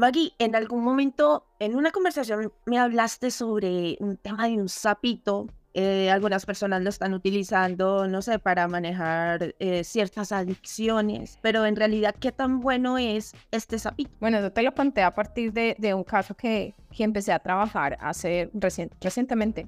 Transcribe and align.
Maggie, 0.00 0.32
en 0.38 0.56
algún 0.56 0.82
momento 0.82 1.44
en 1.58 1.76
una 1.76 1.90
conversación 1.90 2.50
me 2.64 2.78
hablaste 2.78 3.30
sobre 3.30 3.98
un 4.00 4.16
tema 4.16 4.48
de 4.48 4.54
un 4.54 4.70
sapito. 4.70 5.46
Eh, 5.74 6.10
algunas 6.10 6.46
personas 6.46 6.82
lo 6.82 6.88
están 6.88 7.12
utilizando, 7.12 8.08
no 8.08 8.22
sé, 8.22 8.38
para 8.38 8.66
manejar 8.66 9.54
eh, 9.58 9.84
ciertas 9.84 10.32
adicciones, 10.32 11.38
pero 11.42 11.66
en 11.66 11.76
realidad, 11.76 12.14
¿qué 12.18 12.32
tan 12.32 12.60
bueno 12.60 12.96
es 12.96 13.34
este 13.50 13.78
sapito? 13.78 14.10
Bueno, 14.20 14.40
yo 14.40 14.50
te 14.50 14.62
lo 14.62 14.72
conté 14.74 15.02
a 15.02 15.14
partir 15.14 15.52
de, 15.52 15.76
de 15.78 15.92
un 15.92 16.04
caso 16.04 16.34
que, 16.34 16.74
que 16.90 17.04
empecé 17.04 17.34
a 17.34 17.38
trabajar 17.38 17.98
hace 18.00 18.50
recientemente. 18.54 19.66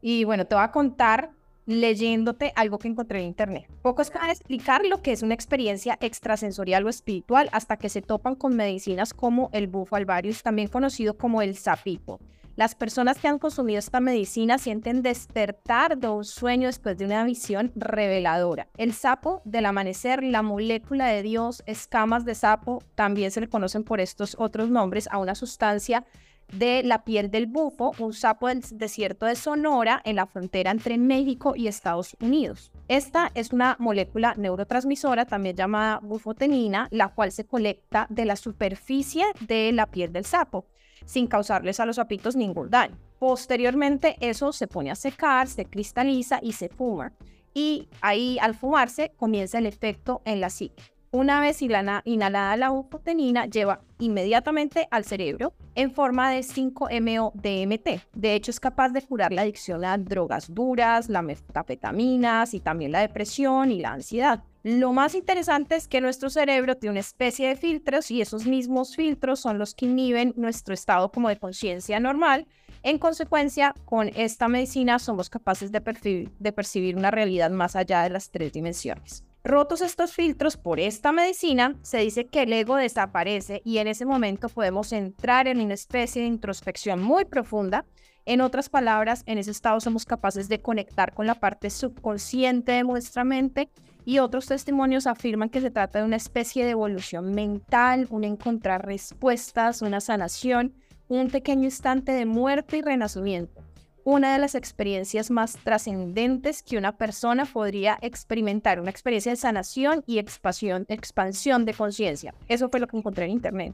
Y 0.00 0.22
bueno, 0.22 0.46
te 0.46 0.54
voy 0.54 0.62
a 0.62 0.70
contar 0.70 1.32
leyéndote 1.66 2.52
algo 2.56 2.78
que 2.78 2.88
encontré 2.88 3.20
en 3.20 3.26
internet. 3.26 3.68
Pocos 3.82 4.10
pueden 4.10 4.30
explicar 4.30 4.84
lo 4.84 5.02
que 5.02 5.12
es 5.12 5.22
una 5.22 5.34
experiencia 5.34 5.98
extrasensorial 6.00 6.84
o 6.86 6.88
espiritual 6.88 7.48
hasta 7.52 7.76
que 7.76 7.88
se 7.88 8.02
topan 8.02 8.34
con 8.34 8.56
medicinas 8.56 9.14
como 9.14 9.50
el 9.52 9.66
bufo 9.66 9.96
alvarius, 9.96 10.42
también 10.42 10.68
conocido 10.68 11.16
como 11.16 11.42
el 11.42 11.56
sapipo. 11.56 12.20
Las 12.54 12.74
personas 12.74 13.18
que 13.18 13.28
han 13.28 13.38
consumido 13.38 13.78
esta 13.78 14.00
medicina 14.00 14.58
sienten 14.58 15.00
despertar 15.00 15.96
de 15.96 16.08
un 16.08 16.24
sueño 16.24 16.66
después 16.66 16.98
de 16.98 17.06
una 17.06 17.24
visión 17.24 17.72
reveladora. 17.74 18.68
El 18.76 18.92
sapo 18.92 19.40
del 19.46 19.64
amanecer, 19.64 20.22
la 20.22 20.42
molécula 20.42 21.06
de 21.06 21.22
Dios, 21.22 21.62
escamas 21.64 22.26
de 22.26 22.34
sapo, 22.34 22.82
también 22.94 23.30
se 23.30 23.40
le 23.40 23.48
conocen 23.48 23.84
por 23.84 24.00
estos 24.00 24.36
otros 24.38 24.68
nombres 24.68 25.08
a 25.10 25.16
una 25.16 25.34
sustancia 25.34 26.04
de 26.52 26.82
la 26.82 27.04
piel 27.04 27.30
del 27.30 27.46
bufo, 27.46 27.92
un 27.98 28.12
sapo 28.12 28.48
del 28.48 28.62
desierto 28.72 29.26
de 29.26 29.34
Sonora 29.34 30.00
en 30.04 30.16
la 30.16 30.26
frontera 30.26 30.70
entre 30.70 30.98
México 30.98 31.54
y 31.56 31.66
Estados 31.66 32.16
Unidos. 32.20 32.70
Esta 32.88 33.30
es 33.34 33.52
una 33.52 33.76
molécula 33.78 34.34
neurotransmisora 34.36 35.26
también 35.26 35.56
llamada 35.56 36.00
bufotenina, 36.02 36.88
la 36.90 37.08
cual 37.08 37.32
se 37.32 37.46
colecta 37.46 38.06
de 38.10 38.24
la 38.24 38.36
superficie 38.36 39.24
de 39.40 39.72
la 39.72 39.86
piel 39.86 40.12
del 40.12 40.24
sapo, 40.24 40.66
sin 41.04 41.26
causarles 41.26 41.80
a 41.80 41.86
los 41.86 41.96
sapitos 41.96 42.36
ningún 42.36 42.70
daño. 42.70 42.96
Posteriormente 43.18 44.16
eso 44.20 44.52
se 44.52 44.66
pone 44.66 44.90
a 44.90 44.94
secar, 44.94 45.48
se 45.48 45.64
cristaliza 45.64 46.40
y 46.42 46.52
se 46.52 46.68
fuma. 46.68 47.12
Y 47.54 47.88
ahí 48.00 48.38
al 48.40 48.54
fumarse 48.54 49.12
comienza 49.16 49.58
el 49.58 49.66
efecto 49.66 50.22
en 50.24 50.40
la 50.40 50.50
psique. 50.50 50.82
Una 51.14 51.40
vez 51.40 51.60
inhalada 51.60 52.56
la 52.56 52.70
bufotenina, 52.70 53.44
lleva 53.44 53.82
inmediatamente 53.98 54.88
al 54.90 55.04
cerebro 55.04 55.52
en 55.74 55.90
forma 55.90 56.30
de 56.30 56.40
5-MeO-DMT. 56.40 58.00
De 58.14 58.34
hecho, 58.34 58.50
es 58.50 58.58
capaz 58.58 58.88
de 58.88 59.02
curar 59.02 59.30
la 59.30 59.42
adicción 59.42 59.84
a 59.84 59.98
drogas 59.98 60.54
duras, 60.54 61.10
las 61.10 61.22
metafetaminas 61.22 62.54
y 62.54 62.60
también 62.60 62.92
la 62.92 63.00
depresión 63.00 63.70
y 63.70 63.80
la 63.80 63.92
ansiedad. 63.92 64.42
Lo 64.62 64.94
más 64.94 65.14
interesante 65.14 65.76
es 65.76 65.86
que 65.86 66.00
nuestro 66.00 66.30
cerebro 66.30 66.78
tiene 66.78 66.92
una 66.92 67.00
especie 67.00 67.46
de 67.46 67.56
filtros 67.56 68.10
y 68.10 68.22
esos 68.22 68.46
mismos 68.46 68.96
filtros 68.96 69.38
son 69.38 69.58
los 69.58 69.74
que 69.74 69.84
inhiben 69.84 70.32
nuestro 70.38 70.72
estado 70.72 71.12
como 71.12 71.28
de 71.28 71.38
conciencia 71.38 72.00
normal. 72.00 72.46
En 72.82 72.96
consecuencia, 72.96 73.74
con 73.84 74.08
esta 74.16 74.48
medicina 74.48 74.98
somos 74.98 75.28
capaces 75.28 75.72
de 75.72 75.82
percibir, 75.82 76.30
de 76.38 76.52
percibir 76.52 76.96
una 76.96 77.10
realidad 77.10 77.50
más 77.50 77.76
allá 77.76 78.02
de 78.02 78.08
las 78.08 78.30
tres 78.30 78.50
dimensiones. 78.54 79.24
Rotos 79.44 79.80
estos 79.80 80.12
filtros 80.12 80.56
por 80.56 80.78
esta 80.78 81.10
medicina, 81.10 81.74
se 81.82 81.98
dice 81.98 82.28
que 82.28 82.42
el 82.42 82.52
ego 82.52 82.76
desaparece 82.76 83.60
y 83.64 83.78
en 83.78 83.88
ese 83.88 84.06
momento 84.06 84.48
podemos 84.48 84.92
entrar 84.92 85.48
en 85.48 85.60
una 85.60 85.74
especie 85.74 86.22
de 86.22 86.28
introspección 86.28 87.02
muy 87.02 87.24
profunda. 87.24 87.84
En 88.24 88.40
otras 88.40 88.68
palabras, 88.68 89.24
en 89.26 89.38
ese 89.38 89.50
estado 89.50 89.80
somos 89.80 90.04
capaces 90.04 90.48
de 90.48 90.60
conectar 90.60 91.12
con 91.12 91.26
la 91.26 91.34
parte 91.34 91.70
subconsciente 91.70 92.70
de 92.70 92.84
nuestra 92.84 93.24
mente 93.24 93.68
y 94.04 94.20
otros 94.20 94.46
testimonios 94.46 95.08
afirman 95.08 95.50
que 95.50 95.60
se 95.60 95.72
trata 95.72 95.98
de 95.98 96.04
una 96.04 96.16
especie 96.16 96.64
de 96.64 96.70
evolución 96.70 97.32
mental, 97.32 98.06
un 98.10 98.22
encontrar 98.22 98.86
respuestas, 98.86 99.82
una 99.82 100.00
sanación, 100.00 100.72
un 101.08 101.30
pequeño 101.30 101.64
instante 101.64 102.12
de 102.12 102.26
muerte 102.26 102.76
y 102.76 102.82
renacimiento 102.82 103.60
una 104.04 104.32
de 104.32 104.38
las 104.38 104.54
experiencias 104.54 105.30
más 105.30 105.56
trascendentes 105.62 106.62
que 106.62 106.76
una 106.76 106.96
persona 106.96 107.44
podría 107.44 107.98
experimentar, 108.02 108.80
una 108.80 108.90
experiencia 108.90 109.30
de 109.30 109.36
sanación 109.36 110.02
y 110.06 110.18
expansión, 110.18 110.86
de 110.86 111.74
conciencia. 111.74 112.34
Eso 112.48 112.68
fue 112.68 112.80
lo 112.80 112.88
que 112.88 112.96
encontré 112.96 113.26
en 113.26 113.32
internet. 113.32 113.72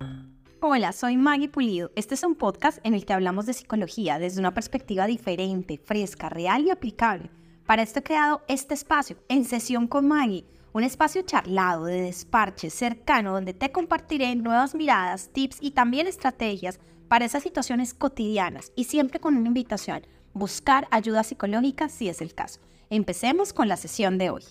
Hola, 0.61 0.93
soy 0.93 1.17
Maggie 1.17 1.49
Pulido. 1.49 1.91
Este 1.97 2.15
es 2.15 2.25
un 2.25 2.35
podcast 2.35 2.79
en 2.83 2.95
el 2.95 3.07
que 3.07 3.13
hablamos 3.13 3.47
de 3.47 3.55
psicología 3.55 4.19
desde 4.19 4.41
una 4.41 4.53
perspectiva 4.53 5.07
diferente, 5.07 5.79
fresca, 5.79 6.29
real 6.29 6.65
y 6.65 6.71
aplicable. 6.71 7.31
Para 7.65 7.83
esto 7.83 8.01
he 8.01 8.03
creado 8.03 8.43
este 8.49 8.75
espacio, 8.75 9.17
En 9.29 9.45
Sesión 9.45 9.87
con 9.87 10.09
Maggie, 10.09 10.45
un 10.73 10.85
espacio 10.85 11.23
charlado, 11.23 11.85
de 11.85 12.03
desparche, 12.03 12.71
cercano, 12.71 13.33
donde 13.33 13.55
te 13.55 13.73
compartiré 13.73 14.35
nuevas 14.37 14.75
miradas, 14.75 15.31
tips 15.33 15.59
y 15.61 15.71
también 15.71 16.07
estrategias 16.07 16.81
para 17.09 17.25
esas 17.25 17.43
situaciones 17.43 17.95
cotidianas 17.95 18.73
y 18.77 18.85
siempre 18.85 19.21
con 19.21 19.37
una 19.37 19.49
invitación 19.49 20.03
buscar 20.39 20.87
ayuda 20.91 21.23
psicológica 21.25 21.89
si 21.89 22.09
es 22.09 22.21
el 22.21 22.35
caso. 22.35 22.61
Empecemos 22.91 23.53
con 23.53 23.69
la 23.69 23.77
sesión 23.77 24.17
de 24.19 24.31
hoy. 24.31 24.45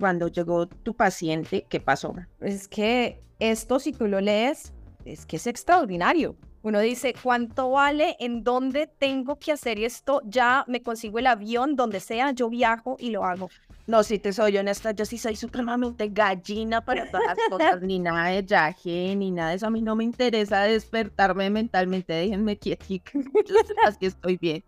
Cuando 0.00 0.28
llegó 0.28 0.66
tu 0.66 0.94
paciente, 0.94 1.66
¿qué 1.68 1.80
pasó? 1.80 2.14
Es 2.40 2.68
que 2.68 3.22
esto, 3.38 3.78
si 3.78 3.92
tú 3.92 4.06
lo 4.06 4.20
lees, 4.20 4.72
es 5.04 5.26
que 5.26 5.36
es 5.36 5.46
extraordinario. 5.46 6.36
Uno 6.62 6.80
dice, 6.80 7.14
¿cuánto 7.22 7.70
vale? 7.70 8.16
¿En 8.18 8.42
dónde 8.42 8.88
tengo 8.88 9.38
que 9.38 9.52
hacer 9.52 9.78
esto? 9.78 10.20
Ya 10.24 10.64
me 10.66 10.82
consigo 10.82 11.18
el 11.18 11.26
avión, 11.26 11.76
donde 11.76 12.00
sea, 12.00 12.32
yo 12.32 12.50
viajo 12.50 12.96
y 12.98 13.10
lo 13.10 13.24
hago. 13.24 13.48
No, 13.86 14.02
si 14.02 14.18
te 14.18 14.32
soy 14.32 14.58
honesta, 14.58 14.90
yo 14.90 15.06
sí 15.06 15.16
soy 15.16 15.34
supremamente 15.36 16.08
gallina 16.08 16.84
para 16.84 17.10
todas 17.10 17.26
las 17.26 17.38
cosas, 17.48 17.80
ni 17.80 17.98
nada 17.98 18.26
de 18.26 18.44
yaje, 18.44 19.14
ni 19.16 19.30
nada 19.30 19.50
de 19.50 19.56
eso. 19.56 19.66
A 19.66 19.70
mí 19.70 19.80
no 19.80 19.96
me 19.96 20.04
interesa 20.04 20.62
despertarme 20.62 21.48
mentalmente, 21.48 22.12
déjenme 22.12 22.58
quietica, 22.58 23.12
que 24.00 24.06
estoy 24.06 24.36
bien. 24.36 24.62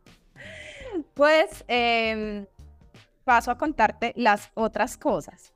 Pues 1.15 1.65
em, 1.69 2.47
paso 3.25 3.51
a 3.51 3.59
contarte 3.59 4.13
las 4.17 4.51
otras 4.55 4.97
cosas. 4.97 5.53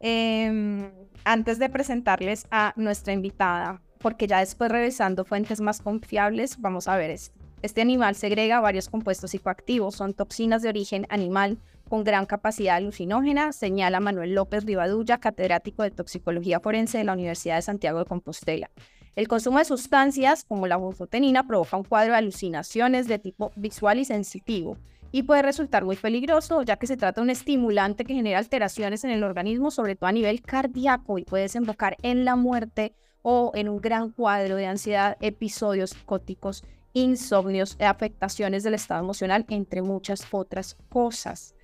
Em, 0.00 0.90
antes 1.24 1.58
de 1.58 1.68
presentarles 1.68 2.46
a 2.50 2.72
nuestra 2.76 3.12
invitada, 3.12 3.80
porque 3.98 4.26
ya 4.26 4.40
después 4.40 4.70
revisando 4.70 5.24
fuentes 5.24 5.60
más 5.60 5.80
confiables, 5.80 6.60
vamos 6.60 6.88
a 6.88 6.96
ver 6.96 7.10
esto. 7.10 7.38
Este 7.62 7.80
animal 7.80 8.16
segrega 8.16 8.60
varios 8.60 8.88
compuestos 8.88 9.30
psicoactivos, 9.30 9.94
son 9.94 10.14
toxinas 10.14 10.62
de 10.62 10.68
origen 10.68 11.06
animal 11.08 11.58
con 11.88 12.02
gran 12.02 12.26
capacidad 12.26 12.74
alucinógena, 12.74 13.52
señala 13.52 14.00
Manuel 14.00 14.34
López 14.34 14.64
Rivadulla, 14.64 15.18
catedrático 15.18 15.84
de 15.84 15.92
toxicología 15.92 16.58
forense 16.58 16.98
de 16.98 17.04
la 17.04 17.12
Universidad 17.12 17.56
de 17.56 17.62
Santiago 17.62 18.00
de 18.00 18.06
Compostela. 18.06 18.70
El 19.14 19.28
consumo 19.28 19.58
de 19.58 19.66
sustancias 19.66 20.44
como 20.44 20.66
la 20.66 20.76
bufotenina 20.76 21.46
provoca 21.46 21.76
un 21.76 21.84
cuadro 21.84 22.12
de 22.12 22.18
alucinaciones 22.18 23.08
de 23.08 23.18
tipo 23.18 23.52
visual 23.56 23.98
y 23.98 24.06
sensitivo 24.06 24.78
y 25.10 25.24
puede 25.24 25.42
resultar 25.42 25.84
muy 25.84 25.96
peligroso 25.96 26.62
ya 26.62 26.76
que 26.76 26.86
se 26.86 26.96
trata 26.96 27.20
de 27.20 27.24
un 27.24 27.30
estimulante 27.30 28.06
que 28.06 28.14
genera 28.14 28.38
alteraciones 28.38 29.04
en 29.04 29.10
el 29.10 29.22
organismo, 29.22 29.70
sobre 29.70 29.96
todo 29.96 30.08
a 30.08 30.12
nivel 30.12 30.40
cardíaco 30.40 31.18
y 31.18 31.24
puede 31.24 31.42
desembocar 31.42 31.98
en 32.02 32.24
la 32.24 32.36
muerte 32.36 32.94
o 33.20 33.52
en 33.54 33.68
un 33.68 33.82
gran 33.82 34.10
cuadro 34.10 34.56
de 34.56 34.66
ansiedad, 34.66 35.18
episodios 35.20 35.90
psicóticos, 35.90 36.64
insomnios, 36.94 37.76
afectaciones 37.80 38.62
del 38.62 38.74
estado 38.74 39.02
emocional, 39.02 39.44
entre 39.50 39.82
muchas 39.82 40.26
otras 40.30 40.76
cosas. 40.88 41.54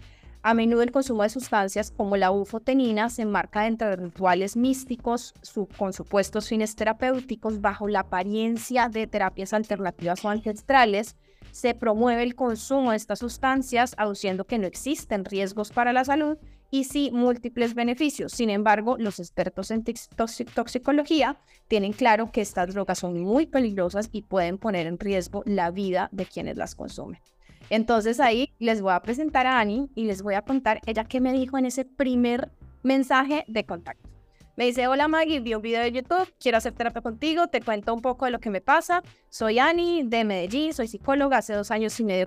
A 0.48 0.54
menudo 0.54 0.80
el 0.80 0.92
consumo 0.92 1.24
de 1.24 1.28
sustancias 1.28 1.90
como 1.90 2.16
la 2.16 2.30
bufotenina 2.30 3.10
se 3.10 3.20
enmarca 3.20 3.64
dentro 3.64 3.90
de 3.90 3.96
rituales 3.96 4.56
místicos 4.56 5.34
con 5.76 5.92
supuestos 5.92 6.48
fines 6.48 6.74
terapéuticos 6.74 7.60
bajo 7.60 7.86
la 7.86 8.00
apariencia 8.00 8.88
de 8.88 9.06
terapias 9.06 9.52
alternativas 9.52 10.24
o 10.24 10.30
ancestrales. 10.30 11.16
Se 11.52 11.74
promueve 11.74 12.22
el 12.22 12.34
consumo 12.34 12.92
de 12.92 12.96
estas 12.96 13.18
sustancias 13.18 13.94
aduciendo 13.98 14.46
que 14.46 14.56
no 14.56 14.66
existen 14.66 15.26
riesgos 15.26 15.70
para 15.70 15.92
la 15.92 16.06
salud 16.06 16.38
y 16.70 16.84
sí 16.84 17.10
múltiples 17.12 17.74
beneficios. 17.74 18.32
Sin 18.32 18.48
embargo, 18.48 18.96
los 18.98 19.20
expertos 19.20 19.70
en 19.70 19.84
toxicología 20.54 21.36
tienen 21.68 21.92
claro 21.92 22.32
que 22.32 22.40
estas 22.40 22.72
drogas 22.72 23.00
son 23.00 23.20
muy 23.20 23.44
peligrosas 23.44 24.08
y 24.12 24.22
pueden 24.22 24.56
poner 24.56 24.86
en 24.86 24.98
riesgo 24.98 25.42
la 25.44 25.70
vida 25.70 26.08
de 26.10 26.24
quienes 26.24 26.56
las 26.56 26.74
consumen. 26.74 27.20
Entonces 27.70 28.20
ahí 28.20 28.52
les 28.58 28.80
voy 28.80 28.92
a 28.92 29.00
presentar 29.00 29.46
a 29.46 29.58
Ani 29.58 29.90
y 29.94 30.04
les 30.04 30.22
voy 30.22 30.34
a 30.34 30.42
contar 30.42 30.80
ella 30.86 31.04
qué 31.04 31.20
me 31.20 31.32
dijo 31.32 31.58
en 31.58 31.66
ese 31.66 31.84
primer 31.84 32.50
mensaje 32.82 33.44
de 33.48 33.64
contacto. 33.64 34.08
Me 34.56 34.64
dice, 34.64 34.88
hola 34.88 35.06
Maggie, 35.06 35.38
vi 35.38 35.54
un 35.54 35.62
video 35.62 35.82
de 35.82 35.92
YouTube, 35.92 36.34
quiero 36.40 36.58
hacer 36.58 36.72
terapia 36.72 37.00
contigo, 37.00 37.46
te 37.46 37.60
cuento 37.60 37.94
un 37.94 38.00
poco 38.00 38.24
de 38.24 38.32
lo 38.32 38.40
que 38.40 38.50
me 38.50 38.60
pasa. 38.60 39.04
Soy 39.28 39.60
Ani 39.60 40.02
de 40.02 40.24
Medellín, 40.24 40.72
soy 40.72 40.88
psicóloga, 40.88 41.38
hace 41.38 41.54
dos 41.54 41.70
años 41.70 41.98
y 42.00 42.04
medio 42.04 42.26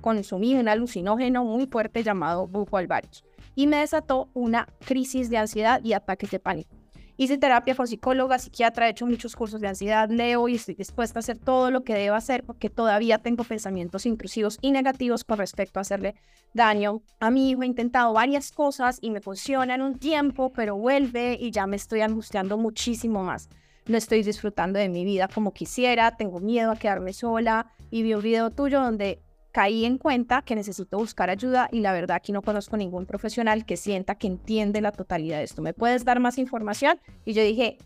consumí 0.00 0.56
un 0.56 0.66
alucinógeno 0.66 1.44
muy 1.44 1.66
fuerte 1.66 2.02
llamado 2.02 2.48
bufo 2.48 2.78
alvarius 2.78 3.22
y 3.54 3.68
me 3.68 3.78
desató 3.78 4.28
una 4.34 4.66
crisis 4.84 5.30
de 5.30 5.38
ansiedad 5.38 5.80
y 5.84 5.92
ataques 5.92 6.30
de 6.30 6.40
pánico. 6.40 6.77
Hice 7.20 7.36
terapia 7.36 7.74
con 7.74 7.88
psicóloga, 7.88 8.38
psiquiatra, 8.38 8.86
he 8.86 8.90
hecho 8.92 9.04
muchos 9.04 9.34
cursos 9.34 9.60
de 9.60 9.66
ansiedad, 9.66 10.08
leo 10.08 10.46
y 10.48 10.54
estoy 10.54 10.76
dispuesta 10.76 11.18
a 11.18 11.20
hacer 11.20 11.36
todo 11.36 11.72
lo 11.72 11.82
que 11.82 11.94
debo 11.94 12.14
hacer 12.14 12.44
porque 12.44 12.70
todavía 12.70 13.18
tengo 13.18 13.42
pensamientos 13.42 14.06
intrusivos 14.06 14.56
y 14.60 14.70
negativos 14.70 15.24
con 15.24 15.38
respecto 15.38 15.80
a 15.80 15.82
hacerle 15.82 16.14
daño 16.54 17.02
a 17.18 17.32
mi 17.32 17.50
hijo. 17.50 17.64
He 17.64 17.66
intentado 17.66 18.12
varias 18.12 18.52
cosas 18.52 18.98
y 19.00 19.10
me 19.10 19.20
funcionan 19.20 19.82
un 19.82 19.98
tiempo, 19.98 20.52
pero 20.52 20.76
vuelve 20.76 21.36
y 21.40 21.50
ya 21.50 21.66
me 21.66 21.74
estoy 21.74 22.02
angustiando 22.02 22.56
muchísimo 22.56 23.24
más. 23.24 23.48
no 23.86 23.96
estoy 23.96 24.22
disfrutando 24.22 24.78
de 24.78 24.88
mi 24.88 25.04
vida 25.04 25.26
como 25.26 25.52
quisiera, 25.52 26.16
tengo 26.16 26.38
miedo 26.38 26.70
a 26.70 26.76
quedarme 26.76 27.12
sola 27.12 27.72
y 27.90 28.04
vi 28.04 28.14
un 28.14 28.22
video 28.22 28.50
tuyo 28.50 28.80
donde 28.80 29.24
caí 29.52 29.84
en 29.84 29.98
cuenta 29.98 30.42
que 30.42 30.54
necesito 30.54 30.98
buscar 30.98 31.30
ayuda 31.30 31.68
y 31.72 31.80
la 31.80 31.92
verdad 31.92 32.16
aquí 32.16 32.32
no 32.32 32.42
conozco 32.42 32.76
ningún 32.76 33.06
profesional 33.06 33.64
que 33.64 33.76
sienta 33.76 34.16
que 34.16 34.26
entiende 34.26 34.80
la 34.80 34.92
totalidad 34.92 35.38
de 35.38 35.44
esto. 35.44 35.62
¿Me 35.62 35.74
puedes 35.74 36.04
dar 36.04 36.20
más 36.20 36.38
información? 36.38 37.00
Y 37.24 37.32
yo 37.32 37.42
dije, 37.42 37.78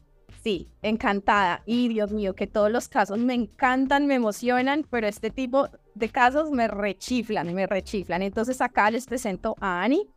sí, 0.42 0.68
encantada. 0.82 1.62
Y 1.66 1.88
Dios 1.88 2.12
mío, 2.12 2.34
que 2.34 2.46
todos 2.46 2.70
los 2.70 2.88
casos 2.88 3.18
me 3.18 3.34
encantan, 3.34 4.06
me 4.06 4.14
emocionan, 4.14 4.84
pero 4.90 5.06
este 5.06 5.30
tipo 5.30 5.68
de 5.94 6.08
casos 6.08 6.50
me 6.50 6.68
rechiflan, 6.68 7.52
me 7.54 7.66
rechiflan. 7.66 8.22
Entonces 8.22 8.60
acá 8.60 8.90
les 8.90 9.06
presento 9.06 9.54
a 9.60 9.82
Ani. 9.82 10.08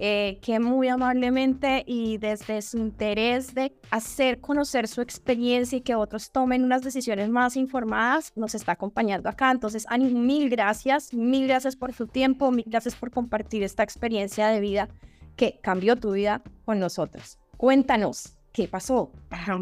Eh, 0.00 0.38
que 0.42 0.60
muy 0.60 0.86
amablemente 0.86 1.82
y 1.84 2.18
desde 2.18 2.62
su 2.62 2.78
interés 2.78 3.52
de 3.52 3.76
hacer 3.90 4.40
conocer 4.40 4.86
su 4.86 5.00
experiencia 5.00 5.76
y 5.76 5.80
que 5.80 5.96
otros 5.96 6.30
tomen 6.30 6.62
unas 6.62 6.82
decisiones 6.82 7.28
más 7.30 7.56
informadas, 7.56 8.32
nos 8.36 8.54
está 8.54 8.72
acompañando 8.72 9.28
acá. 9.28 9.50
Entonces, 9.50 9.86
Ani, 9.88 10.14
mil 10.14 10.50
gracias, 10.50 11.12
mil 11.12 11.48
gracias 11.48 11.74
por 11.74 11.92
tu 11.92 12.06
tiempo, 12.06 12.52
mil 12.52 12.66
gracias 12.68 12.94
por 12.94 13.10
compartir 13.10 13.64
esta 13.64 13.82
experiencia 13.82 14.46
de 14.46 14.60
vida 14.60 14.88
que 15.34 15.58
cambió 15.60 15.96
tu 15.96 16.12
vida 16.12 16.42
con 16.64 16.78
nosotros. 16.78 17.40
Cuéntanos, 17.56 18.36
¿qué 18.52 18.68
pasó? 18.68 19.10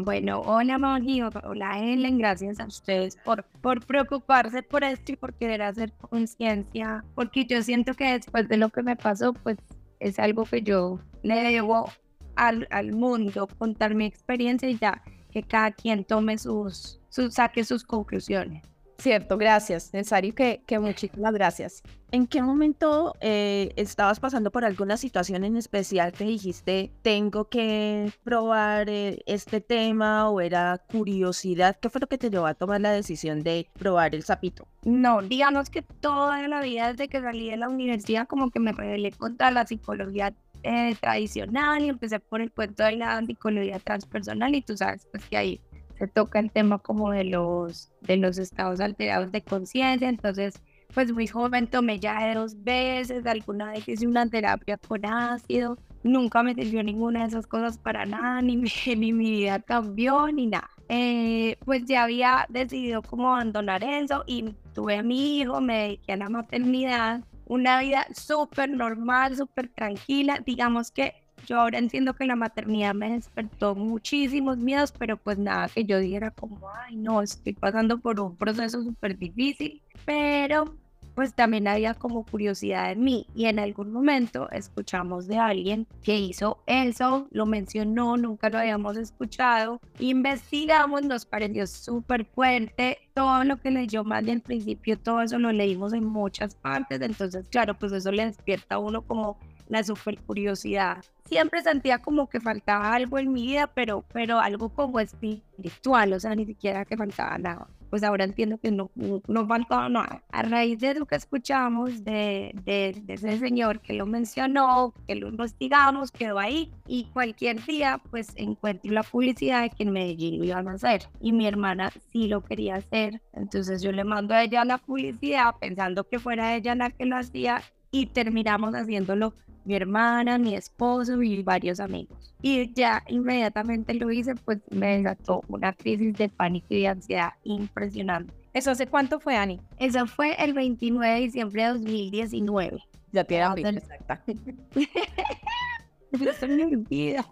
Bueno, 0.05 0.41
hola 0.41 0.77
Maggie, 0.77 1.23
hola 1.23 1.79
Ellen, 1.79 2.19
gracias 2.19 2.59
a 2.59 2.65
ustedes 2.67 3.17
por, 3.25 3.43
por 3.61 3.83
preocuparse 3.83 4.61
por 4.61 4.83
esto 4.83 5.13
y 5.13 5.15
por 5.15 5.33
querer 5.33 5.63
hacer 5.63 5.93
conciencia, 5.93 7.03
porque 7.15 7.45
yo 7.45 7.63
siento 7.63 7.95
que 7.95 8.13
después 8.13 8.47
de 8.47 8.57
lo 8.57 8.69
que 8.69 8.83
me 8.83 8.95
pasó, 8.95 9.33
pues 9.33 9.57
es 9.99 10.19
algo 10.19 10.45
que 10.45 10.61
yo 10.61 10.99
le 11.23 11.35
debo 11.43 11.89
al, 12.35 12.67
al 12.71 12.93
mundo, 12.93 13.47
contar 13.57 13.95
mi 13.95 14.05
experiencia 14.05 14.69
y 14.69 14.77
ya 14.77 15.03
que 15.31 15.43
cada 15.43 15.71
quien 15.71 16.03
tome 16.03 16.37
sus, 16.37 16.99
sus 17.09 17.33
saque 17.33 17.63
sus 17.63 17.83
conclusiones. 17.83 18.63
Cierto, 18.97 19.37
gracias. 19.37 19.93
Necesario 19.93 20.33
que, 20.33 20.61
que 20.65 20.79
muchísimas 20.79 21.33
gracias. 21.33 21.83
¿En 22.11 22.25
qué 22.25 22.41
momento 22.41 23.13
eh, 23.21 23.73
estabas 23.75 24.19
pasando 24.19 24.49
por 24.49 24.65
alguna 24.65 24.97
situación 24.97 25.43
en 25.43 25.55
especial 25.55 26.13
que 26.13 26.23
dijiste, 26.23 26.91
tengo 27.03 27.49
que 27.49 28.11
probar 28.23 28.89
eh, 28.89 29.19
este 29.27 29.61
tema 29.61 30.29
o 30.29 30.41
era 30.41 30.79
curiosidad? 30.89 31.77
¿Qué 31.79 31.89
fue 31.89 32.01
lo 32.01 32.07
que 32.07 32.17
te 32.17 32.29
llevó 32.29 32.47
a 32.47 32.55
tomar 32.55 32.81
la 32.81 32.91
decisión 32.91 33.43
de 33.43 33.69
probar 33.77 34.15
el 34.15 34.23
sapito? 34.23 34.67
No, 34.83 35.21
digamos 35.21 35.69
que 35.69 35.81
toda 35.81 36.47
la 36.47 36.61
vida 36.61 36.91
desde 36.91 37.07
que 37.07 37.21
salí 37.21 37.51
de 37.51 37.57
la 37.57 37.69
universidad 37.69 38.25
como 38.27 38.49
que 38.49 38.59
me 38.59 38.71
rebelé 38.71 39.11
contra 39.11 39.51
la 39.51 39.67
psicología 39.67 40.33
eh, 40.63 40.95
tradicional 40.99 41.83
y 41.83 41.89
empecé 41.89 42.19
por 42.19 42.41
el 42.41 42.51
cuento 42.51 42.83
de 42.83 42.93
la 42.93 43.23
psicología 43.25 43.79
transpersonal 43.79 44.55
y 44.55 44.61
tú 44.61 44.75
sabes 44.75 45.07
pues 45.11 45.23
que 45.25 45.37
ahí 45.37 45.61
se 45.97 46.07
toca 46.07 46.39
el 46.39 46.51
tema 46.51 46.79
como 46.79 47.11
de 47.11 47.23
los, 47.23 47.91
de 48.01 48.17
los 48.17 48.37
estados 48.37 48.79
alterados 48.79 49.31
de 49.31 49.41
conciencia, 49.41 50.09
entonces 50.09 50.61
pues 50.93 51.11
muy 51.11 51.27
joven 51.27 51.67
tomé 51.67 51.99
ya 51.99 52.33
dos 52.33 52.63
veces, 52.63 53.25
alguna 53.25 53.71
vez 53.71 53.87
hice 53.87 54.07
una 54.07 54.27
terapia 54.27 54.77
con 54.77 55.05
ácido, 55.05 55.77
nunca 56.03 56.43
me 56.43 56.53
sirvió 56.55 56.81
ninguna 56.83 57.21
de 57.21 57.27
esas 57.27 57.47
cosas 57.47 57.77
para 57.77 58.05
nada, 58.05 58.41
ni 58.43 58.57
mi, 58.57 58.69
ni 58.95 59.13
mi 59.13 59.29
vida 59.29 59.59
cambió, 59.59 60.31
ni 60.31 60.47
nada. 60.47 60.69
Eh, 60.89 61.57
pues 61.65 61.83
ya 61.85 62.03
había 62.03 62.45
decidido 62.49 63.01
como 63.01 63.35
abandonar 63.35 63.83
eso 63.83 64.23
y 64.25 64.55
tuve 64.73 64.97
a 64.97 65.03
mi 65.03 65.39
hijo, 65.39 65.59
me 65.59 65.79
dediqué 65.79 66.13
a 66.13 66.17
la 66.17 66.29
maternidad, 66.29 67.23
una 67.45 67.79
vida 67.81 68.07
súper 68.13 68.69
normal, 68.69 69.35
súper 69.35 69.69
tranquila, 69.69 70.41
digamos 70.45 70.91
que 70.91 71.13
yo 71.47 71.61
ahora 71.61 71.79
entiendo 71.79 72.13
que 72.13 72.25
la 72.25 72.35
maternidad 72.35 72.93
me 72.93 73.11
despertó 73.11 73.73
muchísimos 73.73 74.57
miedos, 74.57 74.91
pero 74.91 75.15
pues 75.15 75.39
nada, 75.39 75.69
que 75.69 75.85
yo 75.85 75.97
dijera 75.97 76.29
como, 76.29 76.59
ay, 76.69 76.97
no, 76.97 77.21
estoy 77.21 77.53
pasando 77.53 77.99
por 77.99 78.19
un 78.19 78.35
proceso 78.35 78.83
súper 78.83 79.17
difícil, 79.17 79.81
pero 80.05 80.75
pues 81.15 81.33
también 81.33 81.67
había 81.67 81.95
como 81.95 82.23
curiosidad 82.25 82.91
en 82.91 83.03
mí 83.03 83.25
y 83.33 83.45
en 83.45 83.57
algún 83.57 83.91
momento 83.91 84.51
escuchamos 84.51 85.25
de 85.27 85.39
alguien 85.39 85.87
que 86.03 86.19
hizo 86.19 86.61
eso, 86.67 87.27
lo 87.31 87.47
mencionó, 87.47 88.17
nunca 88.17 88.49
lo 88.49 88.59
habíamos 88.59 88.97
escuchado, 88.97 89.81
investigamos, 89.99 91.03
nos 91.03 91.25
pareció 91.25 91.65
súper 91.65 92.25
fuerte, 92.25 92.99
todo 93.15 93.45
lo 93.45 93.57
que 93.57 93.71
leyó 93.71 94.03
más 94.03 94.25
del 94.25 94.41
principio, 94.41 94.99
todo 94.99 95.21
eso 95.21 95.39
lo 95.39 95.51
leímos 95.51 95.93
en 95.93 96.03
muchas 96.03 96.53
partes, 96.53 97.01
entonces 97.01 97.47
claro, 97.49 97.73
pues 97.73 97.93
eso 97.93 98.11
le 98.11 98.25
despierta 98.25 98.75
a 98.75 98.79
uno 98.79 99.01
como 99.01 99.39
la 99.69 99.83
super 99.83 100.17
curiosidad. 100.19 101.03
Siempre 101.25 101.61
sentía 101.61 101.99
como 101.99 102.29
que 102.29 102.39
faltaba 102.39 102.93
algo 102.93 103.19
en 103.19 103.33
mi 103.33 103.47
vida, 103.47 103.67
pero, 103.67 104.05
pero 104.13 104.39
algo 104.39 104.69
como 104.69 104.99
espiritual, 104.99 106.13
o 106.13 106.19
sea, 106.19 106.33
ni 106.35 106.45
siquiera 106.45 106.85
que 106.85 106.95
faltaba 106.95 107.37
nada. 107.37 107.67
Pues 107.89 108.03
ahora 108.03 108.25
entiendo 108.25 108.57
que 108.57 108.69
no, 108.71 108.91
no 108.95 109.47
faltaba 109.47 109.87
nada. 109.87 110.21
A 110.31 110.41
raíz 110.41 110.79
de 110.79 110.93
lo 110.93 111.05
que 111.05 111.15
escuchamos 111.15 112.03
de, 112.03 112.53
de, 112.65 113.01
de 113.03 113.13
ese 113.13 113.39
señor 113.39 113.81
que 113.81 113.93
lo 113.93 114.05
mencionó, 114.05 114.93
que 115.05 115.15
lo 115.15 115.29
investigamos, 115.29 116.11
quedó 116.11 116.39
ahí 116.39 116.71
y 116.85 117.05
cualquier 117.05 117.63
día 117.65 118.01
pues 118.09 118.33
encuentro 118.35 118.91
la 118.91 119.03
publicidad 119.03 119.61
de 119.61 119.69
que 119.69 119.83
en 119.83 119.91
Medellín 119.91 120.39
lo 120.39 120.45
iban 120.45 120.67
a 120.67 120.73
hacer 120.73 121.07
y 121.21 121.31
mi 121.31 121.47
hermana 121.47 121.91
sí 122.11 122.27
lo 122.27 122.43
quería 122.43 122.75
hacer. 122.75 123.21
Entonces 123.33 123.81
yo 123.81 123.93
le 123.93 124.03
mando 124.03 124.33
a 124.33 124.43
ella 124.43 124.65
la 124.65 124.79
publicidad 124.79 125.55
pensando 125.59 126.05
que 126.05 126.19
fuera 126.19 126.55
ella 126.55 126.75
la 126.75 126.89
que 126.89 127.05
lo 127.05 127.15
hacía 127.15 127.61
y 127.91 128.07
terminamos 128.07 128.73
haciéndolo 128.73 129.33
mi 129.67 129.75
hermana, 129.75 130.37
mi 130.37 130.55
esposo 130.55 131.21
y 131.21 131.43
varios 131.43 131.79
amigos. 131.81 132.33
Y 132.41 132.73
ya 132.73 133.03
inmediatamente 133.07 133.93
lo 133.93 134.09
hice, 134.09 134.33
pues 134.35 134.59
me 134.71 134.97
desató 134.97 135.43
una 135.49 135.73
crisis 135.73 136.13
de 136.15 136.29
pánico 136.29 136.67
y 136.69 136.81
de 136.81 136.87
ansiedad 136.87 137.33
impresionante. 137.43 138.33
¿Eso 138.53 138.71
hace 138.71 138.87
cuánto 138.87 139.19
fue, 139.19 139.35
Ani? 139.35 139.59
Eso 139.77 140.07
fue 140.07 140.33
el 140.41 140.53
29 140.53 141.13
de 141.13 141.19
diciembre 141.19 141.63
de 141.63 141.69
2019. 141.69 142.83
Ya 143.11 143.23
tiene 143.25 143.43
abril, 143.43 143.77
exacta. 143.77 144.23
Eso 146.11 146.47
me 146.47 146.65
olvida. 146.65 147.25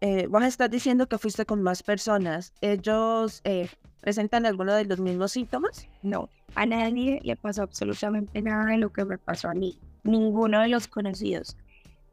Eh, 0.00 0.26
vos 0.28 0.44
estás 0.44 0.70
diciendo 0.70 1.06
que 1.08 1.18
fuiste 1.18 1.44
con 1.44 1.62
más 1.62 1.82
personas. 1.82 2.54
¿Ellos 2.62 3.42
eh, 3.44 3.68
presentan 4.00 4.46
alguno 4.46 4.74
de 4.74 4.86
los 4.86 4.98
mismos 4.98 5.32
síntomas? 5.32 5.88
No, 6.02 6.30
a 6.54 6.64
nadie 6.64 7.20
le 7.22 7.36
pasó 7.36 7.62
absolutamente 7.62 8.40
nada 8.40 8.66
de 8.66 8.78
lo 8.78 8.92
que 8.92 9.04
me 9.04 9.18
pasó 9.18 9.50
a 9.50 9.54
mí 9.54 9.78
ninguno 10.06 10.60
de 10.60 10.68
los 10.68 10.88
conocidos. 10.88 11.56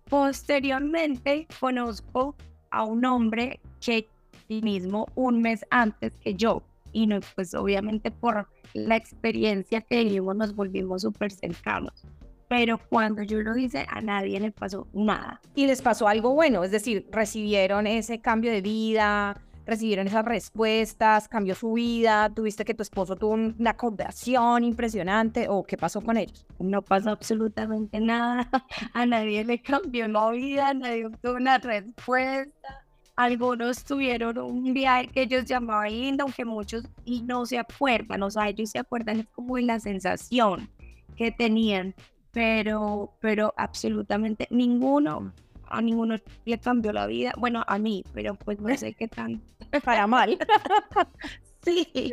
Posteriormente 0.10 1.48
conozco 1.60 2.36
a 2.72 2.84
un 2.84 3.06
hombre 3.06 3.60
que 3.80 4.08
mismo 4.50 5.08
un 5.16 5.42
mes 5.42 5.66
antes 5.72 6.14
que 6.24 6.36
yo 6.36 6.62
y 6.92 7.08
no, 7.08 7.20
pues 7.36 7.54
obviamente 7.56 8.12
por 8.12 8.48
la 8.74 8.96
experiencia 8.96 9.82
que 9.82 10.04
vivimos 10.04 10.36
nos 10.36 10.56
volvimos 10.56 11.02
súper 11.02 11.32
cercanos. 11.32 12.06
Pero 12.48 12.78
cuando 12.90 13.24
yo 13.24 13.42
lo 13.42 13.58
hice, 13.58 13.86
a 13.90 14.00
nadie 14.02 14.40
le 14.40 14.52
pasó 14.52 14.88
nada. 14.94 15.42
Y 15.56 15.66
les 15.66 15.82
pasó 15.82 16.08
algo 16.08 16.36
bueno, 16.36 16.64
es 16.64 16.70
decir, 16.70 17.08
recibieron 17.12 17.88
ese 17.88 18.22
cambio 18.22 18.52
de 18.52 18.62
vida, 18.62 19.42
recibieron 19.66 20.08
esas 20.08 20.26
respuestas, 20.26 21.28
cambió 21.28 21.56
su 21.56 21.74
vida, 21.74 22.30
tuviste 22.34 22.66
que 22.66 22.74
tu 22.74 22.84
esposo 22.84 23.16
tuvo 23.16 23.34
una 23.34 23.76
conversión 23.76 24.64
impresionante 24.64 25.48
o 25.50 25.64
qué 25.64 25.78
pasó 25.78 26.02
con 26.02 26.18
ellos. 26.18 26.46
No 26.60 26.82
pasó 26.82 27.12
absolutamente 27.12 28.00
nada, 28.00 28.50
a 28.94 29.06
nadie 29.06 29.44
le 29.44 29.62
cambió 29.62 30.08
la 30.08 30.32
vida, 30.32 30.74
nadie 30.74 31.10
tuvo 31.22 31.36
una 31.36 31.58
respuesta. 31.58 32.86
Algunos 33.16 33.84
tuvieron 33.84 34.40
un 34.40 34.74
viaje 34.74 35.08
que 35.08 35.22
ellos 35.24 35.46
llamaban 35.46 35.92
lindo, 35.92 36.24
aunque 36.24 36.46
muchos 36.46 36.84
y 37.06 37.22
no 37.22 37.46
se 37.46 37.60
acuerdan, 37.60 38.24
o 38.24 38.32
sea, 38.32 38.50
ellos 38.50 38.72
se 38.72 38.80
acuerdan 38.80 39.28
como 39.34 39.58
de 39.58 39.62
la 39.64 39.80
sensación 39.80 40.70
que 41.16 41.32
tenían, 41.32 41.94
pero, 42.32 43.14
pero 43.20 43.54
absolutamente 43.56 44.48
ninguno 44.50 45.32
a 45.68 45.82
ninguno 45.82 46.16
le 46.46 46.60
cambió 46.60 46.94
la 46.94 47.08
vida. 47.08 47.34
Bueno, 47.38 47.64
a 47.68 47.78
mí, 47.78 48.04
pero 48.14 48.36
pues 48.36 48.60
no 48.60 48.76
sé 48.78 48.94
qué 48.94 49.08
tan. 49.08 49.42
Para 49.84 50.08
mal. 50.08 50.38
sí. 51.64 52.12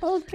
Ok. 0.00 0.32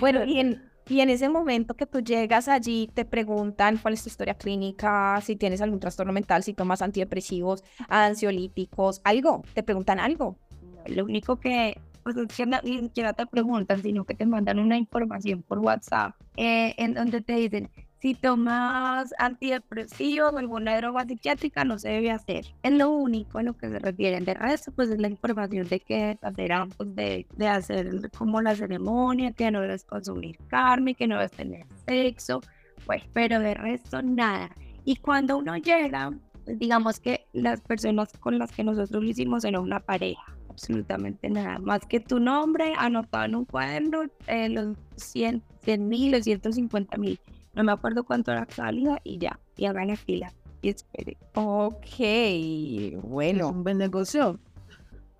Bueno, 0.00 0.24
y 0.24 0.40
en, 0.40 0.70
y 0.88 1.00
en 1.00 1.10
ese 1.10 1.28
momento 1.28 1.74
que 1.74 1.86
tú 1.86 2.00
llegas 2.00 2.48
allí, 2.48 2.90
te 2.92 3.04
preguntan 3.04 3.78
cuál 3.78 3.94
es 3.94 4.02
tu 4.02 4.08
historia 4.08 4.34
clínica, 4.34 5.20
si 5.22 5.36
tienes 5.36 5.60
algún 5.60 5.80
trastorno 5.80 6.12
mental, 6.12 6.42
si 6.42 6.54
tomas 6.54 6.82
antidepresivos, 6.82 7.64
ansiolíticos, 7.88 9.00
algo. 9.04 9.42
Te 9.54 9.62
preguntan 9.62 9.98
algo. 10.00 10.38
Lo 10.86 11.04
único 11.04 11.40
que 11.40 11.80
pues 12.04 12.14
ni 12.62 12.78
siquiera 12.78 13.12
te 13.14 13.26
preguntan, 13.26 13.82
sino 13.82 14.04
que 14.04 14.14
te 14.14 14.26
mandan 14.26 14.60
una 14.60 14.78
información 14.78 15.42
por 15.42 15.58
WhatsApp 15.58 16.14
eh, 16.36 16.72
en 16.78 16.94
donde 16.94 17.20
te 17.20 17.34
dicen, 17.34 17.68
si 18.06 18.14
tomas 18.14 19.12
antidepresivos 19.18 20.32
o 20.32 20.38
alguna 20.38 20.76
droga 20.76 21.04
psiquiátrica, 21.04 21.64
no 21.64 21.76
se 21.76 21.88
debe 21.88 22.12
hacer. 22.12 22.46
Es 22.62 22.72
lo 22.72 22.90
único 22.90 23.38
a 23.38 23.42
lo 23.42 23.56
que 23.56 23.68
se 23.68 23.80
refieren. 23.80 24.24
De 24.24 24.34
resto, 24.34 24.70
pues 24.70 24.90
es 24.90 25.00
la 25.00 25.08
información 25.08 25.66
de 25.66 25.80
que 25.80 26.16
hacer 26.22 26.52
pues, 26.76 26.94
de, 26.94 27.26
de 27.36 27.48
hacer 27.48 28.08
como 28.16 28.40
la 28.42 28.54
ceremonia, 28.54 29.32
que 29.32 29.50
no 29.50 29.60
debes 29.60 29.82
consumir 29.82 30.38
carne, 30.46 30.94
que 30.94 31.08
no 31.08 31.16
debes 31.16 31.32
tener 31.32 31.66
sexo, 31.84 32.42
pues, 32.84 33.02
pero 33.12 33.40
de 33.40 33.54
resto 33.54 34.00
nada. 34.02 34.50
Y 34.84 34.94
cuando 34.94 35.38
uno 35.38 35.56
llega, 35.56 36.12
digamos 36.46 37.00
que 37.00 37.26
las 37.32 37.60
personas 37.60 38.12
con 38.20 38.38
las 38.38 38.52
que 38.52 38.62
nosotros 38.62 39.02
lo 39.02 39.10
hicimos 39.10 39.44
eran 39.44 39.62
una 39.62 39.80
pareja 39.80 40.22
absolutamente 40.48 41.28
nada, 41.28 41.58
más 41.58 41.84
que 41.84 41.98
tu 41.98 42.20
nombre 42.20 42.72
anotado 42.78 43.24
en 43.24 43.34
un 43.34 43.44
cuaderno, 43.46 44.04
eh, 44.28 44.48
los 44.48 44.76
100 44.94 45.42
mil, 45.88 46.12
los 46.12 46.22
150 46.22 46.96
mil, 46.98 47.18
no 47.56 47.64
me 47.64 47.72
acuerdo 47.72 48.04
cuánto 48.04 48.30
era 48.32 48.46
salida 48.50 49.00
y 49.02 49.18
ya, 49.18 49.40
y 49.56 49.64
hagan 49.66 49.88
la 49.88 49.96
fila 49.96 50.32
y 50.62 50.68
espere. 50.68 51.16
Ok, 51.34 51.84
Es 51.98 53.02
bueno, 53.02 53.48
un 53.50 53.64
buen 53.64 53.78
negocio. 53.78 54.38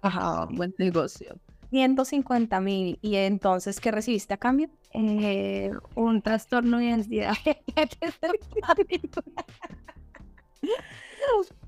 Ajá, 0.03 0.47
buen 0.47 0.75
negocio. 0.79 1.37
150 1.71 2.61
mil. 2.61 2.99
¿Y 3.03 3.17
entonces 3.17 3.81
qué 3.81 3.91
recibiste 3.91 4.35
a 4.35 4.37
cambio? 4.37 4.71
Eh, 4.93 5.73
un 5.95 6.23
trastorno 6.23 6.79
de 6.79 6.93
ansiedad. 6.93 7.35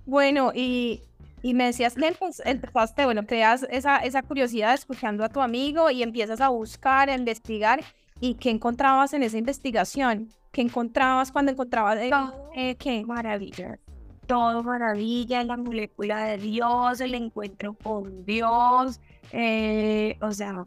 Bueno, 0.07 0.53
y, 0.55 1.03
y 1.43 1.55
me 1.55 1.65
decías 1.65 1.95
que 1.95 2.01
empe- 2.13 2.43
empezaste, 2.45 3.05
bueno, 3.05 3.27
creas 3.27 3.67
esa, 3.71 3.99
esa 3.99 4.23
curiosidad 4.23 4.75
escuchando 4.75 5.25
a 5.25 5.29
tu 5.29 5.41
amigo 5.41 5.91
y 5.91 6.03
empiezas 6.03 6.41
a 6.41 6.49
buscar, 6.49 7.11
a 7.11 7.15
investigar. 7.15 7.81
¿Y 8.21 8.35
qué 8.35 8.51
encontrabas 8.51 9.13
en 9.13 9.23
esa 9.23 9.39
investigación? 9.39 10.31
¿Qué 10.53 10.63
encontrabas 10.63 11.31
cuando 11.33 11.53
encontrabas 11.53 11.99
Todo 12.11 12.51
eh, 12.55 12.75
qué? 12.77 13.05
maravilla. 13.05 13.79
Todo 14.27 14.63
maravilla, 14.63 15.43
la 15.45 15.57
molécula 15.57 16.25
de 16.25 16.39
Dios, 16.39 17.01
el 17.01 17.15
encuentro 17.15 17.75
con 17.75 18.25
Dios. 18.25 19.01
eh, 19.33 20.17
o 20.21 20.33
sea, 20.33 20.65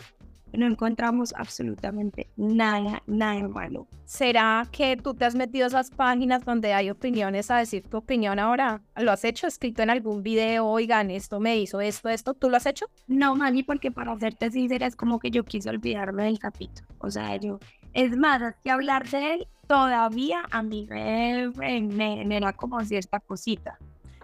no 0.54 0.66
encontramos 0.68 1.34
absolutamente 1.38 2.30
nada, 2.36 3.02
nada 3.08 3.48
malo. 3.48 3.88
¿Será 4.04 4.68
que 4.72 4.98
tú 4.98 5.14
te 5.14 5.26
has 5.26 5.34
metido 5.36 5.64
a 5.66 5.68
esas 5.68 5.92
páginas 5.92 6.44
donde 6.44 6.74
hay 6.74 6.90
opiniones 6.90 7.50
a 7.52 7.58
decir 7.58 7.84
tu 7.88 7.98
opinión 7.98 8.38
ahora? 8.40 8.82
¿Lo 8.98 9.12
has 9.12 9.24
hecho? 9.24 9.48
¿Escrito 9.48 9.82
en 9.82 9.90
algún 9.90 10.24
video? 10.24 10.66
Oigan, 10.68 11.10
esto 11.10 11.40
me 11.40 11.58
hizo 11.58 11.80
esto, 11.80 12.10
esto. 12.10 12.34
¿Tú 12.34 12.50
lo 12.50 12.58
has 12.58 12.66
hecho? 12.66 12.88
No, 13.08 13.36
Mani, 13.36 13.64
porque 13.64 13.92
para 13.92 14.18
serte 14.20 14.52
sincera 14.52 14.88
es 14.88 14.96
como 14.96 15.20
que 15.20 15.32
yo 15.32 15.44
quise 15.46 15.70
olvidarme 15.70 16.24
del 16.26 16.40
capítulo. 16.40 16.88
O 17.00 17.10
sea, 17.10 17.36
yo, 17.38 17.60
es 17.94 18.18
más, 18.18 18.42
es 18.42 18.56
que 18.62 18.72
hablar 18.72 19.08
de 19.08 19.36
él 19.36 19.48
todavía 19.72 20.44
a 20.52 20.62
mí 20.64 20.86
me, 20.90 21.50
me, 21.56 21.82
me 21.82 22.18
genera 22.18 22.52
como 22.52 22.84
cierta 22.84 23.22
cosita. 23.22 23.80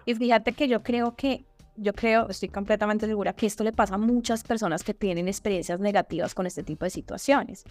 Y 0.06 0.14
fíjate 0.14 0.52
que 0.52 0.68
yo 0.68 0.84
creo 0.84 1.16
que, 1.16 1.46
yo 1.78 1.94
creo, 1.94 2.28
estoy 2.28 2.50
completamente 2.50 3.08
segura 3.08 3.32
que 3.32 3.46
esto 3.46 3.64
le 3.64 3.72
pasa 3.72 3.96
a 3.96 3.98
muchas 3.98 4.44
personas 4.44 4.84
que 4.84 4.94
tienen 4.94 5.30
experiencias 5.30 5.80
negativas 5.80 6.36
con 6.36 6.48
este 6.48 6.64
tipo 6.64 6.84
de 6.84 6.90
situaciones. 6.90 7.64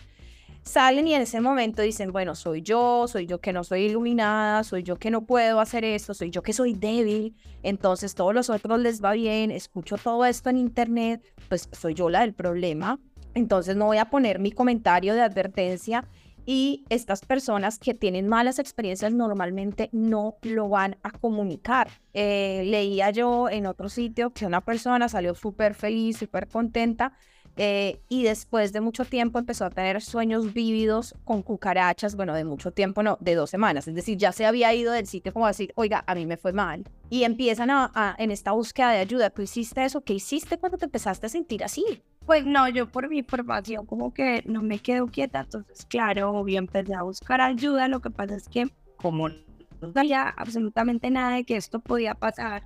Salen 0.62 1.06
y 1.06 1.12
en 1.12 1.20
ese 1.20 1.38
momento 1.42 1.82
dicen, 1.82 2.12
bueno, 2.12 2.34
soy 2.34 2.62
yo, 2.62 3.06
soy 3.08 3.26
yo 3.26 3.42
que 3.42 3.52
no 3.52 3.62
soy 3.62 3.82
iluminada, 3.82 4.64
soy 4.64 4.82
yo 4.82 4.96
que 4.96 5.10
no 5.10 5.26
puedo 5.26 5.60
hacer 5.60 5.84
esto, 5.84 6.14
soy 6.14 6.30
yo 6.30 6.42
que 6.42 6.54
soy 6.54 6.72
débil, 6.72 7.36
entonces 7.62 8.14
todos 8.14 8.32
los 8.34 8.48
otros 8.48 8.80
les 8.80 9.04
va 9.04 9.12
bien, 9.12 9.50
escucho 9.50 9.98
todo 9.98 10.24
esto 10.24 10.48
en 10.48 10.56
internet, 10.56 11.22
pues 11.50 11.68
soy 11.72 11.92
yo 11.92 12.08
la 12.08 12.20
del 12.22 12.32
problema, 12.32 12.98
entonces 13.34 13.76
no 13.76 13.84
voy 13.84 13.98
a 13.98 14.08
poner 14.08 14.38
mi 14.38 14.50
comentario 14.50 15.12
de 15.12 15.20
advertencia 15.20 16.08
y 16.46 16.84
estas 16.88 17.20
personas 17.20 17.78
que 17.78 17.92
tienen 17.92 18.28
malas 18.28 18.58
experiencias 18.58 19.12
normalmente 19.12 19.90
no 19.92 20.36
lo 20.42 20.68
van 20.68 20.96
a 21.02 21.10
comunicar. 21.10 21.88
Eh, 22.14 22.62
leía 22.64 23.10
yo 23.10 23.50
en 23.50 23.66
otro 23.66 23.88
sitio 23.88 24.30
que 24.30 24.46
una 24.46 24.62
persona 24.62 25.08
salió 25.08 25.34
súper 25.34 25.74
feliz, 25.74 26.16
súper 26.16 26.48
contenta 26.48 27.12
eh, 27.56 28.00
y 28.08 28.22
después 28.22 28.72
de 28.72 28.82
mucho 28.82 29.06
tiempo 29.06 29.38
empezó 29.38 29.64
a 29.64 29.70
tener 29.70 30.02
sueños 30.02 30.52
vívidos 30.52 31.14
con 31.24 31.42
cucarachas, 31.42 32.14
bueno, 32.14 32.34
de 32.34 32.44
mucho 32.44 32.70
tiempo, 32.70 33.02
no, 33.02 33.16
de 33.20 33.34
dos 33.34 33.48
semanas, 33.48 33.88
es 33.88 33.94
decir, 33.94 34.18
ya 34.18 34.32
se 34.32 34.44
había 34.44 34.74
ido 34.74 34.92
del 34.92 35.06
sitio 35.06 35.32
como 35.32 35.46
a 35.46 35.50
decir, 35.50 35.72
oiga, 35.74 36.04
a 36.06 36.14
mí 36.14 36.26
me 36.26 36.36
fue 36.36 36.52
mal. 36.52 36.84
Y 37.08 37.24
empiezan 37.24 37.70
a, 37.70 38.14
en 38.18 38.30
esta 38.30 38.52
búsqueda 38.52 38.90
de 38.90 38.98
ayuda, 38.98 39.30
¿tú 39.30 39.42
hiciste 39.42 39.84
eso? 39.84 40.02
¿Qué 40.02 40.12
hiciste 40.12 40.58
cuando 40.58 40.76
te 40.76 40.84
empezaste 40.84 41.26
a 41.26 41.30
sentir 41.30 41.64
así? 41.64 41.84
Pues 42.26 42.44
no, 42.44 42.68
yo 42.68 42.88
por 42.88 43.08
mi 43.08 43.22
formación 43.22 43.86
como 43.86 44.12
que 44.12 44.42
no 44.46 44.60
me 44.60 44.80
quedo 44.80 45.06
quieta, 45.06 45.40
entonces 45.40 45.86
claro, 45.86 46.32
obvio 46.32 46.58
empecé 46.58 46.92
a 46.92 47.02
buscar 47.02 47.40
ayuda, 47.40 47.86
lo 47.86 48.00
que 48.00 48.10
pasa 48.10 48.34
es 48.34 48.48
que 48.48 48.68
como 48.96 49.28
no 49.28 49.92
sabía 49.94 50.28
absolutamente 50.30 51.08
nada 51.08 51.36
de 51.36 51.44
que 51.44 51.56
esto 51.56 51.78
podía 51.78 52.14
pasar, 52.14 52.64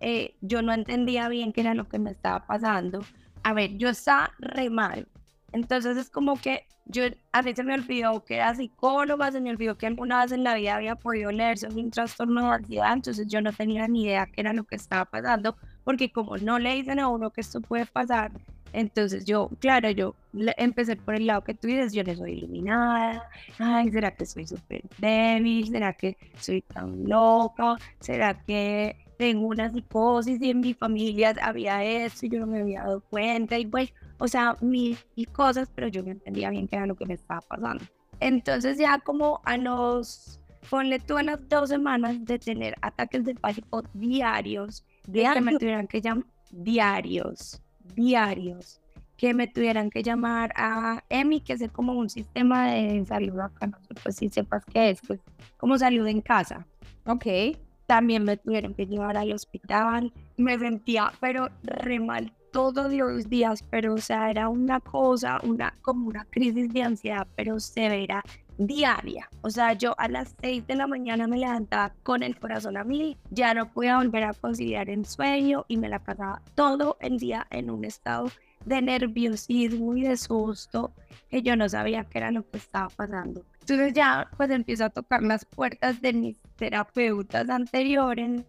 eh, 0.00 0.34
yo 0.40 0.62
no 0.62 0.72
entendía 0.72 1.28
bien 1.28 1.52
qué 1.52 1.60
era 1.60 1.74
lo 1.74 1.88
que 1.88 1.98
me 1.98 2.10
estaba 2.10 2.46
pasando. 2.46 3.00
A 3.42 3.52
ver, 3.52 3.76
yo 3.76 3.90
estaba 3.90 4.32
re 4.38 4.70
mal, 4.70 5.06
entonces 5.52 5.98
es 5.98 6.08
como 6.08 6.40
que 6.40 6.66
yo, 6.86 7.04
a 7.32 7.42
mí 7.42 7.54
se 7.54 7.64
me 7.64 7.74
olvidó 7.74 8.24
que 8.24 8.36
era 8.36 8.54
psicóloga, 8.54 9.30
se 9.30 9.42
me 9.42 9.50
olvidó 9.50 9.76
que 9.76 9.86
alguna 9.86 10.22
vez 10.22 10.32
en 10.32 10.42
la 10.42 10.54
vida 10.54 10.76
había 10.76 10.96
podido 10.96 11.30
leer 11.30 11.58
sobre 11.58 11.82
un 11.82 11.90
trastorno 11.90 12.46
de 12.46 12.54
ansiedad, 12.54 12.92
entonces 12.94 13.26
yo 13.28 13.42
no 13.42 13.52
tenía 13.52 13.86
ni 13.88 14.04
idea 14.04 14.26
qué 14.26 14.40
era 14.40 14.54
lo 14.54 14.64
que 14.64 14.76
estaba 14.76 15.04
pasando, 15.04 15.54
porque 15.84 16.10
como 16.10 16.38
no 16.38 16.58
le 16.58 16.74
dicen 16.74 16.98
a 16.98 17.08
uno 17.08 17.30
que 17.30 17.42
esto 17.42 17.60
puede 17.60 17.84
pasar, 17.84 18.32
entonces 18.72 19.24
yo, 19.24 19.50
claro, 19.60 19.90
yo 19.90 20.14
empecé 20.56 20.96
por 20.96 21.14
el 21.14 21.26
lado 21.26 21.44
que 21.44 21.54
tú 21.54 21.66
dices, 21.66 21.92
yo 21.92 22.02
no 22.04 22.14
soy 22.14 22.32
iluminada, 22.32 23.28
ay, 23.58 23.90
¿será 23.90 24.14
que 24.14 24.24
soy 24.24 24.46
súper 24.46 24.82
débil? 24.98 25.68
¿Será 25.68 25.92
que 25.92 26.16
soy 26.38 26.62
tan 26.62 27.04
loca? 27.08 27.76
¿Será 28.00 28.42
que 28.42 28.96
tengo 29.18 29.46
una 29.46 29.70
psicosis 29.70 30.40
y 30.40 30.50
en 30.50 30.60
mi 30.60 30.74
familia 30.74 31.34
había 31.42 31.84
esto 31.84 32.26
y 32.26 32.30
yo 32.30 32.40
no 32.40 32.46
me 32.46 32.60
había 32.60 32.82
dado 32.82 33.02
cuenta? 33.02 33.58
Y 33.58 33.66
pues, 33.66 33.92
o 34.18 34.26
sea, 34.26 34.56
mil 34.60 34.96
cosas, 35.32 35.70
pero 35.74 35.88
yo 35.88 36.02
no 36.02 36.10
entendía 36.10 36.50
bien 36.50 36.66
qué 36.66 36.76
era 36.76 36.86
lo 36.86 36.96
que 36.96 37.06
me 37.06 37.14
estaba 37.14 37.40
pasando. 37.42 37.84
Entonces 38.20 38.78
ya 38.78 39.00
como 39.00 39.40
a 39.44 39.58
los, 39.58 40.40
ponle 40.70 40.98
tú 40.98 41.18
a 41.18 41.22
las 41.22 41.46
dos 41.48 41.68
semanas 41.68 42.24
de 42.24 42.38
tener 42.38 42.74
ataques 42.80 43.24
de 43.24 43.34
pánico 43.34 43.82
diarios, 43.92 44.86
de 45.06 45.28
que 45.34 45.40
me 45.40 45.58
tuvieran 45.58 45.86
que 45.88 46.00
llamar 46.00 46.24
diarios, 46.52 47.60
diarios, 47.94 48.80
que 49.16 49.34
me 49.34 49.46
tuvieran 49.46 49.90
que 49.90 50.02
llamar 50.02 50.52
a 50.56 51.04
EMI, 51.08 51.40
que 51.40 51.52
es 51.52 51.70
como 51.70 51.92
un 51.92 52.10
sistema 52.10 52.72
de 52.72 53.04
salud 53.06 53.38
acá, 53.38 53.68
no 53.68 53.78
sé 53.80 53.94
pues 54.02 54.16
si 54.16 54.28
sepas 54.28 54.64
qué 54.64 54.90
es, 54.90 55.00
pues 55.06 55.20
como 55.58 55.78
salud 55.78 56.06
en 56.06 56.20
casa. 56.20 56.66
Ok. 57.06 57.26
También 57.86 58.24
me 58.24 58.36
tuvieron 58.36 58.74
que 58.74 58.86
llevar 58.86 59.16
al 59.16 59.32
hospital, 59.32 60.12
me 60.36 60.58
sentía 60.58 61.12
pero 61.20 61.50
re 61.62 62.00
mal 62.00 62.32
todos 62.52 62.92
los 62.92 63.28
días, 63.28 63.64
pero 63.70 63.94
o 63.94 63.98
sea, 63.98 64.30
era 64.30 64.48
una 64.48 64.80
cosa, 64.80 65.40
una 65.42 65.74
como 65.82 66.08
una 66.08 66.24
crisis 66.26 66.72
de 66.72 66.82
ansiedad, 66.82 67.26
pero 67.34 67.58
severa, 67.58 68.22
diaria. 68.66 69.28
O 69.42 69.50
sea, 69.50 69.72
yo 69.72 69.94
a 69.98 70.08
las 70.08 70.34
6 70.40 70.66
de 70.66 70.74
la 70.74 70.86
mañana 70.86 71.26
me 71.26 71.38
levantaba 71.38 71.92
con 72.02 72.22
el 72.22 72.38
corazón 72.38 72.76
a 72.76 72.84
mil, 72.84 73.16
ya 73.30 73.54
no 73.54 73.72
podía 73.72 73.98
volver 73.98 74.24
a 74.24 74.34
conciliar 74.34 74.88
el 74.90 75.04
sueño 75.06 75.64
y 75.68 75.76
me 75.76 75.88
la 75.88 75.98
pasaba 75.98 76.42
todo 76.54 76.96
el 77.00 77.18
día 77.18 77.46
en 77.50 77.70
un 77.70 77.84
estado 77.84 78.30
de 78.64 78.80
nerviosismo 78.80 79.96
y 79.96 80.02
de 80.02 80.16
susto 80.16 80.92
que 81.28 81.42
yo 81.42 81.56
no 81.56 81.68
sabía 81.68 82.04
qué 82.04 82.18
era 82.18 82.30
lo 82.30 82.48
que 82.48 82.58
estaba 82.58 82.88
pasando. 82.88 83.44
Entonces 83.60 83.92
ya 83.92 84.28
pues 84.36 84.50
empiezo 84.50 84.84
a 84.84 84.90
tocar 84.90 85.22
las 85.22 85.44
puertas 85.44 86.00
de 86.00 86.12
mis 86.12 86.36
terapeutas 86.56 87.48
anteriores, 87.48 88.42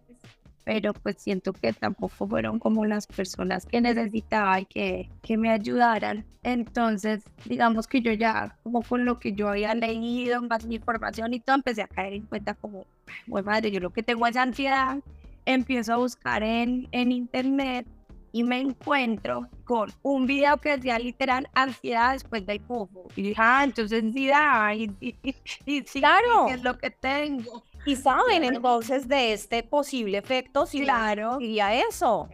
pero 0.63 0.93
pues 0.93 1.17
siento 1.19 1.51
que 1.53 1.73
tampoco 1.73 2.27
fueron 2.27 2.59
como 2.59 2.85
las 2.85 3.05
personas 3.07 3.65
que 3.65 3.81
necesitaba 3.81 4.59
y 4.61 4.65
que, 4.65 5.09
que 5.21 5.37
me 5.37 5.49
ayudaran. 5.49 6.25
Entonces, 6.43 7.23
digamos 7.45 7.87
que 7.87 8.01
yo 8.01 8.11
ya, 8.13 8.57
como 8.63 8.81
con 8.81 9.05
lo 9.05 9.19
que 9.19 9.33
yo 9.33 9.49
había 9.49 9.73
leído, 9.75 10.41
más 10.41 10.65
mi 10.65 10.75
información 10.75 11.33
y 11.33 11.39
todo, 11.39 11.55
empecé 11.57 11.81
a 11.81 11.87
caer 11.87 12.13
en 12.13 12.23
cuenta 12.25 12.53
como, 12.53 12.85
bueno, 13.27 13.45
madre, 13.51 13.71
yo 13.71 13.79
lo 13.79 13.91
que 13.91 14.03
tengo 14.03 14.25
es 14.27 14.35
ansiedad. 14.37 14.97
Empiezo 15.45 15.93
a 15.93 15.97
buscar 15.97 16.41
en, 16.43 16.87
en 16.91 17.11
internet 17.11 17.85
y 18.31 18.43
me 18.43 18.59
encuentro 18.61 19.47
con 19.65 19.91
un 20.01 20.25
video 20.25 20.57
que 20.57 20.69
decía 20.77 20.97
literal 20.97 21.47
ansiedad 21.53 22.13
después 22.13 22.45
del 22.45 22.59
bufo. 22.59 23.07
Y 23.15 23.21
dije, 23.23 23.35
ah, 23.37 23.63
entonces 23.63 24.03
sí 24.13 24.27
da, 24.27 24.73
y, 24.73 24.89
y, 25.01 25.15
y- 25.21 25.35
y 25.65 25.83
sí, 25.85 25.99
Claro. 25.99 26.47
es 26.49 26.63
lo 26.63 26.77
que 26.77 26.89
tengo. 26.89 27.63
Y 27.85 27.95
saben 27.95 28.43
entonces 28.43 29.07
de 29.07 29.33
este 29.33 29.63
posible 29.63 30.17
efecto 30.17 30.65
si 30.65 30.81
Claro. 30.81 31.37
diría 31.37 31.73
eso. 31.75 32.29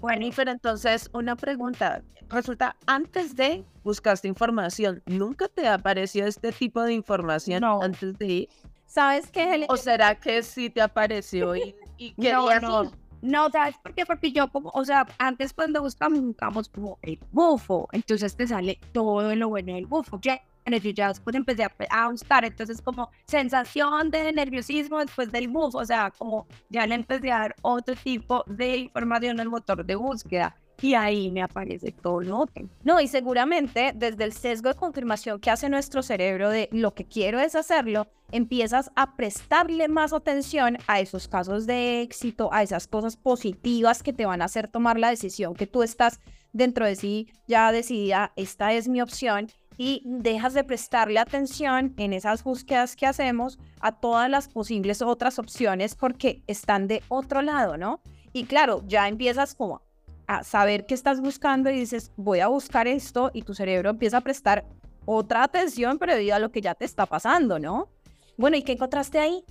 Bueno, 0.00 0.26
pero 0.34 0.50
entonces 0.50 1.08
una 1.12 1.36
pregunta. 1.36 2.02
Resulta, 2.30 2.76
antes 2.86 3.36
de 3.36 3.64
buscaste 3.82 4.28
información, 4.28 5.02
¿nunca 5.06 5.46
te 5.48 5.68
apareció 5.68 6.26
este 6.26 6.52
tipo 6.52 6.82
de 6.82 6.94
información 6.94 7.60
No. 7.60 7.82
antes 7.82 8.18
de 8.18 8.26
ir? 8.26 8.48
¿Sabes 8.86 9.30
qué? 9.30 9.66
¿O 9.68 9.76
será 9.76 10.14
que 10.14 10.42
sí 10.42 10.70
te 10.70 10.80
apareció 10.80 11.54
y, 11.56 11.74
y 11.98 12.10
No, 12.16 12.46
querías 12.46 12.62
no. 12.62 12.84
ir? 12.84 12.90
No, 13.22 13.50
¿sabes 13.50 13.76
por 13.82 13.94
qué? 13.94 14.04
Porque 14.04 14.32
yo 14.32 14.48
como, 14.50 14.70
o 14.74 14.84
sea, 14.84 15.06
antes 15.18 15.52
cuando 15.54 15.80
buscamos, 15.80 16.20
buscamos 16.20 16.68
como 16.68 16.98
el 17.02 17.18
bufo, 17.32 17.88
entonces 17.92 18.36
te 18.36 18.46
sale 18.46 18.78
todo 18.92 19.34
lo 19.34 19.48
bueno 19.48 19.74
del 19.74 19.86
bufo. 19.86 20.18
Ya, 20.22 20.40
yo 20.66 20.90
ya 20.90 21.08
después 21.08 21.36
empecé 21.36 21.64
a, 21.64 21.72
a 21.90 22.10
buscar, 22.10 22.44
entonces 22.44 22.80
como 22.80 23.10
sensación 23.26 24.10
de 24.10 24.32
nerviosismo 24.32 24.98
después 24.98 25.30
del 25.30 25.48
bufo, 25.48 25.78
o 25.78 25.84
sea, 25.84 26.10
como 26.16 26.46
ya 26.68 26.86
le 26.86 26.94
empecé 26.94 27.30
a 27.30 27.40
dar 27.40 27.56
otro 27.62 27.94
tipo 27.96 28.44
de 28.46 28.78
información 28.78 29.40
al 29.40 29.48
motor 29.48 29.84
de 29.84 29.94
búsqueda 29.94 30.56
y 30.80 30.94
ahí 30.94 31.30
me 31.30 31.42
aparece 31.42 31.92
todo 31.92 32.20
lo 32.20 32.38
otro. 32.38 32.68
No, 32.82 33.00
y 33.00 33.08
seguramente 33.08 33.92
desde 33.94 34.24
el 34.24 34.32
sesgo 34.32 34.68
de 34.68 34.74
confirmación 34.74 35.40
que 35.40 35.50
hace 35.50 35.68
nuestro 35.68 36.02
cerebro 36.02 36.50
de 36.50 36.68
lo 36.72 36.94
que 36.94 37.06
quiero 37.06 37.40
es 37.40 37.54
hacerlo, 37.54 38.06
empiezas 38.32 38.90
a 38.96 39.16
prestarle 39.16 39.88
más 39.88 40.12
atención 40.12 40.78
a 40.86 41.00
esos 41.00 41.28
casos 41.28 41.66
de 41.66 42.02
éxito, 42.02 42.52
a 42.52 42.62
esas 42.62 42.86
cosas 42.86 43.16
positivas 43.16 44.02
que 44.02 44.12
te 44.12 44.26
van 44.26 44.42
a 44.42 44.46
hacer 44.46 44.68
tomar 44.68 44.98
la 44.98 45.10
decisión 45.10 45.54
que 45.54 45.66
tú 45.66 45.82
estás 45.82 46.20
dentro 46.52 46.86
de 46.86 46.96
sí 46.96 47.28
ya 47.46 47.72
decidida, 47.72 48.32
esta 48.36 48.72
es 48.72 48.88
mi 48.88 49.00
opción 49.00 49.48
y 49.76 50.02
dejas 50.04 50.54
de 50.54 50.64
prestarle 50.64 51.18
atención 51.18 51.94
en 51.96 52.12
esas 52.12 52.44
búsquedas 52.44 52.96
que 52.96 53.06
hacemos 53.06 53.58
a 53.80 53.92
todas 53.92 54.30
las 54.30 54.48
posibles 54.48 55.02
otras 55.02 55.38
opciones 55.38 55.94
porque 55.94 56.42
están 56.46 56.86
de 56.86 57.02
otro 57.08 57.42
lado, 57.42 57.76
¿no? 57.76 58.00
Y 58.32 58.44
claro, 58.44 58.82
ya 58.86 59.08
empiezas 59.08 59.54
como 59.54 59.82
a 60.26 60.42
saber 60.42 60.86
qué 60.86 60.94
estás 60.94 61.20
buscando 61.20 61.70
y 61.70 61.78
dices, 61.78 62.12
voy 62.16 62.40
a 62.40 62.48
buscar 62.48 62.88
esto 62.88 63.30
y 63.34 63.42
tu 63.42 63.54
cerebro 63.54 63.90
empieza 63.90 64.18
a 64.18 64.20
prestar 64.22 64.64
otra 65.06 65.42
atención 65.42 65.98
pero 65.98 66.14
debido 66.14 66.34
a 66.34 66.38
lo 66.38 66.50
que 66.50 66.60
ya 66.60 66.74
te 66.74 66.84
está 66.84 67.06
pasando, 67.06 67.58
¿no? 67.58 67.88
Bueno, 68.36 68.56
¿y 68.56 68.62
qué 68.62 68.72
encontraste 68.72 69.18
ahí? 69.18 69.44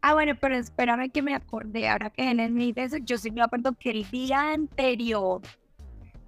Ah, 0.00 0.14
bueno, 0.14 0.34
pero 0.40 0.56
espérame 0.56 1.10
que 1.10 1.22
me 1.22 1.34
acordé, 1.34 1.88
ahora 1.88 2.10
que 2.10 2.28
en 2.28 2.54
me 2.54 2.72
dice 2.72 3.00
yo 3.04 3.16
sí 3.16 3.30
me 3.30 3.42
acuerdo 3.42 3.72
que 3.78 3.90
el 3.90 4.10
día 4.10 4.52
anterior 4.52 5.40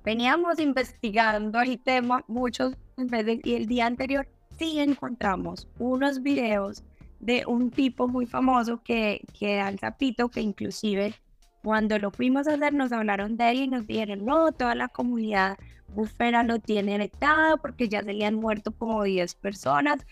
veníamos 0.04 0.60
investigando 0.60 1.60
el 1.60 1.80
tema 1.80 2.24
muchos 2.28 2.76
veces 2.96 3.40
y 3.44 3.54
el 3.54 3.66
día 3.66 3.86
anterior 3.86 4.28
sí 4.58 4.78
encontramos 4.80 5.68
unos 5.78 6.22
videos 6.22 6.82
de 7.20 7.44
un 7.46 7.70
tipo 7.70 8.06
muy 8.08 8.26
famoso 8.26 8.82
que, 8.82 9.24
que 9.38 9.56
da 9.56 9.68
el 9.68 9.78
zapito, 9.78 10.28
que 10.28 10.40
inclusive 10.40 11.14
cuando 11.62 11.98
lo 11.98 12.10
fuimos 12.10 12.46
a 12.46 12.54
hacer 12.54 12.74
nos 12.74 12.92
hablaron 12.92 13.36
de 13.36 13.50
él 13.50 13.56
y 13.62 13.68
nos 13.68 13.86
dijeron, 13.86 14.24
no, 14.24 14.52
toda 14.52 14.74
la 14.74 14.88
comunidad 14.88 15.56
bufera 15.94 16.42
lo 16.42 16.58
tiene 16.58 16.96
heredado 16.96 17.56
porque 17.58 17.88
ya 17.88 18.02
se 18.02 18.12
le 18.12 18.26
han 18.26 18.34
muerto 18.34 18.72
como 18.72 19.02
10 19.02 19.34
personas. 19.36 20.04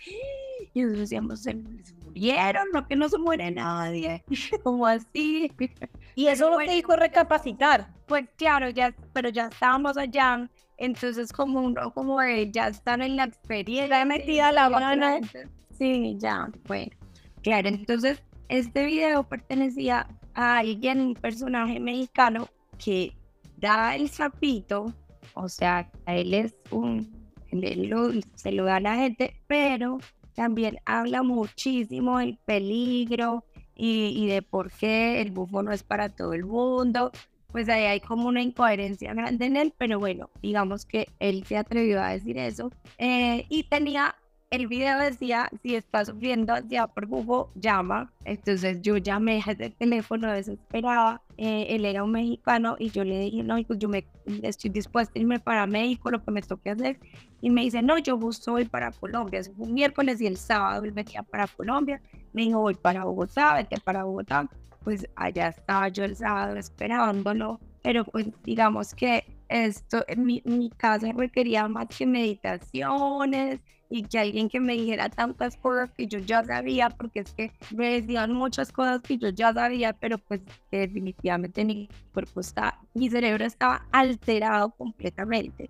Y 0.74 0.80
nosotros 0.80 1.00
decíamos, 1.00 1.42
se 1.42 1.54
murieron, 1.54 2.68
no 2.72 2.86
que 2.86 2.96
no 2.96 3.08
se 3.08 3.18
muere 3.18 3.50
nadie. 3.50 4.24
Como 4.62 4.86
así. 4.86 5.52
Y 6.14 6.28
eso 6.28 6.50
lo 6.50 6.58
que 6.58 6.72
dijo 6.72 6.96
recapacitar. 6.96 7.88
Pues 8.06 8.26
claro, 8.36 8.70
ya, 8.70 8.94
pero 9.12 9.28
ya 9.28 9.48
estábamos 9.48 9.96
allá. 9.96 10.48
Entonces, 10.82 11.32
como 11.32 11.60
uno, 11.60 11.94
como 11.94 12.18
ya 12.50 12.66
están 12.66 13.02
en 13.02 13.14
la 13.14 13.22
experiencia. 13.22 14.04
metida 14.04 14.50
la 14.50 14.68
mano. 14.68 15.20
Sí, 15.78 16.16
ya, 16.18 16.50
bueno. 16.66 16.90
Claro, 17.44 17.68
entonces, 17.68 18.20
este 18.48 18.86
video 18.86 19.22
pertenecía 19.22 20.08
a 20.34 20.58
alguien, 20.58 21.00
un 21.00 21.14
personaje 21.14 21.78
mexicano 21.78 22.48
que 22.84 23.16
da 23.58 23.94
el 23.94 24.10
sapito, 24.10 24.92
o 25.34 25.48
sea, 25.48 25.88
él 26.06 26.34
es 26.34 26.56
un, 26.72 27.30
él 27.52 28.24
se 28.34 28.50
lo 28.50 28.64
da 28.64 28.76
a 28.76 28.80
la 28.80 28.96
gente, 28.96 29.36
pero 29.46 29.98
también 30.34 30.78
habla 30.84 31.22
muchísimo 31.22 32.18
del 32.18 32.38
peligro 32.44 33.44
y, 33.76 34.26
de 34.26 34.42
por 34.42 34.72
qué 34.72 35.20
el 35.20 35.30
bufo 35.30 35.62
no 35.62 35.70
es 35.70 35.84
para 35.84 36.08
todo 36.08 36.32
el 36.32 36.44
mundo. 36.44 37.12
Pues 37.52 37.68
ahí 37.68 37.84
hay 37.84 38.00
como 38.00 38.28
una 38.28 38.42
incoherencia 38.42 39.14
grande 39.14 39.46
en 39.46 39.56
él, 39.56 39.74
pero 39.78 39.98
bueno, 39.98 40.30
digamos 40.42 40.86
que 40.86 41.08
él 41.20 41.44
se 41.46 41.56
atrevió 41.56 42.02
a 42.02 42.08
decir 42.08 42.38
eso. 42.38 42.70
Eh, 42.98 43.46
y 43.48 43.64
tenía 43.64 44.16
el 44.52 44.66
video 44.66 44.98
decía, 44.98 45.48
si 45.62 45.76
estás 45.76 46.08
sufriendo 46.08 46.52
ansiedad 46.52 46.92
por 46.92 47.06
bufo, 47.06 47.50
llama. 47.54 48.12
Entonces 48.26 48.82
yo 48.82 48.98
llamé 48.98 49.42
a 49.46 49.52
ese 49.52 49.70
teléfono 49.70 50.30
desesperada. 50.30 51.22
Eh, 51.38 51.68
él 51.70 51.86
era 51.86 52.04
un 52.04 52.12
mexicano 52.12 52.76
y 52.78 52.90
yo 52.90 53.02
le 53.02 53.18
dije, 53.18 53.42
no, 53.42 53.56
pues 53.66 53.78
yo 53.78 53.88
me, 53.88 54.06
estoy 54.42 54.68
dispuesta 54.68 55.14
a 55.16 55.20
irme 55.20 55.40
para 55.40 55.66
México, 55.66 56.10
lo 56.10 56.22
que 56.22 56.30
me 56.30 56.42
toque 56.42 56.68
hacer. 56.68 57.00
Y 57.40 57.48
me 57.48 57.62
dice, 57.62 57.80
no, 57.80 57.96
yo 57.96 58.18
voy 58.18 58.66
para 58.66 58.92
Colombia. 58.92 59.40
Es 59.40 59.50
un 59.56 59.72
miércoles 59.72 60.20
y 60.20 60.26
el 60.26 60.36
sábado 60.36 60.84
él 60.84 60.92
venía 60.92 61.22
para 61.22 61.46
Colombia. 61.46 62.02
Me 62.34 62.42
dijo, 62.42 62.60
voy 62.60 62.74
para 62.74 63.04
Bogotá, 63.04 63.54
vete 63.54 63.80
para 63.80 64.04
Bogotá. 64.04 64.50
Pues 64.84 65.06
allá 65.16 65.48
estaba 65.48 65.88
yo 65.88 66.04
el 66.04 66.16
sábado 66.16 66.56
esperándolo. 66.56 67.60
Pero 67.82 68.04
pues 68.04 68.26
digamos 68.44 68.94
que 68.94 69.24
esto, 69.48 70.04
mi, 70.16 70.42
mi 70.44 70.70
caso 70.70 71.12
requería 71.12 71.68
más 71.68 71.88
que 71.88 72.06
meditaciones 72.06 73.60
y 73.92 74.04
que 74.04 74.18
alguien 74.18 74.48
que 74.48 74.58
me 74.58 74.72
dijera 74.72 75.10
tantas 75.10 75.56
cosas 75.58 75.90
que 75.90 76.06
yo 76.06 76.18
ya 76.18 76.42
sabía, 76.42 76.88
porque 76.88 77.20
es 77.20 77.32
que 77.34 77.52
me 77.76 78.00
decían 78.00 78.32
muchas 78.32 78.72
cosas 78.72 79.02
que 79.02 79.18
yo 79.18 79.28
ya 79.28 79.52
sabía, 79.52 79.92
pero 79.92 80.16
pues 80.16 80.40
que 80.70 80.78
definitivamente 80.78 81.62
mi 81.66 81.90
cuerpo 82.14 82.40
está, 82.40 82.78
mi 82.94 83.10
cerebro 83.10 83.44
estaba 83.44 83.86
alterado 83.92 84.70
completamente. 84.70 85.68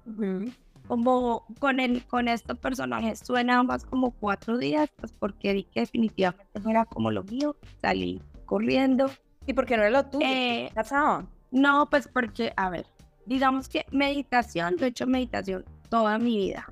Como 0.86 1.44
con, 1.58 1.80
el, 1.80 2.06
con 2.06 2.28
este 2.28 2.54
personaje 2.54 3.16
suena 3.16 3.60
más 3.64 3.84
como 3.84 4.12
cuatro 4.12 4.56
días, 4.56 4.88
pues 4.98 5.12
porque 5.12 5.52
vi 5.52 5.64
que 5.64 5.80
definitivamente 5.80 6.60
no 6.62 6.70
era 6.70 6.84
como 6.84 7.10
lo 7.10 7.24
mío, 7.24 7.56
salí 7.80 8.20
corriendo. 8.44 9.10
¿Y 9.46 9.54
por 9.54 9.66
qué 9.66 9.76
no 9.76 9.88
lo 9.90 10.04
tuyo? 10.06 10.26
Eh, 10.28 10.70
no, 11.50 11.88
pues 11.90 12.08
porque, 12.08 12.52
a 12.56 12.70
ver, 12.70 12.86
digamos 13.26 13.68
que 13.68 13.84
meditación, 13.90 14.76
yo 14.76 14.86
he 14.86 14.88
hecho 14.88 15.06
meditación 15.06 15.64
toda 15.88 16.18
mi 16.18 16.36
vida 16.36 16.66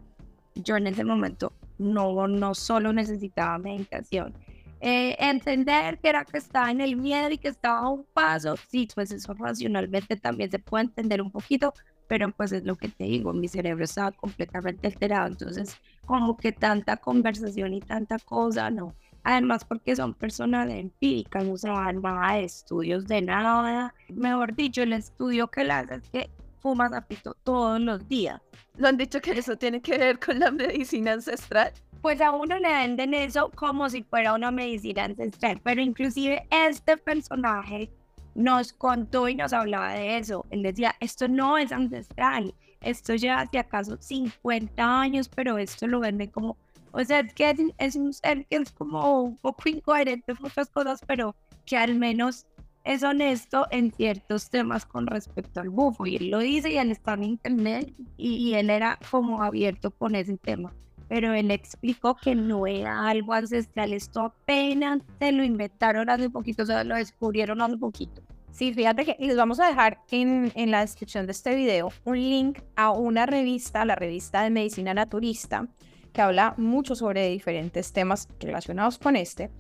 yo 0.55 0.77
en 0.77 0.87
ese 0.87 1.05
momento 1.05 1.53
no, 1.79 2.29
no 2.29 2.55
solo 2.55 2.93
necesitaba 2.93 3.59
meditación. 3.59 4.35
Eh, 4.83 5.17
entender 5.19 5.99
que 5.99 6.09
era 6.09 6.25
que 6.25 6.39
estaba 6.39 6.71
en 6.71 6.81
el 6.81 6.97
miedo 6.97 7.31
y 7.31 7.39
que 7.39 7.49
estaba 7.49 7.81
a 7.81 7.89
un 7.91 8.05
paso, 8.15 8.57
sí, 8.69 8.89
pues 8.95 9.11
eso 9.13 9.35
racionalmente 9.35 10.17
también 10.17 10.51
se 10.51 10.59
puede 10.59 10.85
entender 10.85 11.21
un 11.21 11.31
poquito, 11.31 11.75
pero 12.09 12.31
pues 12.33 12.53
es 12.53 12.65
lo 12.65 12.77
que 12.77 12.89
te 12.89 13.05
digo, 13.05 13.35
mi 13.35 13.47
cerebro 13.47 13.85
estaba 13.85 14.11
completamente 14.13 14.87
alterado, 14.87 15.27
entonces 15.27 15.77
como 16.07 16.37
que 16.37 16.53
tanta 16.53 16.97
conversación 16.97 17.75
y 17.75 17.81
tanta 17.81 18.19
cosa, 18.19 18.71
no. 18.71 18.95
Además 19.23 19.65
porque 19.65 19.95
son 19.95 20.15
personas 20.15 20.71
empíricas, 20.71 21.45
no 21.45 21.57
se 21.57 21.69
van 21.69 22.01
nada 22.01 22.35
de 22.35 22.45
estudios 22.45 23.07
de 23.07 23.23
nada. 23.23 23.95
Mejor 24.09 24.55
dicho, 24.55 24.83
el 24.83 24.93
estudio 24.93 25.49
que 25.49 25.65
le 25.65 25.73
hace 25.73 25.95
es 25.97 26.11
que 26.11 26.31
fumas 26.61 26.93
apito 26.93 27.35
todos 27.45 27.81
los 27.81 28.09
días. 28.09 28.41
¿Lo 28.77 28.89
han 28.89 28.97
dicho 28.97 29.21
que 29.21 29.33
eso 29.33 29.57
tiene 29.57 29.81
que 29.81 29.99
ver 29.99 30.19
con 30.19 30.39
la 30.39 30.51
medicina 30.51 31.13
ancestral? 31.13 31.73
Pues 32.01 32.21
a 32.21 32.31
uno 32.31 32.59
le 32.59 32.69
venden 32.69 33.13
eso 33.13 33.51
como 33.55 33.91
si 33.91 34.03
fuera 34.03 34.33
una 34.33 34.51
medicina 34.51 35.05
ancestral, 35.05 35.61
pero 35.63 35.83
inclusive 35.83 36.47
este 36.51 36.97
personaje 36.97 37.91
nos 38.35 38.73
contó 38.73 39.29
y 39.29 39.35
nos 39.35 39.53
hablaba 39.53 39.93
de 39.93 40.17
eso. 40.17 40.47
Él 40.51 40.63
decía, 40.63 40.95
esto 41.01 41.29
no 41.29 41.59
es 41.59 41.73
ancestral, 41.73 42.55
esto 42.81 43.15
ya 43.15 43.41
hace 43.41 43.59
acaso 43.59 43.99
50 44.01 45.01
años, 45.01 45.29
pero 45.29 45.59
esto 45.59 45.87
lo 45.87 46.01
vende 46.01 46.31
como, 46.31 46.57
o 46.93 47.05
sea, 47.05 47.27
que 47.27 47.73
es 47.79 47.97
un 47.97 48.13
ser 48.13 48.47
que 48.47 48.57
es 48.57 48.73
como 48.73 49.23
un 49.23 49.37
poco 49.37 49.69
incoherente 49.69 50.33
en 50.33 50.39
muchas 50.41 50.69
cosas, 50.71 51.01
pero 51.07 51.35
que 51.65 51.77
al 51.77 51.95
menos 51.95 52.47
es 52.85 53.03
honesto 53.03 53.67
en 53.71 53.93
ciertos 53.93 54.51
temas 54.51 54.87
con 54.87 55.07
respecto 55.07 55.61
al 55.61 55.71
bufo. 55.71 56.07
Y 56.07 56.17
él 56.17 56.31
lo 56.31 56.39
dice 56.39 56.71
y 56.71 56.79
él 56.79 56.91
está 56.91 57.15
en 57.15 57.25
internet 57.25 57.93
y, 58.17 58.55
él 58.55 58.71
era 58.71 58.99
como 59.11 59.43
abierto 59.43 59.91
con 59.91 60.15
ese 60.15 60.37
tema. 60.37 60.73
Pero 61.09 61.35
él 61.35 61.51
explicó 61.51 62.17
que 62.17 62.35
no 62.35 62.67
era 62.67 63.09
algo 63.09 63.35
ancestral, 63.35 63.93
esto 63.93 64.21
apenas 64.21 65.01
se 65.19 65.33
lo 65.33 65.43
inventaron 65.43 66.09
hace 66.09 66.31
poquito, 66.31 66.63
o 66.63 66.67
sea, 66.67 66.85
lo 66.85 66.95
descubrieron 66.95 67.61
hace 67.61 67.77
poquito. 67.77 68.23
Sí, 68.53 68.73
fíjate 68.73 69.05
que 69.05 69.17
les 69.19 69.37
vamos 69.37 69.59
a 69.61 69.67
dejar 69.67 70.01
en, 70.11 70.53
en 70.55 70.71
la 70.71 70.81
descripción 70.81 71.27
de 71.27 71.33
este 71.33 71.55
video 71.55 71.93
un 72.05 72.17
link 72.17 72.61
a 72.77 72.91
una 72.91 73.27
revista, 73.27 73.85
la 73.85 73.95
revista 73.97 74.43
de 74.43 74.51
Medicina 74.51 74.95
Naturista, 74.95 75.69
que 76.11 76.23
habla 76.23 76.55
mucho 76.57 76.95
sobre 76.95 77.29
diferentes 77.29 77.93
temas 77.93 78.29
relacionados 78.41 78.99
con 78.99 79.17
este 79.17 79.51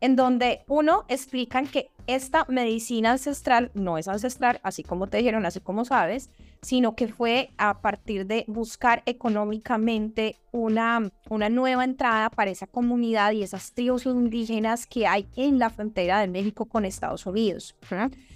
en 0.00 0.16
donde 0.16 0.62
uno 0.68 1.04
explican 1.08 1.66
que 1.66 1.90
esta 2.06 2.44
medicina 2.48 3.12
ancestral 3.12 3.70
no 3.74 3.98
es 3.98 4.06
ancestral, 4.06 4.60
así 4.62 4.82
como 4.82 5.08
te 5.08 5.18
dijeron, 5.18 5.44
así 5.46 5.60
como 5.60 5.84
sabes, 5.84 6.30
sino 6.62 6.94
que 6.94 7.08
fue 7.08 7.50
a 7.58 7.80
partir 7.80 8.26
de 8.26 8.44
buscar 8.46 9.02
económicamente 9.06 10.36
una, 10.52 11.10
una 11.28 11.48
nueva 11.48 11.84
entrada 11.84 12.30
para 12.30 12.50
esa 12.50 12.66
comunidad 12.66 13.32
y 13.32 13.42
esas 13.42 13.72
tribus 13.72 14.06
indígenas 14.06 14.86
que 14.86 15.06
hay 15.06 15.28
en 15.36 15.58
la 15.58 15.70
frontera 15.70 16.20
de 16.20 16.28
México 16.28 16.66
con 16.66 16.84
Estados 16.84 17.26
Unidos. 17.26 17.74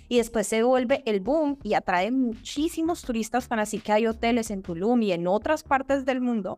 Y 0.08 0.16
después 0.16 0.46
se 0.46 0.62
vuelve 0.62 1.02
el 1.06 1.20
boom 1.20 1.58
y 1.62 1.74
atrae 1.74 2.10
muchísimos 2.10 3.02
turistas, 3.02 3.46
para 3.46 3.62
así 3.62 3.78
que 3.78 3.92
hay 3.92 4.06
hoteles 4.06 4.50
en 4.50 4.62
Tulum 4.62 5.02
y 5.02 5.12
en 5.12 5.26
otras 5.28 5.62
partes 5.62 6.04
del 6.04 6.20
mundo 6.20 6.56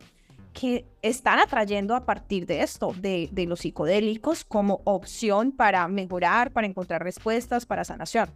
que 0.53 0.87
están 1.01 1.39
atrayendo 1.39 1.95
a 1.95 2.05
partir 2.05 2.47
de 2.47 2.63
esto, 2.63 2.95
de, 2.99 3.31
los 3.47 3.61
psicodélicos 3.61 4.45
como 4.45 4.83
opción 4.85 5.53
para 5.53 5.89
mejorar, 5.89 6.53
para 6.53 6.67
encontrar 6.67 7.03
respuestas, 7.03 7.67
para 7.67 7.85
sanación. 7.85 8.31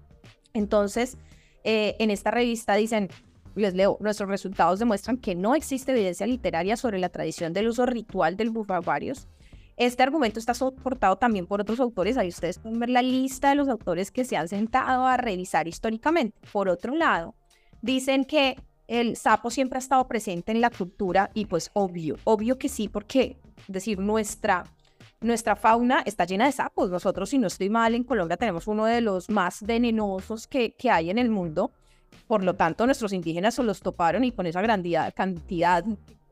Entonces, 0.52 1.16
eh, 1.64 1.96
en 1.98 2.10
esta 2.10 2.30
revista 2.30 2.74
dicen, 2.74 3.08
les 3.54 3.74
leo, 3.74 3.96
nuestros 4.00 4.28
resultados 4.28 4.78
demuestran 4.78 5.16
que 5.16 5.34
no 5.34 5.54
existe 5.54 5.92
evidencia 5.92 6.26
literaria 6.26 6.76
sobre 6.76 6.98
la 6.98 7.08
tradición 7.08 7.52
del 7.52 7.68
uso 7.68 7.86
ritual 7.86 8.36
del 8.36 8.50
bufavarios. 8.50 9.28
Este 9.76 10.02
argumento 10.02 10.38
está 10.38 10.54
soportado 10.54 11.16
también 11.16 11.46
por 11.46 11.60
otros 11.60 11.80
autores. 11.80 12.16
Ahí 12.16 12.28
ustedes 12.28 12.58
pueden 12.58 12.78
ver 12.78 12.88
la 12.88 13.02
lista 13.02 13.50
de 13.50 13.56
los 13.56 13.68
autores 13.68 14.10
que 14.10 14.24
se 14.24 14.36
han 14.36 14.48
sentado 14.48 15.06
a 15.06 15.18
revisar 15.18 15.68
históricamente. 15.68 16.38
Por 16.50 16.68
otro 16.70 16.94
lado, 16.94 17.34
dicen 17.82 18.24
que 18.24 18.56
el 18.88 19.16
sapo 19.16 19.50
siempre 19.50 19.78
ha 19.78 19.80
estado 19.80 20.06
presente 20.06 20.52
en 20.52 20.60
la 20.60 20.70
cultura 20.70 21.30
y 21.34 21.46
pues 21.46 21.70
obvio, 21.74 22.16
obvio 22.24 22.58
que 22.58 22.68
sí, 22.68 22.88
porque 22.88 23.36
decir, 23.68 23.98
nuestra, 23.98 24.64
nuestra 25.20 25.56
fauna 25.56 26.02
está 26.06 26.24
llena 26.24 26.46
de 26.46 26.52
sapos. 26.52 26.90
Nosotros, 26.90 27.30
si 27.30 27.38
no 27.38 27.46
estoy 27.46 27.70
mal, 27.70 27.94
en 27.94 28.04
Colombia 28.04 28.36
tenemos 28.36 28.66
uno 28.66 28.86
de 28.86 29.00
los 29.00 29.28
más 29.30 29.62
venenosos 29.62 30.46
que, 30.46 30.74
que 30.74 30.90
hay 30.90 31.10
en 31.10 31.18
el 31.18 31.30
mundo. 31.30 31.72
Por 32.26 32.42
lo 32.42 32.54
tanto, 32.54 32.86
nuestros 32.86 33.12
indígenas 33.12 33.54
se 33.54 33.62
los 33.62 33.80
toparon 33.80 34.24
y 34.24 34.32
con 34.32 34.46
esa 34.46 34.60
grandía, 34.62 35.10
cantidad 35.12 35.84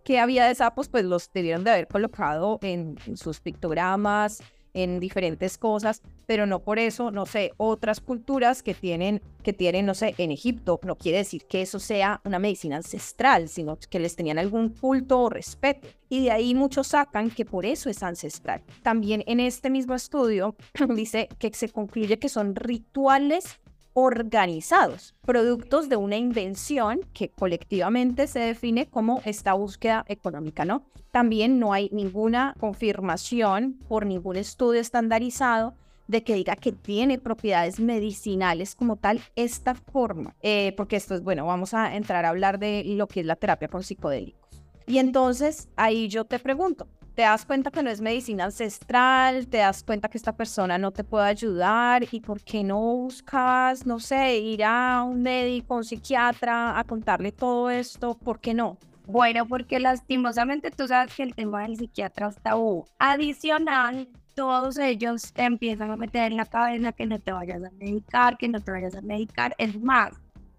que 0.04 0.18
había 0.18 0.46
de 0.46 0.54
sapos, 0.54 0.88
pues 0.88 1.04
los 1.04 1.32
debieron 1.32 1.64
de 1.64 1.70
haber 1.70 1.88
colocado 1.88 2.58
en 2.62 2.96
sus 3.16 3.40
pictogramas, 3.40 4.42
en 4.74 5.00
diferentes 5.00 5.56
cosas, 5.56 6.02
pero 6.26 6.46
no 6.46 6.60
por 6.60 6.78
eso, 6.78 7.10
no 7.10 7.26
sé, 7.26 7.52
otras 7.56 8.00
culturas 8.00 8.62
que 8.62 8.74
tienen, 8.74 9.22
que 9.42 9.52
tienen, 9.52 9.86
no 9.86 9.94
sé, 9.94 10.14
en 10.18 10.30
Egipto, 10.30 10.80
no 10.82 10.96
quiere 10.96 11.18
decir 11.18 11.46
que 11.46 11.62
eso 11.62 11.78
sea 11.78 12.20
una 12.24 12.38
medicina 12.38 12.76
ancestral, 12.76 13.48
sino 13.48 13.78
que 13.88 14.00
les 14.00 14.16
tenían 14.16 14.38
algún 14.38 14.70
culto 14.70 15.20
o 15.20 15.30
respeto. 15.30 15.88
Y 16.08 16.24
de 16.24 16.30
ahí 16.30 16.54
muchos 16.54 16.88
sacan 16.88 17.30
que 17.30 17.44
por 17.44 17.64
eso 17.64 17.88
es 17.88 18.02
ancestral. 18.02 18.62
También 18.82 19.24
en 19.26 19.40
este 19.40 19.70
mismo 19.70 19.94
estudio 19.94 20.54
dice 20.94 21.28
que 21.38 21.52
se 21.54 21.68
concluye 21.68 22.18
que 22.18 22.28
son 22.28 22.54
rituales 22.54 23.58
organizados, 23.94 25.14
productos 25.22 25.88
de 25.88 25.96
una 25.96 26.16
invención 26.16 27.00
que 27.12 27.30
colectivamente 27.30 28.26
se 28.26 28.40
define 28.40 28.86
como 28.86 29.22
esta 29.24 29.54
búsqueda 29.54 30.04
económica, 30.08 30.64
¿no? 30.64 30.84
También 31.12 31.60
no 31.60 31.72
hay 31.72 31.88
ninguna 31.92 32.54
confirmación 32.58 33.78
por 33.88 34.04
ningún 34.04 34.36
estudio 34.36 34.80
estandarizado 34.80 35.74
de 36.08 36.22
que 36.24 36.34
diga 36.34 36.56
que 36.56 36.72
tiene 36.72 37.18
propiedades 37.18 37.80
medicinales 37.80 38.74
como 38.74 38.96
tal 38.96 39.20
esta 39.36 39.74
forma, 39.74 40.34
eh, 40.42 40.74
porque 40.76 40.96
esto 40.96 41.14
es, 41.14 41.22
bueno, 41.22 41.46
vamos 41.46 41.72
a 41.72 41.94
entrar 41.96 42.24
a 42.24 42.30
hablar 42.30 42.58
de 42.58 42.82
lo 42.84 43.06
que 43.06 43.20
es 43.20 43.26
la 43.26 43.36
terapia 43.36 43.68
con 43.68 43.82
psicodélicos. 43.82 44.44
Y 44.86 44.98
entonces 44.98 45.68
ahí 45.76 46.08
yo 46.08 46.24
te 46.24 46.38
pregunto, 46.38 46.88
te 47.14 47.22
das 47.22 47.46
cuenta 47.46 47.70
que 47.70 47.82
no 47.82 47.90
es 47.90 48.00
medicina 48.00 48.44
ancestral, 48.44 49.46
te 49.46 49.58
das 49.58 49.84
cuenta 49.84 50.08
que 50.08 50.18
esta 50.18 50.36
persona 50.36 50.78
no 50.78 50.90
te 50.90 51.04
puede 51.04 51.26
ayudar 51.26 52.04
y 52.10 52.20
por 52.20 52.42
qué 52.42 52.64
no 52.64 52.80
buscas, 52.80 53.86
no 53.86 54.00
sé, 54.00 54.38
ir 54.38 54.64
a 54.64 55.04
un 55.04 55.22
médico, 55.22 55.76
un 55.76 55.84
psiquiatra 55.84 56.78
a 56.78 56.84
contarle 56.84 57.30
todo 57.30 57.70
esto, 57.70 58.14
¿por 58.18 58.40
qué 58.40 58.52
no? 58.52 58.78
Bueno, 59.06 59.46
porque 59.46 59.78
lastimosamente 59.78 60.70
tú 60.70 60.88
sabes 60.88 61.14
que 61.14 61.22
el 61.22 61.34
tema 61.34 61.62
del 61.62 61.76
psiquiatra 61.76 62.28
es 62.28 62.36
tabú. 62.36 62.86
Adicional, 62.98 64.08
todos 64.34 64.78
ellos 64.78 65.32
te 65.32 65.44
empiezan 65.44 65.90
a 65.90 65.96
meter 65.96 66.32
en 66.32 66.38
la 66.38 66.46
cabeza 66.46 66.92
que 66.92 67.06
no 67.06 67.20
te 67.20 67.30
vayas 67.32 67.62
a 67.62 67.70
medicar, 67.78 68.36
que 68.38 68.48
no 68.48 68.60
te 68.60 68.72
vayas 68.72 68.96
a 68.96 69.02
medicar. 69.02 69.54
Es 69.58 69.80
más, 69.80 70.14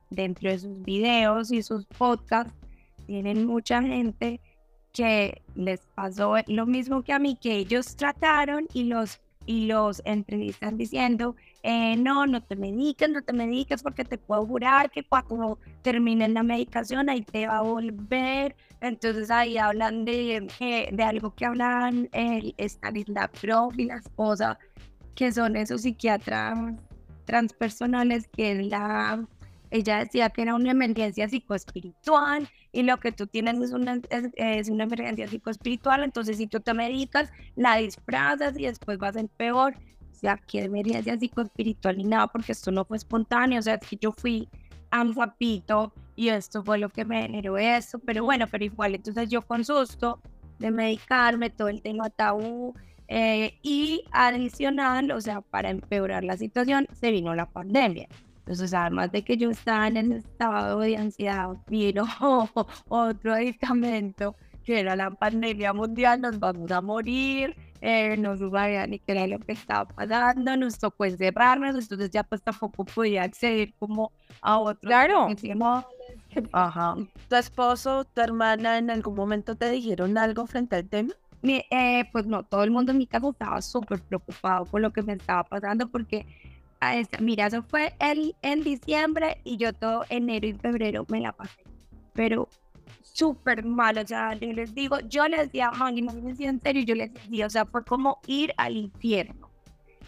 dentro 0.09 0.49
de 0.49 0.59
sus 0.59 0.81
videos 0.83 1.51
y 1.51 1.63
sus 1.63 1.85
podcasts, 1.85 2.53
tienen 3.07 3.45
mucha 3.45 3.81
gente 3.81 4.39
que 4.95 5.41
les 5.55 5.81
pasó 5.93 6.35
lo 6.47 6.65
mismo 6.65 7.03
que 7.03 7.11
a 7.11 7.19
mí, 7.19 7.37
que 7.39 7.57
ellos 7.57 7.95
trataron 7.97 8.65
y 8.73 8.85
los, 8.85 9.19
y 9.45 9.67
los 9.67 10.01
entrevistan 10.05 10.77
diciendo, 10.77 11.35
eh, 11.63 11.97
no, 11.97 12.25
no 12.25 12.41
te 12.41 12.55
mediques, 12.55 13.09
no 13.09 13.21
te 13.21 13.33
mediques 13.33 13.83
porque 13.83 14.05
te 14.05 14.17
puedo 14.17 14.45
jurar 14.45 14.89
que 14.89 15.03
cuando 15.03 15.59
terminen 15.81 16.33
la 16.33 16.43
medicación 16.43 17.09
ahí 17.09 17.23
te 17.23 17.45
va 17.45 17.57
a 17.57 17.61
volver. 17.61 18.55
Entonces 18.79 19.29
ahí 19.29 19.57
hablan 19.57 20.05
de, 20.05 20.47
eh, 20.61 20.89
de 20.91 21.03
algo 21.03 21.35
que 21.35 21.45
hablan 21.45 22.07
el 22.13 22.55
Stanislav 22.57 23.31
Grof 23.41 23.77
y 23.77 23.85
la 23.85 23.97
esposa, 23.97 24.57
que 25.13 25.31
son 25.33 25.57
esos 25.57 25.81
psiquiatras 25.81 26.57
transpersonales 27.25 28.29
que 28.29 28.63
la 28.63 29.25
ella 29.71 29.99
decía 29.99 30.29
que 30.29 30.41
era 30.41 30.55
una 30.55 30.71
emergencia 30.71 31.27
psicoespiritual 31.27 32.49
y 32.71 32.83
lo 32.83 32.99
que 32.99 33.11
tú 33.11 33.27
tienes 33.27 33.61
es 33.61 33.71
una, 33.71 33.99
es, 34.09 34.69
una 34.69 34.83
emergencia 34.83 35.27
psicoespiritual, 35.27 36.03
entonces 36.03 36.37
si 36.37 36.47
tú 36.47 36.59
te 36.59 36.73
medicas, 36.73 37.31
la 37.55 37.77
disfrazas 37.77 38.57
y 38.57 38.65
después 38.65 38.99
va 39.01 39.09
a 39.09 39.13
ser 39.13 39.29
peor. 39.29 39.75
O 40.11 40.17
sea, 40.17 40.37
qué 40.37 40.63
emergencia 40.63 41.17
psicoespiritual 41.17 41.97
ni 41.97 42.05
nada, 42.05 42.27
porque 42.27 42.53
esto 42.53 42.71
no 42.71 42.85
fue 42.85 42.97
espontáneo, 42.97 43.59
o 43.59 43.61
sea, 43.61 43.75
es 43.75 43.87
que 43.87 43.97
yo 43.97 44.11
fui 44.11 44.47
a 44.91 45.01
un 45.01 45.13
zapito 45.13 45.93
y 46.15 46.29
esto 46.29 46.63
fue 46.63 46.77
lo 46.77 46.89
que 46.89 47.03
me 47.03 47.23
generó 47.23 47.57
eso, 47.57 47.99
pero 47.99 48.23
bueno, 48.23 48.47
pero 48.49 48.63
igual, 48.63 48.95
entonces 48.95 49.29
yo 49.29 49.41
con 49.41 49.65
susto 49.65 50.21
de 50.59 50.71
medicarme, 50.71 51.49
todo 51.49 51.67
el 51.67 51.81
tema 51.81 52.09
tabú, 52.09 52.73
eh, 53.07 53.59
y 53.61 54.03
adicional, 54.11 55.11
o 55.11 55.21
sea, 55.21 55.41
para 55.41 55.69
empeorar 55.69 56.23
la 56.23 56.37
situación, 56.37 56.87
se 56.93 57.11
vino 57.11 57.35
la 57.35 57.45
pandemia. 57.45 58.07
Entonces, 58.45 58.75
además 58.75 59.11
de 59.11 59.23
que 59.23 59.37
yo 59.37 59.49
estaba 59.49 59.87
en 59.87 60.11
estado 60.11 60.79
de 60.79 60.97
ansiedad, 60.97 61.49
vino 61.67 62.05
otro 62.87 63.33
medicamento 63.33 64.35
que 64.63 64.79
era 64.79 64.95
la 64.95 65.09
pandemia 65.09 65.73
mundial, 65.73 66.21
nos 66.21 66.39
vamos 66.39 66.69
a 66.71 66.79
morir, 66.81 67.55
eh, 67.81 68.15
no 68.17 68.37
sabía 68.37 68.85
ni 68.85 68.99
qué 68.99 69.13
era 69.13 69.25
lo 69.25 69.39
que 69.39 69.53
estaba 69.53 69.85
pasando, 69.85 70.57
nos 70.57 70.77
tocó 70.77 71.05
encerrarnos, 71.05 71.75
entonces 71.75 72.11
ya 72.11 72.23
pues 72.23 72.43
tampoco 72.43 72.85
podía 72.85 73.23
acceder 73.23 73.73
como 73.79 74.11
a 74.41 74.59
otro. 74.59 74.79
Claro. 74.81 75.27
Ajá. 76.51 76.95
¿Tu 77.27 77.35
esposo, 77.35 78.05
tu 78.05 78.21
hermana 78.21 78.77
en 78.77 78.91
algún 78.91 79.15
momento 79.15 79.55
te 79.55 79.71
dijeron 79.71 80.17
algo 80.19 80.45
frente 80.45 80.75
al 80.75 80.87
tema? 80.87 81.13
Eh, 81.43 82.05
pues 82.11 82.25
no, 82.25 82.43
todo 82.43 82.63
el 82.63 82.71
mundo 82.71 82.91
en 82.91 82.97
mi 82.99 83.07
casa 83.07 83.29
estaba 83.29 83.61
súper 83.61 84.01
preocupado 84.01 84.65
por 84.65 84.81
lo 84.81 84.91
que 84.91 85.03
me 85.03 85.13
estaba 85.13 85.43
pasando 85.43 85.87
porque 85.87 86.25
mira, 87.19 87.47
eso 87.47 87.63
fue 87.63 87.93
el, 87.99 88.35
en 88.41 88.63
diciembre 88.63 89.39
y 89.43 89.57
yo 89.57 89.73
todo 89.73 90.03
enero 90.09 90.47
y 90.47 90.53
febrero 90.53 91.05
me 91.09 91.21
la 91.21 91.31
pasé, 91.31 91.63
pero 92.13 92.49
súper 93.01 93.63
mal, 93.63 93.97
o 93.97 94.05
sea, 94.05 94.35
les 94.35 94.73
digo, 94.75 94.99
yo 95.07 95.27
les 95.27 95.41
decía, 95.41 95.71
Juan, 95.75 95.95
no 95.95 96.13
me 96.13 96.31
en 96.31 96.61
serio, 96.61 96.83
yo 96.83 96.95
les 96.95 97.13
decía, 97.13 97.45
o 97.45 97.49
sea, 97.49 97.65
fue 97.65 97.83
como 97.85 98.19
ir 98.27 98.53
al 98.57 98.75
infierno. 98.75 99.49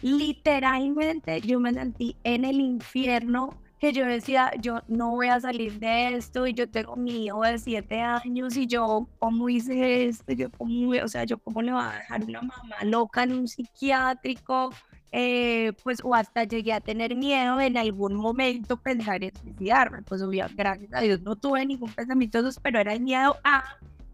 Literalmente 0.02 1.40
yo 1.40 1.58
me 1.58 1.72
sentí 1.72 2.16
en 2.22 2.44
el 2.44 2.60
infierno 2.60 3.58
que 3.78 3.92
yo 3.92 4.04
decía, 4.04 4.52
yo 4.60 4.80
no 4.88 5.10
voy 5.10 5.28
a 5.28 5.40
salir 5.40 5.78
de 5.78 6.16
esto 6.16 6.46
y 6.46 6.52
yo 6.52 6.68
tengo 6.68 6.96
mi 6.96 7.26
hijo 7.26 7.42
de 7.42 7.58
siete 7.58 8.00
años 8.00 8.56
y 8.56 8.66
yo, 8.66 9.08
¿cómo 9.18 9.48
hice 9.48 10.06
esto? 10.06 10.32
Yo, 10.32 10.50
¿cómo, 10.50 10.90
o 10.90 11.08
sea, 11.08 11.24
yo, 11.24 11.38
¿cómo 11.38 11.62
le 11.62 11.72
voy 11.72 11.82
a 11.82 11.92
dejar 11.92 12.24
una 12.24 12.42
mamá 12.42 12.76
loca 12.84 13.22
en 13.22 13.32
un 13.32 13.48
psiquiátrico? 13.48 14.70
Eh, 15.10 15.72
pues 15.82 16.00
o 16.04 16.14
hasta 16.14 16.44
llegué 16.44 16.74
a 16.74 16.80
tener 16.80 17.16
miedo 17.16 17.58
en 17.60 17.78
algún 17.78 18.14
momento 18.14 18.76
pensar 18.76 19.24
en 19.24 19.34
suicidarme, 19.34 20.02
pues 20.02 20.20
obviamente 20.20 20.62
gracias 20.62 20.92
a 20.92 21.00
Dios 21.00 21.22
no 21.22 21.34
tuve 21.34 21.64
ningún 21.64 21.90
pensamiento 21.90 22.42
de 22.42 22.50
eso, 22.50 22.60
pero 22.62 22.78
era 22.78 22.92
el 22.92 23.00
miedo 23.00 23.36
a 23.42 23.64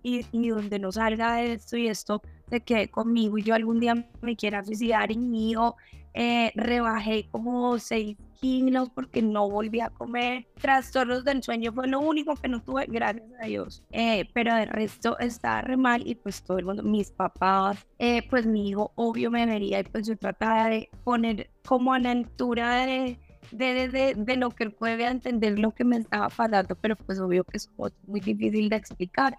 y, 0.04 0.24
y 0.30 0.48
donde 0.50 0.78
no 0.78 0.92
salga 0.92 1.42
esto 1.42 1.76
y 1.76 1.88
esto 1.88 2.22
se 2.48 2.60
quede 2.60 2.88
conmigo 2.88 3.38
y 3.38 3.42
yo 3.42 3.54
algún 3.54 3.80
día 3.80 4.06
me 4.20 4.36
quiera 4.36 4.62
suicidar 4.62 5.10
y 5.10 5.18
mío 5.18 5.74
eh, 6.12 6.52
rebajé 6.54 7.26
como 7.32 7.76
6 7.76 8.16
kilos 8.44 8.90
porque 8.90 9.22
no 9.22 9.48
volví 9.48 9.80
a 9.80 9.88
comer. 9.88 10.46
Trastornos 10.60 11.24
del 11.24 11.42
sueño 11.42 11.72
fue 11.72 11.88
lo 11.88 12.00
único 12.00 12.34
que 12.36 12.46
no 12.46 12.62
tuve, 12.62 12.84
gracias 12.86 13.26
a 13.40 13.46
Dios. 13.46 13.82
Eh, 13.90 14.28
pero 14.34 14.54
de 14.54 14.66
resto 14.66 15.18
estaba 15.18 15.62
re 15.62 15.78
mal 15.78 16.06
y 16.06 16.14
pues 16.14 16.42
todo 16.42 16.58
el 16.58 16.66
mundo, 16.66 16.82
mis 16.82 17.10
papás, 17.10 17.86
eh, 17.98 18.22
pues 18.28 18.44
mi 18.44 18.68
hijo 18.68 18.92
obvio 18.96 19.30
me 19.30 19.46
vería 19.46 19.80
y 19.80 19.84
pues 19.84 20.06
yo 20.06 20.14
trataba 20.18 20.68
de 20.68 20.90
poner 21.04 21.48
como 21.66 21.94
a 21.94 21.98
la 21.98 22.10
altura 22.10 22.84
de, 22.84 23.18
de, 23.50 23.88
de, 23.88 24.14
de, 24.14 24.36
lo 24.36 24.50
que 24.50 24.64
él 24.64 24.72
puede 24.72 25.06
entender 25.06 25.58
lo 25.58 25.70
que 25.70 25.84
me 25.84 25.96
estaba 25.96 26.28
pasando, 26.28 26.74
pero 26.76 26.96
pues 26.96 27.18
obvio 27.18 27.44
que 27.44 27.56
es 27.56 27.70
muy 28.06 28.20
difícil 28.20 28.68
de 28.68 28.76
explicar. 28.76 29.38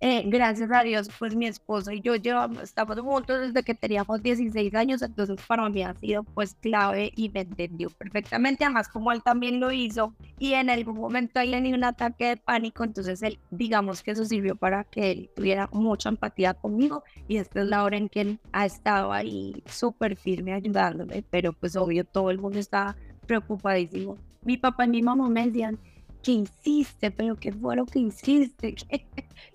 Eh, 0.00 0.22
gracias 0.26 0.70
a 0.70 0.84
Dios, 0.84 1.08
pues 1.18 1.34
mi 1.34 1.46
esposo 1.46 1.90
y 1.90 2.00
yo 2.00 2.14
llevamos, 2.14 2.62
estamos 2.62 3.00
juntos 3.00 3.40
desde 3.40 3.64
que 3.64 3.74
teníamos 3.74 4.22
16 4.22 4.72
años, 4.76 5.02
entonces 5.02 5.44
para 5.44 5.68
mí 5.68 5.82
ha 5.82 5.92
sido 5.94 6.22
pues 6.22 6.54
clave 6.54 7.10
y 7.16 7.30
me 7.30 7.40
entendió 7.40 7.90
perfectamente, 7.90 8.64
además 8.64 8.88
como 8.88 9.10
él 9.10 9.24
también 9.24 9.58
lo 9.58 9.72
hizo 9.72 10.14
y 10.38 10.52
en 10.52 10.70
algún 10.70 10.98
momento 10.98 11.40
él 11.40 11.50
tenía 11.50 11.74
un 11.74 11.82
ataque 11.82 12.26
de 12.26 12.36
pánico, 12.36 12.84
entonces 12.84 13.20
él, 13.22 13.40
digamos 13.50 14.04
que 14.04 14.12
eso 14.12 14.24
sirvió 14.24 14.54
para 14.54 14.84
que 14.84 15.10
él 15.10 15.30
tuviera 15.34 15.68
mucha 15.72 16.10
empatía 16.10 16.54
conmigo 16.54 17.02
y 17.26 17.38
esta 17.38 17.62
es 17.62 17.66
la 17.66 17.82
hora 17.82 17.96
en 17.96 18.08
que 18.08 18.20
él 18.20 18.40
ha 18.52 18.66
estado 18.66 19.12
ahí 19.12 19.64
súper 19.66 20.14
firme 20.14 20.52
ayudándome, 20.52 21.24
pero 21.28 21.52
pues 21.52 21.74
obvio 21.74 22.04
todo 22.04 22.30
el 22.30 22.38
mundo 22.38 22.60
está 22.60 22.96
preocupadísimo. 23.26 24.16
Mi 24.42 24.56
papá 24.58 24.84
y 24.84 24.88
mi 24.90 25.02
mamá 25.02 25.28
me 25.28 25.44
decían, 25.44 25.76
¿qué 26.22 26.32
hiciste? 26.32 27.10
¿Pero 27.10 27.36
qué 27.36 27.52
fue 27.52 27.76
lo 27.76 27.86
que 27.86 28.00
hiciste? 28.00 28.74
¿Qué, 28.74 29.06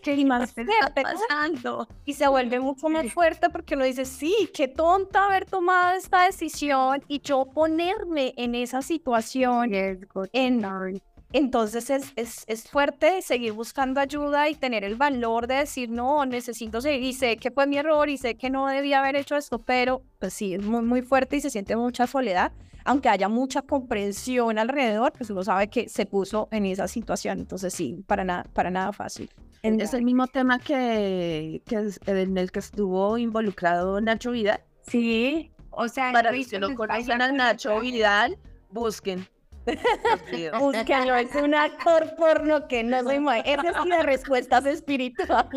qué 0.02 0.26
más 0.26 0.54
te 0.54 0.62
está 0.62 0.94
pasando? 0.94 1.88
Y 2.06 2.14
se 2.14 2.28
vuelve 2.28 2.60
mucho 2.60 2.90
más 2.90 3.12
fuerte 3.14 3.50
porque 3.50 3.76
uno 3.76 3.86
dice, 3.86 4.06
sí, 4.06 4.50
qué 4.54 4.68
tonta 4.68 5.26
haber 5.26 5.46
tomado 5.46 5.98
esta 5.98 6.26
decisión 6.26 7.04
y 7.08 7.20
yo 7.22 7.46
ponerme 7.46 8.34
en 8.38 8.56
esa 8.56 8.82
situación. 8.82 9.74
En, 9.74 11.02
entonces 11.34 11.90
es, 11.90 12.14
es, 12.16 12.44
es, 12.48 12.70
fuerte 12.70 13.24
seguir 13.24 13.54
buscando 13.54 14.00
ayuda 14.00 14.50
y 14.50 14.56
tener 14.56 14.84
el 14.84 14.96
valor 14.96 15.48
de 15.48 15.56
decir, 15.56 15.90
no, 15.90 16.26
necesito 16.28 16.80
seguir 16.80 17.04
y 17.04 17.14
sé 17.14 17.38
que 17.38 17.50
fue 17.50 17.66
mi 17.66 17.78
error 17.78 18.08
y 18.08 18.18
sé 18.18 18.36
que 18.36 18.52
no 18.52 18.68
debía 18.68 19.00
haber 19.00 19.16
hecho 19.16 19.36
esto, 19.36 19.58
pero 19.58 20.04
pues 20.20 20.34
sí, 20.34 20.54
es 20.54 20.64
muy, 20.64 20.84
muy 20.84 21.02
fuerte 21.02 21.38
y 21.38 21.42
se 21.42 21.50
siente 21.50 21.76
mucha 21.76 22.06
soledad 22.06 22.52
aunque 22.86 23.10
haya 23.10 23.30
mucha 23.30 23.62
comprensión 23.62 24.58
alrededor, 24.58 25.14
pues 25.14 25.30
uno 25.30 25.44
sabe 25.44 25.70
que 25.70 25.90
se 25.90 26.06
puso 26.06 26.48
en 26.52 26.66
esa 26.66 26.88
situación. 26.88 27.40
Entonces 27.40 27.74
sí, 27.74 28.04
para 28.08 28.24
nada, 28.24 28.46
para 28.54 28.70
nada 28.70 28.92
fácil. 28.94 29.30
Es 29.62 29.94
el 29.94 30.04
mismo 30.04 30.28
tema 30.28 30.60
que, 30.60 31.62
que 31.66 31.90
en 32.06 32.38
el 32.38 32.52
que 32.52 32.60
estuvo 32.60 33.18
involucrado 33.18 34.02
Nacho 34.02 34.32
Vidal. 34.32 34.62
Sí, 34.82 35.52
o 35.70 35.88
sea, 35.88 36.12
para 36.12 36.32
que 36.32 36.60
no 36.60 36.76
conocen 36.76 37.22
a 37.22 37.32
Nacho 37.32 37.80
Vidal, 37.80 38.38
busquen 38.72 39.26
Búsquenlo, 40.60 41.16
es 41.16 41.34
un 41.36 41.56
actor 41.56 42.16
porno 42.16 42.68
que 42.68 42.84
no 42.84 43.02
soy 43.04 43.20
muy... 43.20 43.40
Esa 43.46 43.70
es 43.70 43.78
una 43.78 44.02
respuesta 44.04 44.58
espiritual. 44.58 45.48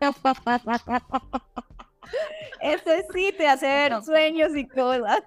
Ese 2.60 3.06
sí 3.12 3.34
te 3.36 3.48
hace 3.48 3.66
ver 3.66 4.02
sueños 4.02 4.56
y 4.56 4.66
cosas. 4.66 5.22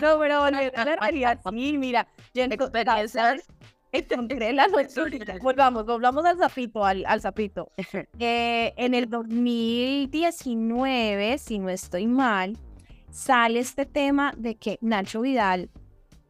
No, 0.00 0.18
pero 0.18 0.44
a 0.44 0.50
la 0.50 0.96
realidad, 0.96 1.38
sí, 1.50 1.76
mira, 1.76 2.08
yo 2.34 2.44
encontré 2.44 2.84
la. 2.84 3.04
Volvamos, 5.42 5.84
volvamos 5.84 6.24
al 6.24 6.38
zapito, 6.38 6.84
al, 6.84 7.04
al 7.06 7.20
zapito. 7.20 7.72
Eh, 8.20 8.72
en 8.76 8.94
el 8.94 9.10
2019, 9.10 11.38
si 11.38 11.58
no 11.58 11.68
estoy 11.68 12.06
mal, 12.06 12.56
sale 13.10 13.58
este 13.58 13.86
tema 13.86 14.32
de 14.36 14.54
que 14.54 14.78
Nacho 14.80 15.22
Vidal 15.22 15.70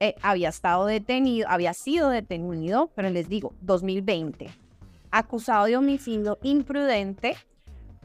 eh, 0.01 0.15
había 0.23 0.49
estado 0.49 0.87
detenido, 0.87 1.47
había 1.51 1.75
sido 1.75 2.09
detenido, 2.09 2.91
pero 2.95 3.11
les 3.11 3.29
digo, 3.29 3.53
2020, 3.61 4.49
acusado 5.11 5.67
de 5.67 5.77
homicidio 5.77 6.39
imprudente 6.43 7.37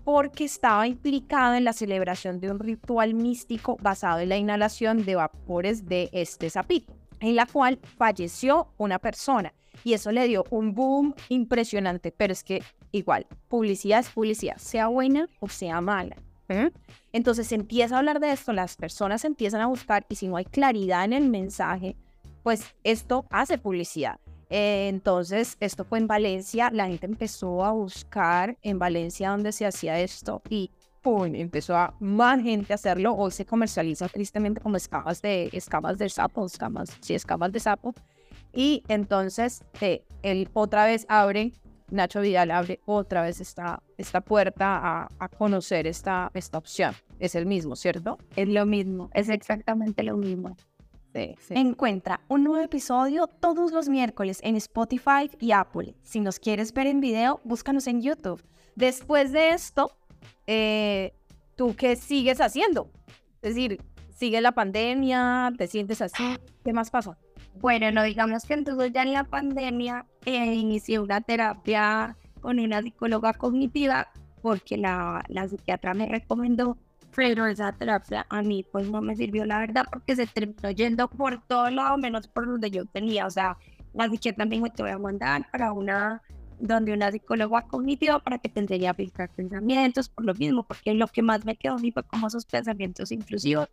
porque 0.03 0.45
estaba 0.45 0.87
implicado 0.87 1.55
en 1.55 1.63
la 1.63 1.73
celebración 1.73 2.39
de 2.39 2.51
un 2.51 2.59
ritual 2.59 3.15
místico 3.15 3.77
basado 3.81 4.19
en 4.19 4.29
la 4.29 4.37
inhalación 4.37 5.03
de 5.03 5.15
vapores 5.15 5.87
de 5.87 6.09
este 6.11 6.49
sapito, 6.49 6.93
en 7.19 7.35
la 7.35 7.47
cual 7.47 7.79
falleció 7.97 8.67
una 8.77 8.99
persona. 8.99 9.53
Y 9.83 9.93
eso 9.93 10.11
le 10.11 10.27
dio 10.27 10.45
un 10.51 10.73
boom 10.73 11.15
impresionante, 11.29 12.11
pero 12.11 12.33
es 12.33 12.43
que 12.43 12.61
igual, 12.91 13.25
publicidad 13.47 13.99
es 13.99 14.09
publicidad, 14.09 14.57
sea 14.57 14.87
buena 14.87 15.27
o 15.39 15.49
sea 15.49 15.81
mala. 15.81 16.15
¿eh? 16.49 16.71
Entonces 17.11 17.47
se 17.47 17.55
empieza 17.55 17.95
a 17.95 17.99
hablar 17.99 18.19
de 18.19 18.31
esto, 18.31 18.53
las 18.53 18.75
personas 18.75 19.25
empiezan 19.25 19.61
a 19.61 19.67
buscar 19.67 20.05
y 20.07 20.15
si 20.15 20.27
no 20.27 20.37
hay 20.37 20.45
claridad 20.45 21.03
en 21.03 21.13
el 21.13 21.29
mensaje, 21.29 21.95
pues 22.43 22.75
esto 22.83 23.25
hace 23.31 23.57
publicidad. 23.57 24.19
Eh, 24.49 24.87
entonces, 24.89 25.57
esto 25.59 25.85
fue 25.85 25.99
en 25.99 26.07
Valencia, 26.07 26.69
la 26.71 26.87
gente 26.87 27.05
empezó 27.05 27.65
a 27.65 27.71
buscar 27.71 28.57
en 28.61 28.79
Valencia 28.79 29.29
donde 29.29 29.51
se 29.51 29.65
hacía 29.65 29.99
esto 29.99 30.41
y 30.49 30.71
¡pum! 31.01 31.35
empezó 31.35 31.75
a 31.75 31.93
más 31.99 32.41
gente 32.41 32.73
a 32.73 32.75
hacerlo. 32.75 33.13
Hoy 33.13 33.31
se 33.31 33.45
comercializa 33.45 34.07
tristemente 34.07 34.61
como 34.61 34.77
escamas 34.77 35.21
de, 35.21 35.49
escamas 35.53 35.97
de 35.97 36.09
sapo, 36.09 36.45
escamas, 36.45 36.97
sí, 37.01 37.13
escamas 37.13 37.51
de 37.51 37.59
sapo. 37.59 37.93
Y 38.53 38.83
entonces, 38.87 39.63
eh, 39.81 40.03
él 40.23 40.49
otra 40.53 40.85
vez 40.85 41.05
abre, 41.09 41.51
Nacho 41.91 42.21
Vidal 42.21 42.51
abre 42.51 42.79
otra 42.85 43.21
vez 43.21 43.39
esta, 43.41 43.83
esta 43.97 44.21
puerta 44.21 44.77
a, 44.77 45.07
a 45.19 45.29
conocer 45.29 45.85
esta, 45.85 46.31
esta 46.33 46.57
opción. 46.57 46.95
Es 47.19 47.35
el 47.35 47.45
mismo, 47.45 47.75
¿cierto? 47.75 48.17
Es 48.35 48.47
lo 48.47 48.65
mismo, 48.65 49.09
es 49.13 49.29
exactamente 49.29 50.03
lo 50.03 50.17
mismo. 50.17 50.55
Sí, 51.15 51.33
sí. 51.39 51.53
Encuentra 51.55 52.19
un 52.27 52.43
nuevo 52.43 52.61
episodio 52.61 53.27
todos 53.27 53.71
los 53.71 53.87
miércoles 53.87 54.39
en 54.43 54.57
Spotify 54.57 55.31
y 55.39 55.53
Apple. 55.53 55.95
Si 56.03 56.19
nos 56.19 56.39
quieres 56.39 56.73
ver 56.73 56.87
en 56.87 56.99
video, 56.99 57.39
búscanos 57.45 57.87
en 57.87 58.01
YouTube. 58.01 58.43
Después 58.75 59.31
de 59.31 59.49
esto, 59.51 59.97
eh, 60.45 61.13
¿tú 61.55 61.73
qué 61.77 61.95
sigues 61.95 62.41
haciendo? 62.41 62.91
Es 63.41 63.55
decir, 63.55 63.79
sigue 64.09 64.41
la 64.41 64.51
pandemia, 64.51 65.53
te 65.57 65.67
sientes 65.67 66.01
así, 66.01 66.35
¿qué 66.65 66.73
más 66.73 66.89
pasó? 66.89 67.15
Bueno, 67.61 67.89
no 67.93 68.03
digamos 68.03 68.43
que 68.43 68.55
entonces 68.55 68.91
ya 68.91 69.03
en 69.03 69.13
la 69.13 69.23
pandemia 69.23 70.05
eh, 70.25 70.53
inicié 70.53 70.99
una 70.99 71.21
terapia 71.21 72.17
con 72.41 72.59
una 72.59 72.81
psicóloga 72.81 73.31
cognitiva 73.33 74.09
porque 74.41 74.75
la, 74.75 75.23
la 75.29 75.47
psiquiatra 75.47 75.93
me 75.93 76.07
recomendó, 76.07 76.77
pero 77.15 77.45
esa 77.47 77.71
terapia 77.71 78.25
a 78.29 78.41
mí 78.41 78.65
pues 78.71 78.89
no 78.89 79.01
me 79.01 79.15
sirvió 79.15 79.45
la 79.45 79.59
verdad 79.59 79.85
porque 79.89 80.15
se 80.15 80.27
terminó 80.27 80.69
yendo 80.71 81.07
por 81.07 81.41
todo 81.47 81.69
lado 81.69 81.97
menos 81.97 82.27
por 82.27 82.45
donde 82.45 82.69
yo 82.69 82.85
tenía, 82.85 83.25
o 83.25 83.31
sea, 83.31 83.57
la 83.93 84.09
psiquiatra 84.09 84.45
me 84.45 84.55
dijo 84.55 84.69
te 84.69 84.83
voy 84.83 84.91
a 84.91 84.97
mandar 84.97 85.49
para 85.51 85.71
una 85.71 86.21
donde 86.59 86.93
una 86.93 87.11
psicóloga 87.11 87.63
cognitiva 87.63 88.19
para 88.19 88.37
que 88.37 88.47
te 88.47 88.87
a 88.87 88.91
aplicar 88.91 89.29
pensamientos 89.29 90.07
por 90.07 90.23
lo 90.23 90.33
mismo, 90.33 90.63
porque 90.63 90.93
lo 90.93 91.07
que 91.07 91.21
más 91.21 91.43
me 91.43 91.57
quedó 91.57 91.73
a 91.73 91.77
mí 91.77 91.91
fue 91.91 92.03
como 92.03 92.27
esos 92.27 92.45
pensamientos 92.45 93.11
intrusivos 93.11 93.69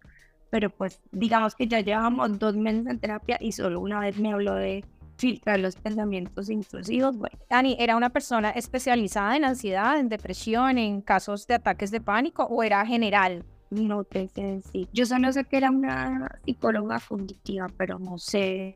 pero 0.53 0.69
pues 0.69 1.01
digamos 1.13 1.55
que 1.55 1.67
ya 1.67 1.81
llevamos 1.81 2.39
dos 2.39 2.55
meses 2.55 2.87
en 2.87 2.99
terapia 2.99 3.39
y 3.41 3.53
solo 3.53 3.81
una 3.81 4.01
vez 4.01 4.19
me 4.19 4.35
habló 4.35 4.55
de 4.55 4.85
filtrar 5.23 5.61
los 5.61 5.77
pensamientos 5.77 6.51
intrusivos. 6.51 7.17
Bueno, 7.17 7.39
Dani, 7.49 7.77
¿era 7.79 7.97
una 7.97 8.11
persona 8.11 8.51
especializada 8.51 9.37
en 9.37 9.45
ansiedad, 9.45 10.01
en 10.01 10.09
depresión, 10.09 10.79
en 10.79 11.01
casos 11.01 11.47
de 11.47 11.55
ataques 11.55 11.93
de 11.93 12.01
pánico 12.01 12.43
o 12.45 12.63
era 12.65 12.85
general? 12.85 13.45
no 13.71 14.03
te 14.05 14.29
sé 14.29 14.43
decir. 14.43 14.89
Yo 14.93 15.07
solo 15.07 15.33
sé 15.33 15.45
que 15.45 15.57
era 15.57 15.71
una 15.71 16.41
psicóloga 16.45 17.01
cognitiva, 17.09 17.69
pero 17.79 17.99
no 17.99 18.19
sé, 18.19 18.75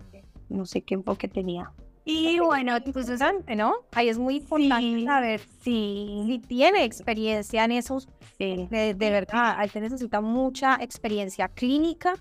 no 0.49 0.65
sé 0.65 0.83
qué 0.83 0.95
enfoque 0.95 1.29
tenía. 1.29 1.71
Y 2.05 2.39
bueno, 2.39 2.73
pues 2.85 3.07
Interesante, 3.09 3.57
¿no? 3.57 3.75
Ahí 3.93 4.09
es 4.09 4.17
muy 4.17 4.37
importante 4.37 5.01
Sí. 5.01 5.05
saber 5.05 5.41
sí, 5.65 6.23
si 6.29 6.39
tiene 6.39 6.85
experiencia 6.85 7.65
en 7.65 7.73
esos, 7.73 8.09
sí. 8.39 8.69
de, 8.71 8.95
de 8.95 9.11
verdad, 9.11 9.57
ahí 9.59 9.69
se 9.69 9.81
necesita 9.81 10.21
mucha 10.21 10.79
experiencia 10.81 11.49
clínica 11.49 12.15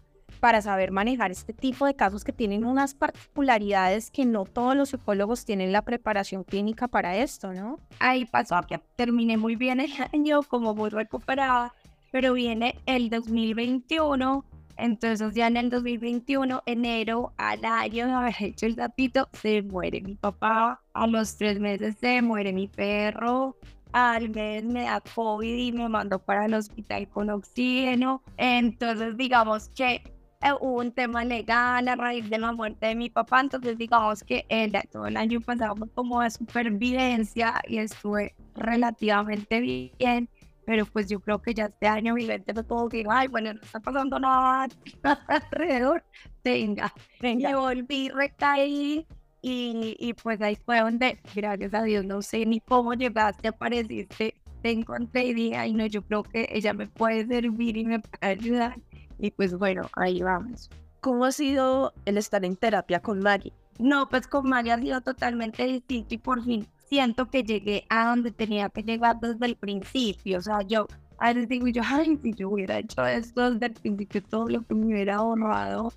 para 0.45 0.61
saber 0.61 0.91
manejar 0.91 1.31
este 1.31 1.53
tipo 1.53 1.87
de 1.87 1.95
casos 1.95 2.23
que 2.23 2.31
tienen 2.31 2.65
unas 2.65 2.93
particularidades 2.93 4.11
que 4.11 4.25
no 4.25 4.45
todos 4.45 4.75
los 4.75 4.89
psicólogos 4.89 5.43
tienen 5.43 5.71
la 5.71 5.81
preparación 5.81 6.43
clínica 6.43 6.87
para 6.87 7.17
esto, 7.17 7.51
¿no? 7.51 7.79
ahí 7.97 8.25
pasó 8.25 8.61
que 8.69 8.77
terminé 8.95 9.37
muy 9.37 9.55
bien 9.55 9.79
el 9.79 9.91
año, 10.13 10.43
como 10.43 10.75
muy 10.75 10.91
recuperada, 10.91 11.73
pero 12.11 12.33
viene 12.33 12.75
el 12.85 13.09
2021, 13.09 14.45
entonces 14.77 15.33
ya 15.33 15.47
en 15.47 15.57
el 15.57 15.71
2021, 15.71 16.61
enero 16.67 17.33
al 17.37 17.65
año 17.65 18.05
de 18.05 18.11
haber 18.13 18.35
hecho 18.39 18.67
el 18.67 18.75
tapito, 18.75 19.27
se 19.33 19.63
muere 19.63 20.01
mi 20.01 20.13
papá, 20.13 20.79
a 20.93 21.07
los 21.07 21.37
tres 21.37 21.59
meses 21.59 21.95
se 21.99 22.21
muere 22.21 22.53
mi 22.53 22.67
perro, 22.67 23.57
al 23.93 24.29
mes 24.29 24.63
me 24.63 24.83
da 24.83 25.01
COVID 25.01 25.55
y 25.55 25.71
me 25.71 25.89
mandó 25.89 26.19
para 26.19 26.45
el 26.45 26.53
hospital 26.53 27.07
con 27.09 27.31
oxígeno, 27.31 28.21
entonces 28.37 29.17
digamos 29.17 29.69
que 29.69 30.03
eh, 30.41 30.51
hubo 30.59 30.79
un 30.79 30.91
tema 30.91 31.23
legal 31.25 31.87
a 31.87 31.95
raíz 31.95 32.29
de 32.29 32.37
la 32.37 32.51
muerte 32.51 32.87
de 32.87 32.95
mi 32.95 33.09
papá, 33.09 33.41
entonces 33.41 33.77
digamos 33.77 34.23
que 34.23 34.45
el, 34.49 34.73
todo 34.91 35.07
el 35.07 35.17
año 35.17 35.41
pasado 35.41 35.75
fue 35.75 35.89
como 35.89 36.21
de 36.21 36.29
supervivencia 36.29 37.61
y 37.67 37.77
estuve 37.77 38.35
relativamente 38.55 39.59
bien, 39.61 40.29
pero 40.65 40.85
pues 40.85 41.07
yo 41.09 41.19
creo 41.19 41.41
que 41.41 41.53
ya 41.53 41.65
este 41.65 41.87
año 41.87 42.13
mi 42.15 42.25
mente 42.25 42.53
fue 42.53 42.65
como 42.65 42.89
que, 42.89 43.05
ay, 43.09 43.27
bueno, 43.27 43.53
no 43.53 43.61
está 43.61 43.79
pasando 43.79 44.19
nada 44.19 44.67
alrededor, 45.27 46.03
venga, 46.43 46.93
Venga. 47.21 47.49
me 47.49 47.55
volví, 47.55 48.09
recaí 48.09 49.05
y, 49.41 49.95
y 49.99 50.13
pues 50.13 50.41
ahí 50.41 50.55
fue 50.65 50.79
donde, 50.79 51.19
gracias 51.35 51.73
a 51.73 51.83
Dios, 51.83 52.05
no 52.05 52.21
sé 52.21 52.45
ni 52.45 52.59
cómo 52.59 52.93
llegaste, 52.93 53.47
apareciste, 53.47 54.35
te 54.61 54.71
encontré 54.71 55.25
y 55.25 55.33
dije, 55.35 55.57
ay 55.57 55.73
no, 55.73 55.85
yo 55.85 56.01
creo 56.01 56.23
que 56.23 56.47
ella 56.51 56.73
me 56.73 56.87
puede 56.87 57.27
servir 57.27 57.77
y 57.77 57.85
me 57.85 57.99
puede 57.99 58.33
ayudar. 58.33 58.77
Y 59.19 59.31
pues 59.31 59.57
bueno, 59.57 59.89
ahí 59.93 60.21
vamos. 60.21 60.69
¿Cómo 61.01 61.25
ha 61.25 61.31
sido 61.31 61.93
el 62.05 62.17
estar 62.17 62.43
en 62.45 62.55
terapia 62.55 62.99
con 62.99 63.19
Maggie? 63.19 63.53
No, 63.77 64.09
pues 64.09 64.27
con 64.27 64.47
María 64.49 64.75
ha 64.75 64.79
sido 64.79 65.01
totalmente 65.01 65.65
distinto 65.65 66.15
y 66.15 66.17
por 66.17 66.43
fin 66.43 66.67
siento 66.87 67.29
que 67.29 67.43
llegué 67.43 67.85
a 67.89 68.09
donde 68.09 68.31
tenía 68.31 68.69
que 68.69 68.83
llegar 68.83 69.19
desde 69.19 69.45
el 69.45 69.55
principio. 69.55 70.37
O 70.37 70.41
sea, 70.41 70.61
yo 70.61 70.87
a 71.17 71.33
veces 71.33 71.49
digo 71.49 71.67
yo, 71.67 71.81
ay, 71.85 72.17
si 72.21 72.33
yo 72.33 72.49
hubiera 72.49 72.79
hecho 72.79 73.05
esto 73.05 73.51
desde 73.51 73.67
el 73.67 73.73
principio, 73.73 74.23
todo 74.23 74.47
lo 74.47 74.65
que 74.65 74.75
me 74.75 74.85
hubiera 74.87 75.15
ahorrado. 75.15 75.93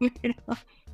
Pero, 0.22 0.34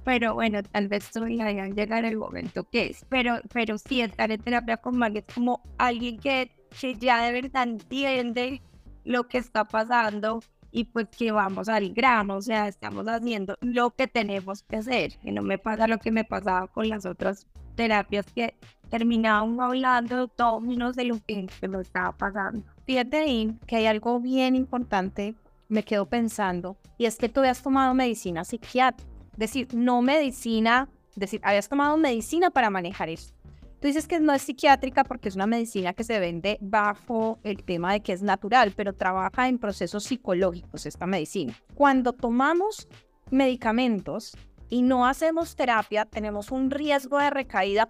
pero 0.04 0.34
bueno, 0.34 0.62
tal 0.62 0.86
vez 0.86 1.10
todavía 1.10 1.50
llegar 1.68 2.04
el 2.04 2.16
momento 2.16 2.62
que 2.70 2.90
es. 2.90 3.04
Pero, 3.08 3.40
pero 3.52 3.76
sí, 3.76 4.00
estar 4.00 4.30
en 4.30 4.40
terapia 4.40 4.76
con 4.76 4.96
María 4.96 5.24
es 5.26 5.34
como 5.34 5.62
alguien 5.78 6.18
que, 6.18 6.52
que 6.80 6.94
ya 6.94 7.22
de 7.22 7.32
verdad 7.32 7.64
entiende 7.64 8.62
lo 9.04 9.26
que 9.26 9.38
está 9.38 9.64
pasando 9.64 10.40
y 10.70 10.84
pues 10.84 11.08
que 11.08 11.32
vamos 11.32 11.68
al 11.68 11.92
grano, 11.92 12.36
o 12.36 12.42
sea, 12.42 12.68
estamos 12.68 13.06
haciendo 13.08 13.56
lo 13.60 13.90
que 13.90 14.06
tenemos 14.06 14.62
que 14.62 14.76
hacer, 14.76 15.16
que 15.18 15.32
no 15.32 15.42
me 15.42 15.58
pasa 15.58 15.86
lo 15.86 15.98
que 15.98 16.10
me 16.10 16.24
pasaba 16.24 16.66
con 16.66 16.88
las 16.88 17.06
otras 17.06 17.46
terapias 17.74 18.26
que 18.34 18.54
terminaban 18.90 19.60
hablando 19.60 20.28
todo 20.28 20.60
menos 20.60 20.96
de 20.96 21.04
lo 21.04 21.18
que 21.26 21.46
me 21.68 21.80
estaba 21.80 22.12
pasando. 22.12 22.64
Fíjate 22.86 23.16
ahí 23.16 23.58
que 23.66 23.76
hay 23.76 23.86
algo 23.86 24.20
bien 24.20 24.56
importante, 24.56 25.34
me 25.68 25.82
quedo 25.82 26.06
pensando, 26.06 26.76
y 26.96 27.06
es 27.06 27.16
que 27.16 27.28
tú 27.28 27.40
habías 27.40 27.62
tomado 27.62 27.94
medicina 27.94 28.44
psiquiátrica, 28.44 29.10
decir, 29.36 29.68
no 29.74 30.02
medicina, 30.02 30.88
decir, 31.14 31.40
habías 31.42 31.68
tomado 31.68 31.96
medicina 31.96 32.50
para 32.50 32.70
manejar 32.70 33.08
esto. 33.08 33.35
Tú 33.80 33.88
dices 33.88 34.08
que 34.08 34.20
no 34.20 34.32
es 34.32 34.42
psiquiátrica 34.42 35.04
porque 35.04 35.28
es 35.28 35.36
una 35.36 35.46
medicina 35.46 35.92
que 35.92 36.04
se 36.04 36.18
vende 36.18 36.58
bajo 36.60 37.38
el 37.44 37.62
tema 37.62 37.92
de 37.92 38.00
que 38.00 38.12
es 38.12 38.22
natural, 38.22 38.72
pero 38.74 38.94
trabaja 38.94 39.48
en 39.48 39.58
procesos 39.58 40.04
psicológicos 40.04 40.86
esta 40.86 41.06
medicina. 41.06 41.54
Cuando 41.74 42.12
tomamos 42.12 42.88
medicamentos 43.30 44.36
y 44.68 44.82
no 44.82 45.06
hacemos 45.06 45.56
terapia, 45.56 46.04
tenemos 46.04 46.50
un 46.50 46.70
riesgo 46.70 47.18
de 47.18 47.30
recaída 47.30 47.88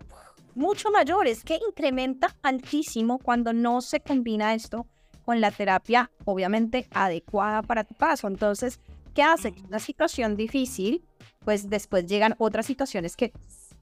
mucho 0.54 0.90
mayor, 0.90 1.26
es 1.26 1.44
que 1.44 1.60
incrementa 1.68 2.34
altísimo 2.42 3.18
cuando 3.18 3.52
no 3.52 3.80
se 3.80 4.00
combina 4.00 4.54
esto 4.54 4.86
con 5.24 5.40
la 5.40 5.50
terapia 5.50 6.10
obviamente 6.24 6.86
adecuada 6.92 7.62
para 7.62 7.84
tu 7.84 7.94
caso. 7.94 8.26
Entonces, 8.26 8.80
¿Qué 9.16 9.22
hace? 9.22 9.54
Una 9.66 9.78
situación 9.78 10.36
difícil, 10.36 11.02
pues 11.42 11.70
después 11.70 12.04
llegan 12.04 12.34
otras 12.36 12.66
situaciones 12.66 13.16
que 13.16 13.32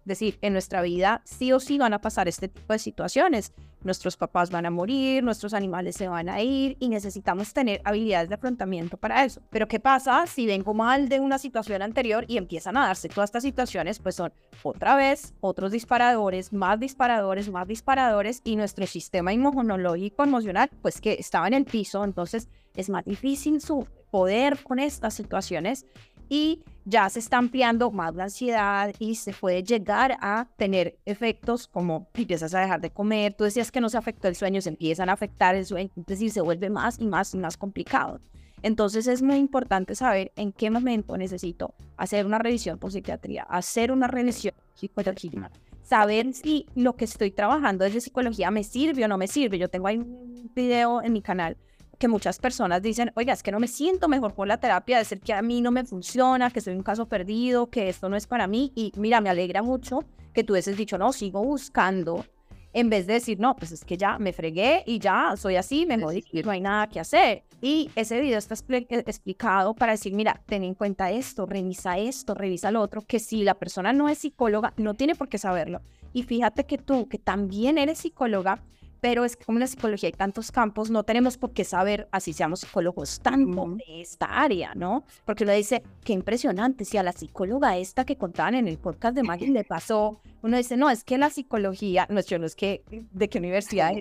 decir, 0.05 0.39
en 0.43 0.53
nuestra 0.53 0.83
vida 0.83 1.23
sí 1.25 1.53
o 1.53 1.61
sí 1.61 1.79
van 1.79 1.95
a 1.95 2.01
pasar 2.01 2.29
este 2.29 2.49
tipo 2.49 2.73
de 2.73 2.79
situaciones. 2.79 3.53
Nuestros 3.83 4.17
papás 4.17 4.51
van 4.51 4.65
a 4.65 4.71
morir, 4.71 5.23
nuestros 5.23 5.53
animales 5.53 5.97
se 5.97 6.09
van 6.09 6.29
a 6.29 6.41
ir 6.41 6.77
y 6.81 6.89
necesitamos 6.89 7.53
tener 7.53 7.83
habilidades 7.85 8.31
de 8.31 8.37
afrontamiento 8.37 8.97
para 8.97 9.25
eso. 9.25 9.43
Pero 9.51 9.69
¿qué 9.69 9.79
pasa 9.79 10.27
si 10.27 10.47
vengo 10.47 10.73
mal 10.73 11.09
de 11.09 11.21
una 11.21 11.39
situación 11.39 11.83
anterior 11.83 12.25
y 12.27 12.39
empiezan 12.39 12.77
a 12.77 12.87
darse 12.87 13.09
todas 13.09 13.29
estas 13.29 13.43
situaciones? 13.43 13.99
Pues 13.99 14.15
son 14.15 14.33
otra 14.63 14.97
vez 14.97 15.35
otros 15.41 15.71
disparadores, 15.71 16.53
más 16.53 16.81
disparadores, 16.81 17.51
más 17.51 17.69
disparadores 17.69 18.41
y 18.45 18.57
nuestro 18.57 18.87
sistema 18.87 19.33
inmunológico 19.33 20.25
emocional, 20.25 20.71
pues 20.81 21.01
que 21.01 21.15
estaba 21.15 21.47
en 21.47 21.55
el 21.55 21.65
piso, 21.65 22.05
entonces 22.05 22.49
es 22.75 22.89
más 22.89 23.05
difícil 23.05 23.61
su 23.61 23.87
poder 24.11 24.63
con 24.63 24.79
estas 24.79 25.15
situaciones 25.15 25.87
y 26.29 26.63
ya 26.85 27.09
se 27.09 27.19
está 27.19 27.39
ampliando 27.39 27.91
más 27.91 28.15
la 28.15 28.25
ansiedad 28.25 28.93
y 28.99 29.15
se 29.15 29.33
puede 29.33 29.63
llegar 29.63 30.17
a 30.21 30.49
tener 30.57 30.99
efectos 31.07 31.67
como 31.67 32.09
empiezas 32.15 32.55
a 32.55 32.61
dejar 32.61 32.81
de 32.81 32.91
comer, 32.91 33.35
tú 33.35 33.45
decías 33.45 33.71
que 33.71 33.81
no 33.81 33.89
se 33.89 33.97
afectó 33.97 34.29
el 34.29 34.37
sueño, 34.37 34.61
se 34.61 34.69
empiezan 34.69 35.09
a 35.09 35.13
afectar 35.13 35.55
el 35.55 35.65
sueño, 35.65 35.91
es 35.97 36.07
decir, 36.07 36.31
se 36.31 36.41
vuelve 36.41 36.71
más 36.71 36.99
y 37.01 37.07
más 37.07 37.35
y 37.35 37.39
más 37.39 37.57
complicado. 37.57 38.21
Entonces 38.63 39.07
es 39.07 39.21
muy 39.21 39.37
importante 39.37 39.95
saber 39.95 40.33
en 40.37 40.53
qué 40.53 40.71
momento 40.71 41.17
necesito 41.19 41.75
hacer 41.99 42.25
una 42.25 42.39
revisión 42.39 42.79
por 42.79 42.93
psiquiatría, 42.93 43.43
hacer 43.43 43.93
una 43.93 44.07
revisión 44.07 44.55
psicológica, 44.75 45.51
saber 45.83 46.33
si 46.33 46.67
lo 46.75 46.97
que 46.97 47.05
estoy 47.05 47.31
trabajando 47.31 47.85
desde 47.85 48.01
psicología 48.01 48.51
me 48.51 48.65
sirve 48.65 49.05
o 49.05 49.09
no 49.09 49.19
me 49.19 49.29
sirve. 49.29 49.59
Yo 49.59 49.69
tengo 49.69 49.87
ahí 49.87 49.99
un 49.99 50.51
video 50.55 51.03
en 51.03 51.13
mi 51.13 51.21
canal 51.21 51.59
que 52.05 52.09
muchas 52.09 52.39
personas 52.39 52.83
dicen, 52.83 53.11
oiga, 53.17 53.33
es 53.33 53.43
que 53.43 53.51
no 53.51 53.59
me 53.59 53.67
siento 53.67 54.09
mejor 54.09 54.35
por 54.35 54.47
la 54.47 54.59
terapia, 54.59 54.99
de 54.99 55.07
ser 55.07 55.21
que 55.21 55.33
a 55.33 55.41
mí 55.41 55.63
no 55.63 55.71
me 55.71 55.87
funciona, 55.87 56.51
que 56.51 56.61
soy 56.61 56.75
un 56.75 56.83
caso 56.83 57.09
perdido, 57.09 57.71
que 57.71 57.89
esto 57.89 58.11
no 58.11 58.17
es 58.17 58.27
para 58.27 58.47
mí. 58.47 58.73
Y 58.75 58.93
mira, 58.97 59.23
me 59.23 59.31
alegra 59.31 59.63
mucho 59.63 60.01
que 60.35 60.45
tú 60.45 60.53
hubieses 60.53 60.77
dicho, 60.77 60.99
no, 60.99 61.15
sigo 61.15 61.43
buscando, 61.43 62.27
en 62.75 62.91
vez 62.91 63.07
de 63.07 63.15
decir, 63.15 63.41
no, 63.41 63.57
pues 63.57 63.73
es 63.73 63.87
que 63.87 63.97
ya 63.97 64.19
me 64.19 64.35
fregué 64.35 64.83
y 64.85 64.99
ya 64.99 65.35
soy 65.39 65.57
así, 65.57 65.87
me 65.87 65.99
jodí, 65.99 66.23
no 66.45 66.51
hay 66.51 66.61
nada 66.61 66.87
que 66.89 67.01
hacer. 67.01 67.45
Y 67.63 67.91
ese 67.97 68.21
video 68.21 68.37
está 68.37 68.55
eh, 68.55 68.87
explicado 68.91 69.73
para 69.73 69.93
decir, 69.93 70.13
mira, 70.13 70.43
ten 70.45 70.63
en 70.63 70.75
cuenta 70.75 71.11
esto, 71.11 71.47
revisa 71.47 71.97
esto, 71.97 72.35
revisa 72.35 72.71
lo 72.71 72.83
otro, 72.83 73.01
que 73.01 73.19
si 73.19 73.45
la 73.45 73.55
persona 73.55 73.95
no 73.95 74.11
es 74.11 74.19
psicóloga, 74.19 74.75
no 74.77 74.93
tiene 74.93 75.15
por 75.15 75.31
qué 75.31 75.39
saberlo. 75.39 75.81
Y 76.13 76.25
fíjate 76.25 76.67
que 76.67 76.77
tú, 76.77 77.09
que 77.09 77.17
también 77.17 77.79
eres 77.79 77.97
psicóloga, 77.97 78.61
pero 79.05 79.27
es 79.27 79.37
que 79.37 79.45
como 79.45 79.59
en 79.59 79.61
la 79.61 79.67
psicología 79.67 80.07
hay 80.07 80.15
tantos 80.15 80.51
campos, 80.51 80.89
no 80.89 81.03
tenemos 81.03 81.37
por 81.37 81.53
qué 81.53 81.63
saber, 81.65 82.09
así 82.11 82.33
seamos 82.33 82.61
psicólogos, 82.61 83.21
tanto 83.21 83.77
de 83.77 84.01
esta 84.01 84.25
área, 84.25 84.75
¿no? 84.75 85.05
Porque 85.27 85.45
uno 85.45 85.53
dice, 85.53 85.83
qué 86.05 86.15
impresionante, 86.15 86.87
si 86.87 86.97
a 86.97 87.03
la 87.03 87.13
psicóloga 87.13 87.77
esta 87.77 88.07
que 88.07 88.17
contaban 88.17 88.55
en 88.55 88.67
el 88.67 88.79
podcast 88.79 89.15
de 89.15 89.23
Maggie 89.23 89.51
le 89.51 89.63
pasó, 89.63 90.23
uno 90.41 90.57
dice, 90.57 90.79
no, 90.79 90.89
es 90.89 91.05
que 91.05 91.19
la 91.19 91.29
psicología, 91.29 92.07
no, 92.09 92.19
yo 92.23 92.39
no 92.39 92.47
es 92.47 92.57
que, 92.57 92.83
¿de 93.13 93.29
qué 93.29 93.37
universidad? 93.37 93.93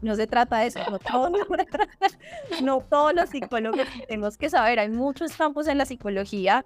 No 0.00 0.16
se 0.16 0.26
trata 0.26 0.60
de 0.60 0.68
eso, 0.68 0.80
no, 0.90 0.98
todo, 1.00 1.30
no 2.62 2.80
todos 2.88 3.12
los 3.12 3.28
psicólogos 3.28 3.86
tenemos 4.08 4.38
que 4.38 4.48
saber, 4.48 4.78
hay 4.78 4.88
muchos 4.88 5.36
campos 5.36 5.68
en 5.68 5.76
la 5.76 5.84
psicología, 5.84 6.64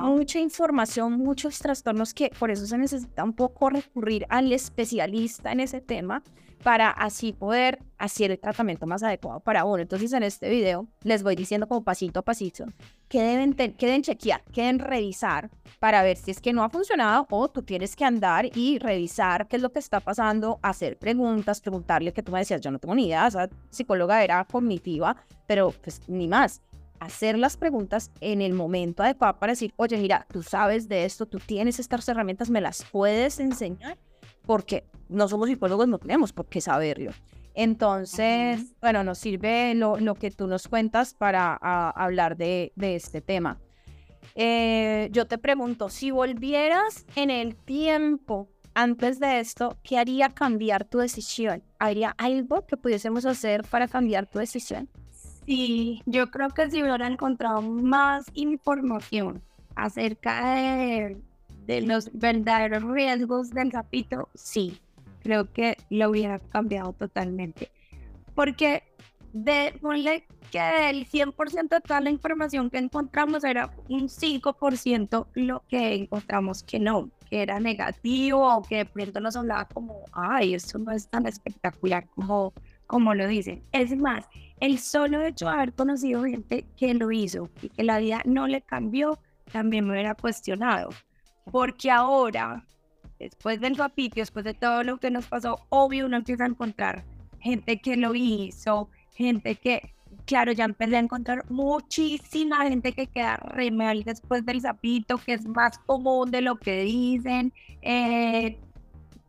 mucha 0.00 0.40
información, 0.40 1.12
muchos 1.12 1.60
trastornos 1.60 2.12
que 2.12 2.32
por 2.36 2.50
eso 2.50 2.66
se 2.66 2.76
necesita 2.76 3.22
un 3.22 3.34
poco 3.34 3.70
recurrir 3.70 4.26
al 4.30 4.50
especialista 4.50 5.52
en 5.52 5.60
ese 5.60 5.80
tema 5.80 6.24
para 6.62 6.90
así 6.90 7.32
poder 7.32 7.78
hacer 7.98 8.30
el 8.30 8.38
tratamiento 8.38 8.86
más 8.86 9.02
adecuado 9.02 9.40
para 9.40 9.64
uno. 9.64 9.82
Entonces 9.82 10.12
en 10.12 10.22
este 10.22 10.48
video 10.48 10.86
les 11.02 11.22
voy 11.22 11.36
diciendo 11.36 11.66
como 11.66 11.84
pasito 11.84 12.20
a 12.20 12.22
pasito 12.22 12.66
que 13.08 13.22
deben, 13.22 13.54
que 13.54 13.86
deben 13.86 14.02
chequear, 14.02 14.42
que 14.52 14.62
deben 14.62 14.78
revisar 14.78 15.50
para 15.78 16.02
ver 16.02 16.16
si 16.16 16.30
es 16.30 16.40
que 16.40 16.52
no 16.52 16.62
ha 16.62 16.70
funcionado 16.70 17.26
o 17.30 17.48
tú 17.48 17.62
tienes 17.62 17.96
que 17.96 18.04
andar 18.04 18.46
y 18.56 18.78
revisar 18.78 19.48
qué 19.48 19.56
es 19.56 19.62
lo 19.62 19.72
que 19.72 19.78
está 19.78 20.00
pasando, 20.00 20.58
hacer 20.62 20.98
preguntas, 20.98 21.60
preguntarle 21.60 22.12
que 22.12 22.22
tú 22.22 22.32
me 22.32 22.38
decías, 22.38 22.60
yo 22.60 22.70
no 22.70 22.78
tengo 22.78 22.94
ni 22.94 23.06
idea, 23.06 23.26
esa 23.26 23.48
psicóloga 23.70 24.22
era 24.22 24.44
cognitiva, 24.44 25.16
pero 25.46 25.72
pues 25.82 26.02
ni 26.08 26.28
más 26.28 26.62
hacer 27.00 27.38
las 27.38 27.56
preguntas 27.56 28.10
en 28.20 28.42
el 28.42 28.52
momento 28.52 29.02
adecuado 29.02 29.38
para 29.38 29.52
decir, 29.52 29.72
oye, 29.76 29.96
mira, 29.96 30.26
tú 30.30 30.42
sabes 30.42 30.86
de 30.86 31.06
esto, 31.06 31.26
tú 31.26 31.38
tienes 31.38 31.80
estas 31.80 32.06
herramientas, 32.08 32.50
me 32.50 32.60
las 32.60 32.84
puedes 32.84 33.40
enseñar 33.40 33.98
porque 34.46 34.84
no 35.10 35.28
somos 35.28 35.48
psicólogos, 35.48 35.88
no 35.88 35.98
tenemos 35.98 36.32
por 36.32 36.46
qué 36.46 36.60
saberlo. 36.60 37.12
Entonces, 37.54 38.74
bueno, 38.80 39.04
nos 39.04 39.18
sirve 39.18 39.74
lo, 39.74 39.98
lo, 39.98 40.14
que 40.14 40.30
tú 40.30 40.46
nos 40.46 40.68
cuentas 40.68 41.14
para 41.14 41.54
hablar 41.54 42.36
de, 42.36 42.72
de, 42.76 42.94
este 42.94 43.20
tema. 43.20 43.58
Eh, 44.36 45.08
yo 45.12 45.26
te 45.26 45.36
pregunto, 45.36 45.88
si 45.88 46.10
volvieras 46.12 47.04
en 47.16 47.30
el 47.30 47.56
tiempo 47.56 48.48
antes 48.74 49.18
de 49.18 49.40
esto, 49.40 49.76
¿qué 49.82 49.98
haría 49.98 50.28
cambiar 50.28 50.84
tu 50.84 50.98
decisión? 50.98 51.62
¿Haría 51.80 52.14
algo 52.18 52.66
que 52.66 52.76
pudiésemos 52.76 53.26
hacer 53.26 53.64
para 53.64 53.88
cambiar 53.88 54.26
tu 54.26 54.38
decisión? 54.38 54.88
Sí, 55.44 56.02
yo 56.06 56.30
creo 56.30 56.50
que 56.50 56.70
si 56.70 56.80
hubiera 56.80 57.08
encontrado 57.08 57.60
más 57.62 58.26
información 58.34 59.42
acerca 59.74 60.54
de 60.54 61.20
de 61.70 61.82
los 61.82 62.10
verdaderos 62.12 62.82
riesgos 62.82 63.50
del 63.50 63.70
capítulo, 63.70 64.28
sí, 64.34 64.80
creo 65.22 65.52
que 65.52 65.76
lo 65.90 66.10
hubiera 66.10 66.38
cambiado 66.38 66.92
totalmente. 66.92 67.70
Porque 68.34 68.82
de, 69.32 69.74
ponle 69.80 70.26
que 70.50 70.60
del 70.60 71.08
100% 71.08 71.68
de 71.68 71.80
toda 71.80 72.00
la 72.00 72.10
información 72.10 72.70
que 72.70 72.78
encontramos 72.78 73.44
era 73.44 73.72
un 73.88 74.08
5% 74.08 75.26
lo 75.34 75.62
que 75.68 75.94
encontramos 75.94 76.62
que 76.64 76.80
no, 76.80 77.10
que 77.28 77.42
era 77.42 77.60
negativo 77.60 78.56
o 78.56 78.62
que 78.62 78.78
de 78.78 78.86
pronto 78.86 79.20
nos 79.20 79.36
hablaba 79.36 79.66
como, 79.66 80.04
ay, 80.12 80.54
esto 80.54 80.78
no 80.78 80.90
es 80.90 81.08
tan 81.08 81.26
espectacular 81.26 82.08
como, 82.10 82.52
como 82.86 83.14
lo 83.14 83.28
dicen. 83.28 83.62
Es 83.72 83.96
más, 83.96 84.26
el 84.58 84.78
solo 84.78 85.22
hecho 85.22 85.46
de 85.46 85.52
haber 85.52 85.72
conocido 85.74 86.24
gente 86.24 86.66
que 86.76 86.94
lo 86.94 87.12
hizo 87.12 87.48
y 87.62 87.68
que 87.68 87.84
la 87.84 87.98
vida 87.98 88.22
no 88.24 88.48
le 88.48 88.62
cambió, 88.62 89.18
también 89.52 89.84
me 89.86 89.92
hubiera 89.92 90.14
cuestionado 90.14 90.90
porque 91.50 91.90
ahora, 91.90 92.64
después 93.20 93.60
del 93.60 93.76
papito, 93.76 94.16
después 94.16 94.44
de 94.44 94.54
todo 94.54 94.82
lo 94.82 94.98
que 94.98 95.10
nos 95.10 95.26
pasó, 95.26 95.60
obvio 95.68 96.06
uno 96.06 96.16
empieza 96.16 96.44
a 96.44 96.48
encontrar 96.48 97.04
gente 97.38 97.80
que 97.80 97.96
lo 97.96 98.14
hizo, 98.14 98.88
gente 99.14 99.54
que, 99.54 99.94
claro, 100.24 100.52
ya 100.52 100.64
empecé 100.64 100.96
a 100.96 101.00
encontrar 101.00 101.48
muchísima 101.50 102.66
gente 102.66 102.92
que 102.92 103.06
queda 103.06 103.36
re 103.36 103.70
mal 103.70 104.02
después 104.04 104.44
del 104.44 104.60
zapito, 104.60 105.18
que 105.18 105.34
es 105.34 105.46
más 105.46 105.78
común 105.78 106.30
de 106.30 106.40
lo 106.40 106.56
que 106.56 106.82
dicen. 106.82 107.52
Eh, 107.82 108.58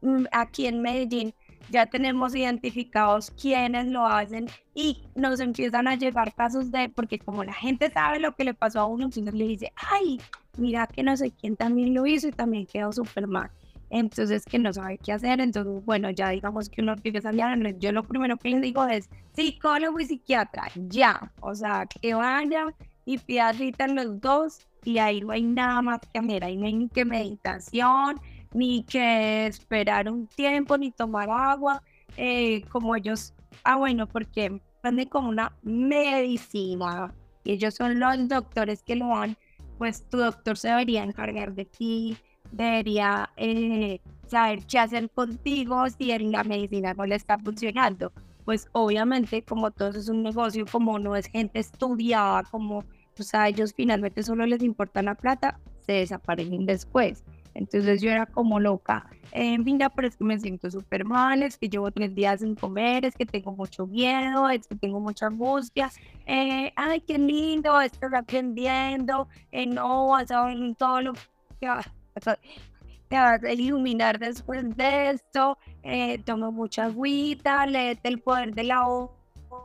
mm, 0.02 0.26
aquí 0.32 0.68
en 0.68 0.82
Medellín 0.82 1.34
ya 1.70 1.86
tenemos 1.86 2.36
identificados 2.36 3.32
quiénes 3.32 3.88
lo 3.88 4.06
hacen 4.06 4.48
y 4.74 5.04
nos 5.16 5.40
empiezan 5.40 5.88
a 5.88 5.96
llegar 5.96 6.34
casos 6.34 6.72
de, 6.72 6.90
porque 6.90 7.20
como 7.20 7.44
la 7.44 7.54
gente 7.54 7.90
sabe 7.92 8.20
lo 8.20 8.36
que 8.36 8.44
le 8.44 8.54
pasó 8.54 8.82
a 8.82 8.86
uno, 8.86 9.06
entonces 9.06 9.34
le 9.34 9.48
dice, 9.48 9.72
ay, 9.76 10.20
mira 10.58 10.88
que 10.88 11.04
no 11.04 11.16
sé 11.16 11.32
quién 11.32 11.56
también 11.56 11.94
lo 11.94 12.06
hizo 12.06 12.28
y 12.28 12.32
también 12.32 12.66
quedó 12.66 12.92
súper 12.92 13.28
mal. 13.28 13.52
Entonces 13.94 14.46
que 14.46 14.58
no 14.58 14.72
sabe 14.72 14.98
qué 14.98 15.12
hacer, 15.12 15.42
entonces 15.42 15.84
bueno, 15.86 16.10
ya 16.10 16.30
digamos 16.30 16.70
que 16.70 16.82
uno 16.82 16.94
empieza 16.94 17.28
a 17.28 17.32
hablar, 17.32 17.78
yo 17.78 17.92
lo 17.92 18.04
primero 18.04 18.38
que 18.38 18.50
les 18.50 18.62
digo 18.62 18.86
es 18.88 19.10
psicólogo 19.36 20.00
y 20.00 20.06
psiquiatra, 20.06 20.70
ya, 20.76 21.32
o 21.42 21.54
sea, 21.54 21.86
que 21.86 22.14
vayan 22.14 22.74
y 23.04 23.18
pidan 23.18 23.96
los 23.96 24.22
dos 24.22 24.66
y 24.86 24.98
ahí 24.98 25.20
no 25.20 25.34
hay 25.34 25.44
nada 25.44 25.82
más 25.82 26.00
que 26.12 26.20
hacer, 26.20 26.44
ahí 26.46 26.56
no 26.56 26.68
hay 26.68 26.74
ni 26.74 26.88
que 26.88 27.04
meditación, 27.04 28.16
ni 28.54 28.84
que 28.84 29.48
esperar 29.48 30.10
un 30.10 30.26
tiempo, 30.28 30.78
ni 30.78 30.92
tomar 30.92 31.30
agua, 31.30 31.84
eh, 32.16 32.64
como 32.70 32.96
ellos, 32.96 33.34
ah 33.66 33.76
bueno, 33.76 34.08
porque 34.08 34.62
venden 34.82 35.10
como 35.10 35.28
una 35.28 35.52
medicina 35.64 37.14
y 37.44 37.52
ellos 37.52 37.76
son 37.76 38.00
los 38.00 38.28
doctores 38.30 38.84
que 38.84 38.96
lo 38.96 39.10
dan 39.10 39.36
pues 39.82 40.08
tu 40.08 40.18
doctor 40.18 40.60
se 40.60 40.68
debería 40.68 41.04
encargar 41.04 41.56
de 41.56 41.66
ti, 41.66 42.16
debería 42.52 43.30
eh, 43.38 44.00
saber 44.28 44.66
qué 44.66 44.80
hacer 44.80 45.10
contigo 45.10 45.90
si 45.90 46.12
en 46.12 46.32
la 46.32 46.44
medicina 46.44 46.94
no 46.94 47.06
le 47.06 47.16
está 47.16 47.38
funcionando. 47.38 48.12
Pues 48.46 48.68
obviamente 48.72 49.44
como 49.44 49.72
todo 49.72 49.90
es 49.90 50.10
un 50.10 50.24
negocio, 50.24 50.66
como 50.72 50.98
no 51.00 51.16
es 51.16 51.28
gente 51.28 51.60
estudiada, 51.60 52.44
como 52.44 52.84
pues 53.16 53.34
a 53.34 53.48
ellos 53.48 53.74
finalmente 53.76 54.24
solo 54.24 54.46
les 54.46 54.64
importa 54.64 55.02
la 55.02 55.16
plata, 55.16 55.60
se 55.86 55.94
desaparecen 55.94 56.66
después. 56.66 57.24
Entonces 57.54 58.02
yo 58.02 58.10
era 58.10 58.26
como 58.26 58.60
loca. 58.60 59.06
Eh, 59.34 59.58
mira, 59.58 59.90
pero 59.90 60.08
es 60.08 60.16
que 60.16 60.24
me 60.24 60.40
siento 60.40 60.72
súper 60.72 61.06
mal, 61.06 61.44
es 61.44 61.58
que 61.58 61.70
llevo 61.70 61.92
tres 61.92 62.16
días 62.16 62.40
sin 62.40 62.56
comer, 62.56 63.06
es 63.06 63.16
que 63.16 63.26
tengo 63.26 63.52
mucho 63.54 63.88
miedo, 63.88 64.50
es 64.50 64.68
que 64.68 64.76
tengo 64.76 65.00
mucha 65.00 65.28
angustia. 65.28 65.92
Eh, 66.26 66.72
ay, 66.76 67.02
qué 67.02 67.18
lindo, 67.18 67.80
estás 67.82 68.14
aprendiendo. 68.14 69.28
Eh, 69.52 69.66
no, 69.66 70.08
vas 70.08 70.32
a 70.32 70.46
ver 70.46 70.58
todo 70.78 71.02
lo 71.02 71.14
que 71.60 71.68
te 72.14 73.18
vas 73.18 73.44
a 73.44 73.52
iluminar 73.52 74.20
después 74.20 74.64
de 74.76 75.10
esto. 75.12 75.58
Eh, 75.84 76.20
toma 76.26 76.52
mucha 76.52 76.86
agüita, 76.86 77.66
léete 77.66 78.10
el 78.10 78.20
poder 78.20 78.54
de 78.54 78.64
la 78.64 78.88
hora. 78.88 79.12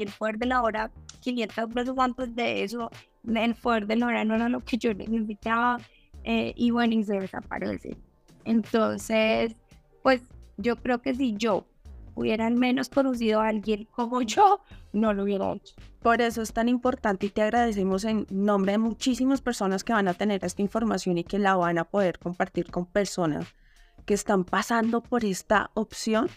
El 0.00 0.10
poder 0.10 0.36
de 0.38 0.46
la 0.46 0.62
hora, 0.62 0.90
500 1.20 1.72
pesos 1.72 1.94
antes 1.98 2.34
de 2.34 2.64
eso 2.64 2.90
el 3.34 3.54
poder 3.54 3.86
de 3.86 3.96
Nora 3.96 4.24
no 4.24 4.34
era 4.34 4.48
lo 4.48 4.60
que 4.60 4.78
yo 4.78 4.94
necesitaba 4.94 5.78
eh, 6.24 6.52
y 6.56 6.70
bueno, 6.70 6.94
y 6.94 7.04
se 7.04 7.20
desaparece. 7.20 7.96
Entonces, 8.44 9.54
pues 10.02 10.22
yo 10.56 10.76
creo 10.76 11.02
que 11.02 11.14
si 11.14 11.36
yo 11.36 11.66
hubiera 12.16 12.46
al 12.46 12.56
menos 12.56 12.88
conocido 12.88 13.40
a 13.40 13.48
alguien 13.48 13.86
como 13.92 14.22
yo, 14.22 14.60
no 14.92 15.12
lo 15.12 15.22
hubiera 15.22 15.52
hecho. 15.52 15.76
Por 16.02 16.20
eso 16.20 16.42
es 16.42 16.52
tan 16.52 16.68
importante 16.68 17.26
y 17.26 17.30
te 17.30 17.42
agradecemos 17.42 18.04
en 18.04 18.26
nombre 18.30 18.72
de 18.72 18.78
muchísimas 18.78 19.40
personas 19.40 19.84
que 19.84 19.92
van 19.92 20.08
a 20.08 20.14
tener 20.14 20.44
esta 20.44 20.62
información 20.62 21.18
y 21.18 21.24
que 21.24 21.38
la 21.38 21.54
van 21.54 21.78
a 21.78 21.84
poder 21.84 22.18
compartir 22.18 22.70
con 22.70 22.86
personas 22.86 23.46
que 24.06 24.14
están 24.14 24.44
pasando 24.44 25.02
por 25.02 25.24
esta 25.24 25.70
opción, 25.74 26.28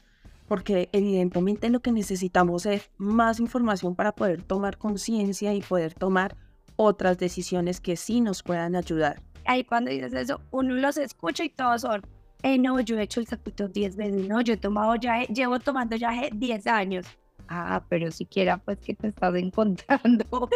porque 0.47 0.89
evidentemente 0.91 1.69
lo 1.69 1.80
que 1.80 1.91
necesitamos 1.91 2.65
es 2.65 2.89
más 2.97 3.39
información 3.39 3.95
para 3.95 4.11
poder 4.11 4.43
tomar 4.43 4.77
conciencia 4.77 5.53
y 5.53 5.61
poder 5.61 5.93
tomar 5.93 6.36
otras 6.75 7.17
decisiones 7.17 7.80
que 7.80 7.95
sí 7.95 8.21
nos 8.21 8.43
puedan 8.43 8.75
ayudar. 8.75 9.21
Ahí 9.45 9.63
cuando 9.63 9.91
dices 9.91 10.13
eso, 10.13 10.41
uno 10.51 10.73
los 10.73 10.97
escucha 10.97 11.43
y 11.43 11.49
todos 11.49 11.82
son, 11.82 12.01
eh, 12.43 12.57
no, 12.57 12.79
yo 12.79 12.97
he 12.97 13.03
hecho 13.03 13.19
el 13.19 13.27
sapito 13.27 13.67
10 13.67 13.95
veces, 13.95 14.27
no, 14.27 14.41
yo 14.41 14.53
he 14.53 14.57
tomado 14.57 14.95
ya, 14.95 15.23
llevo 15.23 15.59
tomando 15.59 15.95
ya 15.95 16.29
10 16.31 16.67
años. 16.67 17.05
Ah, 17.51 17.83
pero 17.89 18.11
siquiera 18.11 18.57
pues 18.57 18.77
que 18.77 18.93
te 18.93 19.07
estás 19.07 19.33
encontrando. 19.33 20.49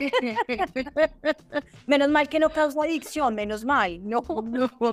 menos 1.86 2.08
mal 2.08 2.26
que 2.28 2.38
no 2.38 2.48
causa 2.48 2.82
adicción, 2.82 3.34
menos 3.34 3.64
mal. 3.64 4.00
No, 4.02 4.22
no. 4.42 4.70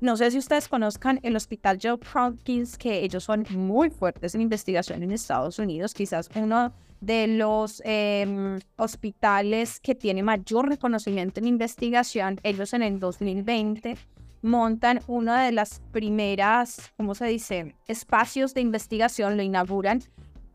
No 0.00 0.16
sé 0.16 0.32
si 0.32 0.38
ustedes 0.38 0.66
conozcan 0.66 1.20
el 1.22 1.36
Hospital 1.36 1.78
Joe 1.80 1.96
Hopkins, 2.12 2.76
que 2.76 3.04
ellos 3.04 3.22
son 3.22 3.46
muy 3.50 3.88
fuertes 3.88 4.34
en 4.34 4.40
investigación 4.40 5.00
en 5.04 5.12
Estados 5.12 5.60
Unidos, 5.60 5.94
quizás 5.94 6.28
uno 6.34 6.72
de 7.00 7.28
los 7.28 7.80
em, 7.84 8.58
hospitales 8.74 9.78
que 9.78 9.94
tiene 9.94 10.24
mayor 10.24 10.68
reconocimiento 10.68 11.38
en 11.38 11.46
investigación. 11.46 12.40
Ellos 12.42 12.72
en 12.72 12.82
el 12.82 12.98
2020 12.98 13.96
montan 14.42 15.00
una 15.06 15.44
de 15.44 15.52
las 15.52 15.80
primeras, 15.92 16.92
¿cómo 16.96 17.14
se 17.14 17.26
dice?, 17.26 17.74
espacios 17.86 18.54
de 18.54 18.60
investigación, 18.60 19.36
lo 19.36 19.42
inauguran, 19.42 20.02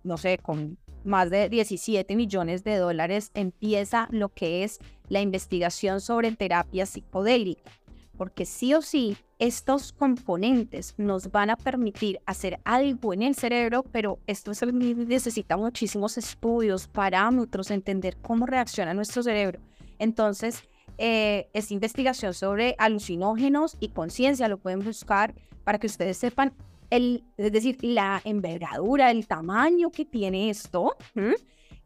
no 0.03 0.17
sé, 0.17 0.38
con 0.38 0.77
más 1.03 1.29
de 1.29 1.49
17 1.49 2.15
millones 2.15 2.63
de 2.63 2.77
dólares, 2.77 3.31
empieza 3.33 4.07
lo 4.11 4.29
que 4.29 4.63
es 4.63 4.79
la 5.09 5.21
investigación 5.21 6.01
sobre 6.01 6.31
terapia 6.33 6.85
psicodélica 6.85 7.71
porque 8.17 8.45
sí 8.45 8.73
o 8.73 8.81
sí 8.81 9.15
estos 9.39 9.93
componentes 9.93 10.95
nos 10.97 11.31
van 11.31 11.51
a 11.51 11.55
permitir 11.55 12.19
hacer 12.25 12.59
algo 12.65 13.13
en 13.13 13.21
el 13.21 13.35
cerebro, 13.35 13.83
pero 13.83 14.19
esto 14.25 14.51
es, 14.51 14.61
necesita 14.73 15.55
muchísimos 15.55 16.17
estudios, 16.17 16.88
parámetros, 16.88 17.69
entender 17.69 18.17
cómo 18.17 18.47
reacciona 18.47 18.95
nuestro 18.95 19.21
cerebro. 19.21 19.59
Entonces, 19.99 20.63
eh, 20.97 21.49
esta 21.53 21.73
investigación 21.73 22.33
sobre 22.33 22.75
alucinógenos 22.77 23.77
y 23.79 23.89
conciencia 23.89 24.47
lo 24.47 24.57
pueden 24.57 24.79
buscar 24.79 25.33
para 25.63 25.79
que 25.79 25.87
ustedes 25.87 26.17
sepan, 26.17 26.53
el, 26.89 27.23
es 27.37 27.51
decir, 27.51 27.77
la 27.81 28.21
envergadura, 28.23 29.11
el 29.11 29.27
tamaño 29.27 29.91
que 29.91 30.05
tiene 30.05 30.49
esto 30.49 30.95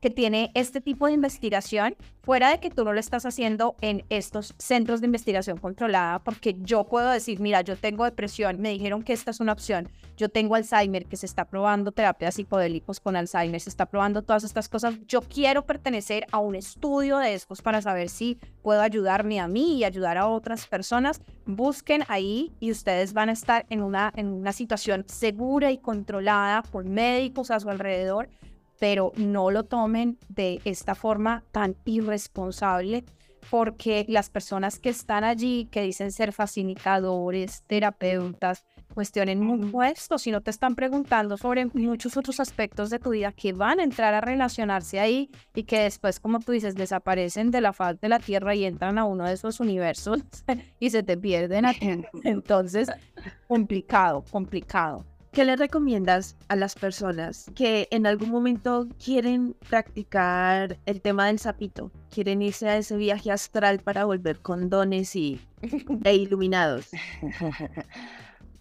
que 0.02 0.10
tiene 0.10 0.52
este 0.56 0.82
tipo 0.82 1.06
de 1.06 1.14
investigación, 1.14 1.96
fuera 2.24 2.50
de 2.50 2.60
que 2.60 2.72
tú 2.72 2.84
no 2.84 2.92
lo 2.92 3.00
estás 3.00 3.26
haciendo 3.26 3.76
en 3.82 4.04
estos 4.10 4.54
centros 4.58 5.00
de 5.00 5.06
investigación 5.06 5.58
controlada, 5.58 6.20
porque 6.20 6.56
yo 6.60 6.86
puedo 6.86 7.10
decir, 7.10 7.40
mira, 7.40 7.62
yo 7.62 7.78
tengo 7.78 8.04
depresión, 8.04 8.60
me 8.60 8.70
dijeron 8.70 9.04
que 9.04 9.14
esta 9.14 9.32
es 9.32 9.40
una 9.40 9.54
opción, 9.54 9.90
yo 10.18 10.30
tengo 10.30 10.56
Alzheimer, 10.56 11.06
que 11.06 11.18
se 11.18 11.28
está 11.28 11.46
probando 11.46 11.92
terapias 11.92 12.36
psicodélicos 12.36 13.00
con 13.00 13.16
Alzheimer, 13.16 13.62
se 13.62 13.70
está 13.70 13.86
probando 13.86 14.24
todas 14.24 14.44
estas 14.44 14.68
cosas, 14.70 14.96
yo 15.08 15.22
quiero 15.22 15.66
pertenecer 15.66 16.26
a 16.32 16.40
un 16.40 16.56
estudio 16.56 17.18
de 17.20 17.36
estos 17.36 17.62
para 17.62 17.82
saber 17.82 18.10
si 18.10 18.40
puedo 18.64 18.82
ayudarme 18.82 19.40
a 19.40 19.48
mí 19.48 19.78
y 19.78 19.84
ayudar 19.84 20.18
a 20.18 20.28
otras 20.28 20.66
personas, 20.66 21.22
busquen 21.46 22.04
ahí 22.08 22.52
y 22.60 22.72
ustedes 22.72 23.14
van 23.14 23.30
a 23.30 23.34
estar 23.34 23.68
en 23.70 23.84
una, 23.84 24.12
en 24.16 24.28
una 24.28 24.52
situación 24.52 25.06
segura 25.08 25.72
y 25.72 25.78
controlada 25.78 26.64
por 26.64 26.86
médicos 26.86 27.52
a 27.52 27.60
su 27.60 27.70
alrededor 27.70 28.30
pero 28.82 29.12
no 29.16 29.52
lo 29.52 29.66
tomen 29.66 30.18
de 30.28 30.60
esta 30.66 30.96
forma 30.96 31.44
tan 31.52 31.76
irresponsable 31.86 33.04
porque 33.52 34.06
las 34.10 34.32
personas 34.32 34.80
que 34.80 34.90
están 34.90 35.24
allí, 35.24 35.68
que 35.70 35.84
dicen 35.84 36.12
ser 36.12 36.34
facilitadores, 36.34 37.62
terapeutas, 37.68 38.66
cuestionen 38.96 39.40
mucho 39.40 39.84
esto, 39.84 40.18
si 40.18 40.32
no 40.32 40.42
te 40.42 40.50
están 40.50 40.74
preguntando 40.74 41.38
sobre 41.38 41.68
muchos 41.68 42.18
otros 42.18 42.40
aspectos 42.40 42.90
de 42.90 42.98
tu 42.98 43.12
vida 43.12 43.32
que 43.32 43.54
van 43.54 43.80
a 43.80 43.84
entrar 43.84 44.16
a 44.16 44.22
relacionarse 44.22 45.00
ahí 45.00 45.30
y 45.54 45.62
que 45.62 45.82
después, 45.82 46.20
como 46.20 46.40
tú 46.40 46.52
dices, 46.52 46.74
desaparecen 46.74 47.52
de 47.52 47.62
la 47.62 47.74
faz 47.74 48.02
de 48.02 48.10
la 48.10 48.18
Tierra 48.18 48.56
y 48.56 48.66
entran 48.66 48.98
a 48.98 49.06
uno 49.06 49.26
de 49.26 49.34
esos 49.34 49.60
universos 49.60 50.22
y 50.80 50.90
se 50.90 51.04
te 51.04 51.18
pierden 51.18 51.68
a 51.68 51.74
ti. 51.76 52.04
Entonces, 52.24 52.90
complicado, 53.48 54.26
complicado. 54.32 55.06
¿Qué 55.32 55.46
le 55.46 55.56
recomiendas 55.56 56.36
a 56.50 56.58
las 56.58 56.76
personas 56.76 57.50
que 57.56 57.88
en 57.92 58.06
algún 58.06 58.32
momento 58.32 58.90
quieren 59.04 59.56
practicar 59.70 60.78
el 60.86 61.02
tema 61.02 61.28
del 61.28 61.40
sapito? 61.40 61.90
Quieren 62.10 62.42
irse 62.42 62.68
a 62.68 62.76
ese 62.76 62.98
viaje 62.98 63.32
astral 63.32 63.80
para 63.80 64.04
volver 64.04 64.42
con 64.42 64.70
dones 64.70 65.16
y, 65.16 65.40
e 66.04 66.16
iluminados. 66.16 66.90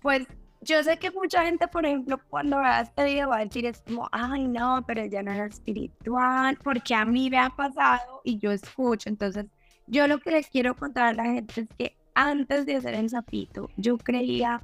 Pues 0.00 0.28
yo 0.60 0.82
sé 0.84 0.96
que 0.98 1.10
mucha 1.10 1.44
gente, 1.44 1.66
por 1.66 1.84
ejemplo, 1.84 2.20
cuando 2.28 2.58
vea 2.58 2.82
este 2.82 3.04
video 3.04 3.30
va 3.30 3.38
a 3.38 3.44
decir 3.44 3.66
es 3.66 3.82
como, 3.82 4.08
ay 4.12 4.46
no, 4.46 4.84
pero 4.86 5.04
ya 5.06 5.24
no 5.24 5.32
es 5.32 5.54
espiritual, 5.54 6.56
porque 6.62 6.94
a 6.94 7.04
mí 7.04 7.30
me 7.30 7.38
ha 7.38 7.50
pasado 7.50 8.20
y 8.22 8.38
yo 8.38 8.52
escucho. 8.52 9.08
Entonces, 9.08 9.46
yo 9.88 10.06
lo 10.06 10.20
que 10.20 10.30
les 10.30 10.46
quiero 10.46 10.76
contar 10.76 11.08
a 11.08 11.12
la 11.14 11.24
gente 11.24 11.62
es 11.62 11.68
que 11.76 11.96
antes 12.14 12.64
de 12.64 12.76
hacer 12.76 12.94
el 12.94 13.10
sapito, 13.10 13.68
yo 13.76 13.98
creía 13.98 14.62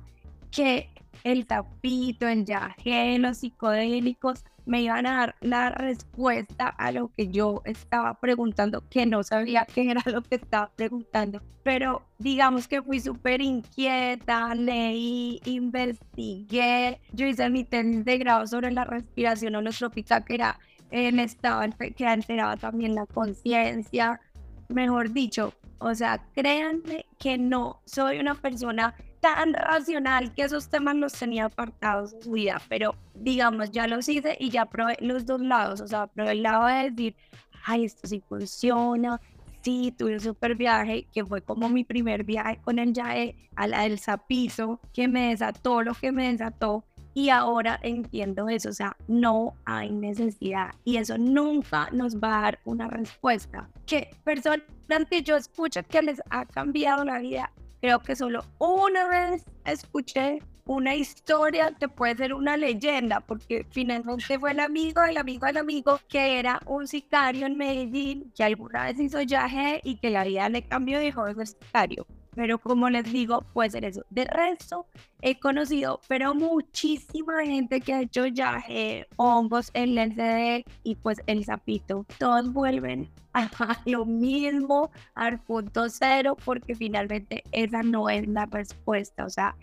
que 0.51 0.91
el 1.25 1.47
tapito, 1.47 2.29
el 2.29 2.45
yagé, 2.45 3.19
los 3.19 3.39
psicodélicos, 3.39 4.45
me 4.67 4.83
iban 4.83 5.07
a 5.07 5.17
dar 5.19 5.37
la 5.41 5.71
respuesta 5.71 6.69
a 6.69 6.91
lo 6.91 7.09
que 7.17 7.29
yo 7.29 7.63
estaba 7.65 8.15
preguntando, 8.15 8.83
que 8.91 9.07
no 9.07 9.23
sabía 9.23 9.65
qué 9.73 9.91
era 9.91 10.03
lo 10.07 10.23
que 10.23 10.35
estaba 10.37 10.71
preguntando. 10.75 11.41
Pero 11.63 12.03
digamos 12.19 12.69
que 12.69 12.83
fui 12.83 13.01
súper 13.01 13.41
inquieta, 13.41 14.55
leí, 14.55 15.41
investigué. 15.45 17.01
Yo 17.13 17.27
hice 17.27 17.49
mi 17.49 17.65
tesis 17.65 18.05
de 18.05 18.19
grado 18.19 18.47
sobre 18.47 18.73
la 18.73 18.85
respiración 18.85 19.55
holotrópica, 19.55 20.25
que 20.25 20.35
era 20.35 20.59
el 20.91 21.19
estado 21.19 21.63
que 21.97 22.07
alteraba 22.07 22.57
también 22.57 22.95
la 22.95 23.07
conciencia. 23.07 24.21
Mejor 24.69 25.13
dicho, 25.13 25.55
o 25.79 25.95
sea, 25.95 26.25
créanme 26.35 27.07
que 27.19 27.39
no 27.39 27.83
soy 27.85 28.19
una 28.19 28.35
persona 28.35 28.95
tan 29.35 29.55
racional 29.55 30.33
que 30.35 30.43
esos 30.43 30.69
temas 30.69 30.95
los 30.95 31.13
tenía 31.13 31.47
apartados 31.47 32.13
en 32.13 32.23
su 32.23 32.31
vida, 32.31 32.63
pero 32.69 32.95
digamos, 33.13 33.73
ya 33.73 33.89
los 33.89 34.09
hice 34.09 34.37
y 34.39 34.51
ya 34.51 34.67
probé 34.67 34.97
los 35.01 35.27
dos 35.27 35.41
lados, 35.41 35.81
o 35.81 35.89
sea, 35.89 36.07
probé 36.07 36.31
el 36.31 36.45
lado 36.45 36.67
de 36.67 36.91
decir, 36.91 37.17
ay, 37.65 37.87
esto 37.87 38.07
sí 38.07 38.23
funciona, 38.29 39.21
sí, 39.63 39.93
tuve 39.99 40.15
un 40.15 40.21
super 40.21 40.55
viaje, 40.55 41.09
que 41.13 41.25
fue 41.25 41.43
como 41.43 41.69
mi 41.69 41.83
primer 41.83 42.23
viaje 42.23 42.61
con 42.63 42.79
el 42.79 42.93
yae 42.93 43.35
a 43.57 43.67
la 43.67 43.81
del 43.83 43.99
Zapizo, 43.99 44.81
que 44.93 45.09
me 45.09 45.31
desató 45.31 45.83
lo 45.83 45.95
que 45.95 46.13
me 46.13 46.31
desató, 46.31 46.85
y 47.13 47.31
ahora 47.31 47.81
entiendo 47.83 48.49
eso, 48.49 48.69
o 48.69 48.75
sea, 48.75 48.97
no 49.09 49.55
hay 49.65 49.91
necesidad 49.91 50.73
y 50.85 50.99
eso 50.99 51.19
nunca 51.19 51.89
nos 51.91 52.19
va 52.19 52.39
a 52.39 52.43
dar 52.43 52.59
una 52.65 52.87
respuesta. 52.87 53.69
Que 53.87 54.11
personas 54.23 54.63
que 55.11 55.23
yo 55.23 55.35
escucho 55.35 55.83
que 55.83 56.03
les 56.03 56.21
ha 56.31 56.45
cambiado 56.45 57.05
la 57.05 57.19
vida, 57.19 57.51
creo 57.87 58.01
que 58.01 58.17
solo 58.17 58.45
una 58.59 59.07
vez 59.07 59.45
escuché 59.65 60.41
una 60.65 60.97
historia 60.97 61.73
que 61.79 61.89
puede 61.89 62.17
ser 62.17 62.35
una 62.35 62.57
leyenda, 62.57 63.21
porque 63.21 63.65
finalmente 63.71 64.41
fue 64.41 64.51
el 64.51 64.59
amigo 64.59 65.03
del 65.03 65.19
amigo 65.19 65.47
del 65.47 65.59
amigo 65.59 66.01
que 66.09 66.41
era 66.41 66.61
un 66.67 66.89
sicario 66.89 67.47
en 67.47 67.57
Medellín, 67.57 68.33
que 68.35 68.43
alguna 68.43 68.87
vez 68.87 68.99
hizo 68.99 69.23
yaje 69.23 69.81
y 69.85 69.99
que 69.99 70.11
la 70.11 70.25
vida 70.25 70.49
le 70.49 70.63
cambió 70.67 71.01
y 71.01 71.05
dejó 71.05 71.27
de 71.27 71.47
sicario 71.47 72.09
pero 72.37 72.59
como 72.59 72.91
les 72.91 73.11
digo, 73.11 73.41
puede 73.55 73.71
ser 73.71 73.87
eso. 73.87 74.05
De 74.11 74.27
resto, 74.27 74.87
he 75.23 75.41
conocido, 75.41 76.01
pero 76.07 76.35
muchísima 76.35 77.45
gente 77.45 77.81
que 77.81 77.95
ha 77.95 78.03
hecho 78.03 78.27
yaje, 78.27 79.09
hongos, 79.17 79.71
el 79.73 79.97
LCD 79.97 80.65
y 80.85 80.97
pues 80.97 81.23
el 81.27 81.47
sapito. 81.47 82.05
Todos 82.19 82.53
vuelven 82.53 83.09
a 83.33 83.49
lo 83.87 84.05
mismo, 84.05 84.91
al 85.15 85.41
punto 85.41 85.89
cero, 85.89 86.37
porque 86.45 86.75
finalmente 86.75 87.43
esa 87.53 87.83
no 87.83 88.11
es 88.11 88.29
la 88.29 88.45
respuesta. 88.45 89.25
O 89.25 89.31
sea, 89.31 89.57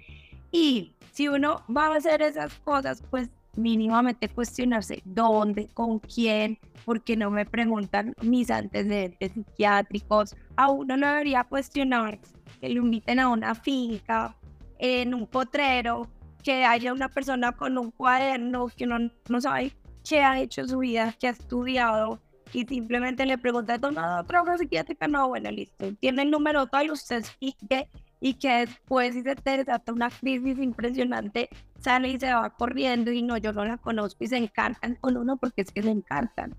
y 0.52 0.96
si 1.12 1.28
uno 1.28 1.64
va 1.70 1.88
a 1.88 1.98
hacer 1.98 2.24
esas 2.24 2.56
cosas, 2.56 3.04
pues 3.12 3.30
mínimamente 3.56 4.30
cuestionarse 4.30 5.04
dónde, 5.06 5.68
con 5.76 6.00
quién, 6.00 6.58
porque 6.86 7.16
no 7.16 7.30
me 7.30 7.46
preguntan 7.46 8.16
mis 8.24 8.50
antecedentes 8.50 9.32
psiquiátricos. 9.34 10.36
A 10.56 10.72
uno 10.72 10.98
lo 10.98 11.08
debería 11.08 11.44
cuestionar 11.44 12.20
que 12.64 12.70
lo 12.70 12.82
inviten 12.82 13.20
a 13.20 13.28
una 13.28 13.56
finca, 13.56 14.38
en 14.80 15.14
un 15.14 15.28
potrero, 15.28 16.08
que 16.42 16.64
haya 16.64 16.94
una 16.94 17.10
persona 17.10 17.52
con 17.52 17.78
un 17.78 17.92
cuaderno 17.92 18.68
que 18.68 18.86
uno 18.86 19.12
no 19.28 19.42
sabe 19.42 19.74
qué 20.08 20.22
ha 20.22 20.40
hecho 20.40 20.62
en 20.62 20.70
su 20.70 20.80
vida, 20.80 21.14
qué 21.20 21.28
ha 21.28 21.32
estudiado, 21.32 22.22
y 22.54 22.66
simplemente 22.66 23.26
le 23.26 23.38
pregunta, 23.38 23.78
¿tomado 23.78 24.24
droga 24.24 24.58
psiquiátrica? 24.58 25.10
No, 25.10 25.28
bueno, 25.28 25.52
listo. 25.52 25.94
Tiene 25.96 26.22
el 26.22 26.32
número 26.32 26.66
tal, 26.68 26.92
usted 26.92 27.26
sigue 27.38 27.90
y 28.22 28.36
que 28.36 28.66
después 28.66 29.14
si 29.14 29.24
se 29.24 29.36
te 29.36 29.58
desata 29.58 29.92
una 29.92 30.10
crisis 30.10 30.58
impresionante, 30.58 31.50
sale 31.80 32.12
y 32.12 32.18
se 32.18 32.34
va 32.34 32.50
corriendo 32.52 33.12
y 33.12 33.24
no, 33.24 33.36
yo 33.36 33.52
no 33.52 33.66
la 33.66 33.76
conozco 33.76 34.24
y 34.24 34.28
se 34.28 34.38
encartan 34.38 34.96
con 35.02 35.18
uno 35.18 35.36
porque 35.36 35.64
es 35.64 35.72
que 35.74 35.84
se 35.84 35.92
encartan. 35.92 36.56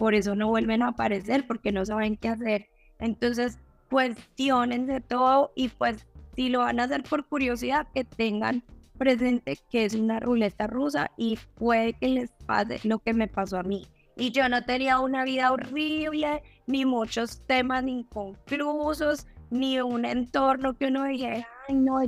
Por 0.00 0.16
eso 0.16 0.34
no 0.34 0.48
vuelven 0.48 0.82
a 0.82 0.88
aparecer 0.88 1.46
porque 1.46 1.70
no 1.70 1.86
saben 1.86 2.16
qué 2.16 2.30
hacer. 2.30 2.66
Entonces, 2.98 3.60
cuestionense 3.90 5.00
todo 5.00 5.52
y 5.54 5.68
pues 5.68 6.06
si 6.36 6.48
lo 6.48 6.60
van 6.60 6.80
a 6.80 6.84
hacer 6.84 7.02
por 7.02 7.26
curiosidad, 7.26 7.86
que 7.94 8.04
tengan 8.04 8.62
presente 8.96 9.58
que 9.70 9.84
es 9.84 9.94
una 9.94 10.20
ruleta 10.20 10.66
rusa 10.66 11.10
y 11.16 11.38
puede 11.54 11.94
que 11.94 12.08
les 12.08 12.30
pase 12.46 12.80
lo 12.84 12.98
que 12.98 13.14
me 13.14 13.28
pasó 13.28 13.58
a 13.58 13.62
mí. 13.62 13.86
Y 14.16 14.30
yo 14.32 14.48
no 14.48 14.62
tenía 14.64 15.00
una 15.00 15.24
vida 15.24 15.50
horrible, 15.50 16.42
ni 16.66 16.84
muchos 16.84 17.40
temas 17.46 17.86
inconclusos, 17.86 19.26
ni 19.50 19.80
un 19.80 20.04
entorno 20.04 20.76
que 20.76 20.86
uno 20.86 21.04
dijera, 21.04 21.46
ay, 21.68 21.74
no, 21.74 22.00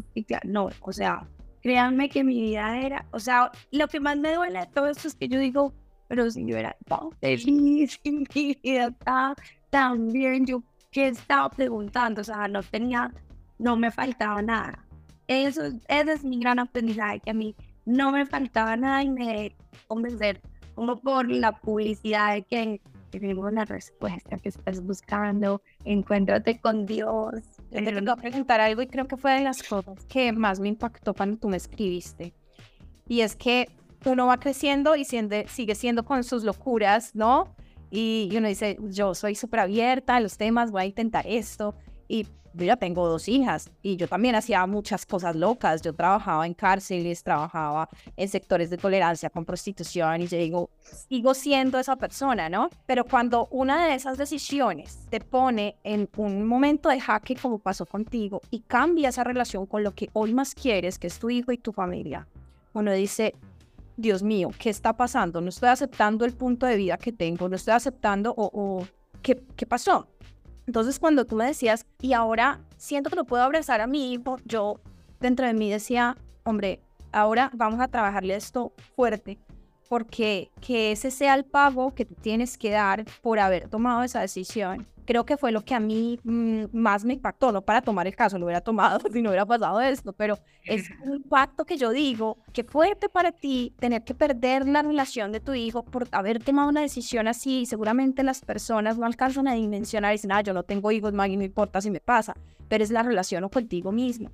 no, 0.45 0.69
o 0.81 0.93
sea, 0.93 1.27
créanme 1.63 2.09
que 2.09 2.23
mi 2.23 2.41
vida 2.41 2.79
era, 2.79 3.07
o 3.13 3.19
sea, 3.19 3.51
lo 3.71 3.89
que 3.89 4.01
más 4.01 4.19
me 4.19 4.35
duele 4.35 4.61
de 4.61 4.67
todo 4.67 4.89
esto 4.89 5.09
es 5.09 5.15
que 5.15 5.29
yo 5.29 5.39
digo, 5.39 5.73
pero 6.09 6.31
si 6.31 6.47
yo 6.47 6.57
era 6.57 6.77
tan 6.87 7.11
feliz 7.21 7.99
y 8.03 8.11
mi 8.35 8.59
vida 8.63 8.89
estaba 8.89 9.35
tan 9.71 10.13
bien, 10.13 10.45
yo 10.45 10.63
qué 10.93 11.09
estaba 11.09 11.51
preguntando, 11.51 12.21
o 12.21 12.25
sea, 12.25 12.47
no 12.47 12.63
tenía, 12.63 13.11
no 13.59 13.77
me 13.77 13.91
faltaba 13.91 14.41
nada. 14.43 14.87
Eso, 15.27 15.63
ese 15.89 16.13
es 16.13 16.25
mi 16.25 16.39
gran 16.39 16.59
aprendizaje, 16.59 17.21
que 17.21 17.31
a 17.31 17.35
mí 17.35 17.57
no 17.85 18.13
me 18.13 18.27
faltaba 18.27 18.77
nada 18.77 19.03
y 19.03 19.11
me 19.11 19.57
convencer 19.89 20.41
como 20.75 21.01
por 21.01 21.29
la 21.29 21.53
publicidad 21.53 22.35
de 22.35 22.43
que 22.43 22.81
tenemos 23.11 23.53
la 23.53 23.65
respuesta 23.65 24.39
que 24.39 24.49
estás 24.49 24.83
buscando, 24.83 25.63
encuéntrate 25.85 26.61
con 26.61 26.87
Dios. 26.87 27.35
Te 27.71 27.83
tengo 27.83 28.17
que 28.17 28.23
preguntar 28.23 28.61
algo 28.61 28.83
y 28.83 28.87
creo 28.87 29.07
que 29.07 29.17
fue 29.17 29.33
de 29.35 29.45
las 29.45 29.63
cosas 29.63 30.05
que 30.07 30.33
más 30.33 30.61
me 30.61 30.69
impactó 30.69 31.13
cuando 31.13 31.37
tú 31.37 31.49
me 31.49 31.59
escribiste. 31.59 32.33
Y 33.07 33.21
es 33.21 33.37
que 33.37 33.69
uno 34.07 34.27
va 34.27 34.39
creciendo 34.39 34.97
y 34.97 35.05
sigue 35.05 35.75
siendo 35.75 36.05
con 36.05 36.25
sus 36.25 36.43
locuras, 36.43 37.15
¿no? 37.15 37.55
Y, 37.95 38.31
uno 38.35 38.49
dice, 38.49 38.79
yo 38.81 39.15
soy 39.15 39.35
súper 39.35 39.61
abierta 39.61 40.17
a 40.17 40.21
los 40.21 40.39
temas, 40.39 40.71
voy 40.71 40.83
a 40.83 40.87
intentar 40.87 41.27
esto. 41.27 41.75
Y 42.09 42.27
yo 42.55 42.65
ya 42.65 42.77
tengo 42.77 43.07
dos 43.07 43.29
hijas 43.29 43.71
y 43.83 43.97
yo 43.97 44.09
también 44.09 44.35
hacía 44.35 44.67
muchas 44.67 45.05
cosas 45.05 45.37
locas. 45.37 45.83
Yo 45.83 45.93
trabajaba 45.93 46.47
en 46.47 46.55
cárceles, 46.55 47.23
trabajaba 47.23 47.91
en 48.17 48.29
sectores 48.29 48.71
de 48.71 48.79
tolerancia 48.79 49.29
con 49.29 49.45
prostitución 49.45 50.23
y 50.23 50.27
yo 50.27 50.39
digo, 50.39 50.71
sigo 51.07 51.35
siendo 51.35 51.79
esa 51.79 51.97
persona, 51.97 52.49
¿no? 52.49 52.71
Pero 52.87 53.05
cuando 53.05 53.47
una 53.51 53.87
de 53.87 53.95
esas 53.95 54.17
decisiones 54.17 55.07
te 55.11 55.21
pone 55.21 55.77
en 55.85 56.09
un 56.17 56.47
momento 56.47 56.89
de 56.89 56.99
jaque 56.99 57.37
como 57.37 57.59
pasó 57.59 57.85
contigo 57.85 58.41
y 58.51 58.61
cambia 58.61 59.11
esa 59.11 59.23
relación 59.23 59.67
con 59.67 59.83
lo 59.83 59.93
que 59.93 60.09
hoy 60.15 60.33
más 60.33 60.55
quieres, 60.55 60.99
que 60.99 61.09
es 61.09 61.19
tu 61.19 61.29
hijo 61.29 61.53
y 61.53 61.59
tu 61.59 61.73
familia, 61.73 62.27
uno 62.73 62.91
dice, 62.93 63.35
Dios 64.03 64.25
mío, 64.25 64.51
¿qué 64.59 64.69
está 64.69 64.97
pasando? 64.97 65.41
No 65.41 65.49
estoy 65.49 65.69
aceptando 65.69 66.25
el 66.25 66.35
punto 66.35 66.67
de 66.67 66.77
vida 66.77 66.99
que 66.99 67.13
tengo, 67.13 67.49
no 67.49 67.55
estoy 67.55 67.73
aceptando 67.73 68.35
o, 68.37 68.85
¿qué, 69.23 69.41
¿qué 69.57 69.65
pasó? 69.65 70.09
Entonces 70.67 70.99
cuando 70.99 71.25
tú 71.25 71.37
me 71.37 71.47
decías, 71.47 71.87
y 72.01 72.13
ahora 72.13 72.61
siento 72.77 73.11
que 73.11 73.17
no 73.17 73.25
puedo 73.25 73.45
abrazar 73.45 73.81
a 73.81 73.87
mi 73.87 74.13
hijo, 74.13 74.39
yo 74.45 74.81
dentro 75.21 75.47
de 75.47 75.55
mí 75.55 75.71
decía, 75.71 76.17
hombre, 76.43 76.81
ahora 77.13 77.51
vamos 77.55 77.81
a 77.81 77.87
trabajarle 77.87 78.35
esto 78.35 78.73
fuerte, 78.97 79.39
porque 79.89 80.51
que 80.61 80.91
ese 80.91 81.13
sea 81.13 81.35
el 81.35 81.45
pago 81.45 81.95
que 81.95 82.05
tú 82.05 82.17
tienes 82.17 82.59
que 82.59 82.71
dar 82.71 83.05
por 83.23 83.39
haber 83.39 83.69
tomado 83.69 84.03
esa 84.03 84.21
decisión 84.21 84.85
creo 85.05 85.25
que 85.25 85.37
fue 85.37 85.53
lo 85.53 85.65
que 85.65 85.75
a 85.75 85.81
mí 85.81 86.19
mm, 86.23 86.65
más 86.73 87.05
me 87.05 87.15
impactó, 87.15 87.53
no 87.53 87.63
para 87.63 87.83
tomar 87.83 88.07
el 88.07 88.15
caso, 88.15 88.39
lo 88.39 88.47
hubiera 88.47 88.61
tomado 88.61 89.01
si 89.13 89.23
no 89.23 89.31
hubiera 89.31 89.47
pasado 89.47 89.81
esto, 89.81 90.13
pero 90.13 90.39
es 90.65 90.89
un 91.05 91.17
impacto 91.17 91.65
que 91.65 91.77
yo 91.77 91.91
digo, 91.91 92.39
que 92.53 92.65
fuerte 92.65 93.09
para 93.09 93.33
ti 93.33 93.75
tener 93.79 94.05
que 94.05 94.15
perder 94.15 94.67
la 94.67 94.83
relación 94.83 95.33
de 95.33 95.41
tu 95.41 95.55
hijo 95.55 95.85
por 95.85 96.09
haber 96.13 96.43
tomado 96.43 96.69
una 96.69 96.81
decisión 96.81 97.29
así, 97.29 97.67
seguramente 97.67 98.23
las 98.23 98.41
personas 98.41 98.99
no 98.99 99.07
alcanzan 99.07 99.49
a 99.49 99.55
dimensionar 99.55 100.13
y 100.13 100.17
dicen, 100.17 100.33
ah, 100.33 100.41
yo 100.41 100.53
no 100.53 100.63
tengo 100.63 100.91
hijos, 100.93 101.13
Maggie, 101.13 101.37
no 101.37 101.45
importa 101.45 101.81
si 101.81 101.91
me 101.91 102.01
pasa, 102.01 102.35
pero 102.69 102.85
es 102.85 102.91
la 102.91 103.03
relación 103.03 103.49
contigo 103.49 103.93
misma. 103.93 104.31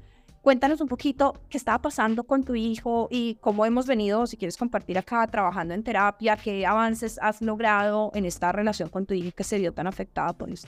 Cuéntanos 0.48 0.80
un 0.80 0.88
poquito 0.88 1.34
qué 1.50 1.58
estaba 1.58 1.76
pasando 1.76 2.24
con 2.24 2.42
tu 2.42 2.54
hijo 2.54 3.06
y 3.10 3.34
cómo 3.42 3.66
hemos 3.66 3.86
venido, 3.86 4.26
si 4.26 4.38
quieres 4.38 4.56
compartir 4.56 4.96
acá, 4.96 5.26
trabajando 5.26 5.74
en 5.74 5.82
terapia, 5.82 6.38
qué 6.38 6.64
avances 6.64 7.18
has 7.20 7.42
logrado 7.42 8.10
en 8.14 8.24
esta 8.24 8.50
relación 8.50 8.88
con 8.88 9.04
tu 9.04 9.12
hijo 9.12 9.30
que 9.36 9.44
se 9.44 9.58
vio 9.58 9.74
tan 9.74 9.86
afectada 9.86 10.32
por 10.32 10.48
esto. 10.48 10.66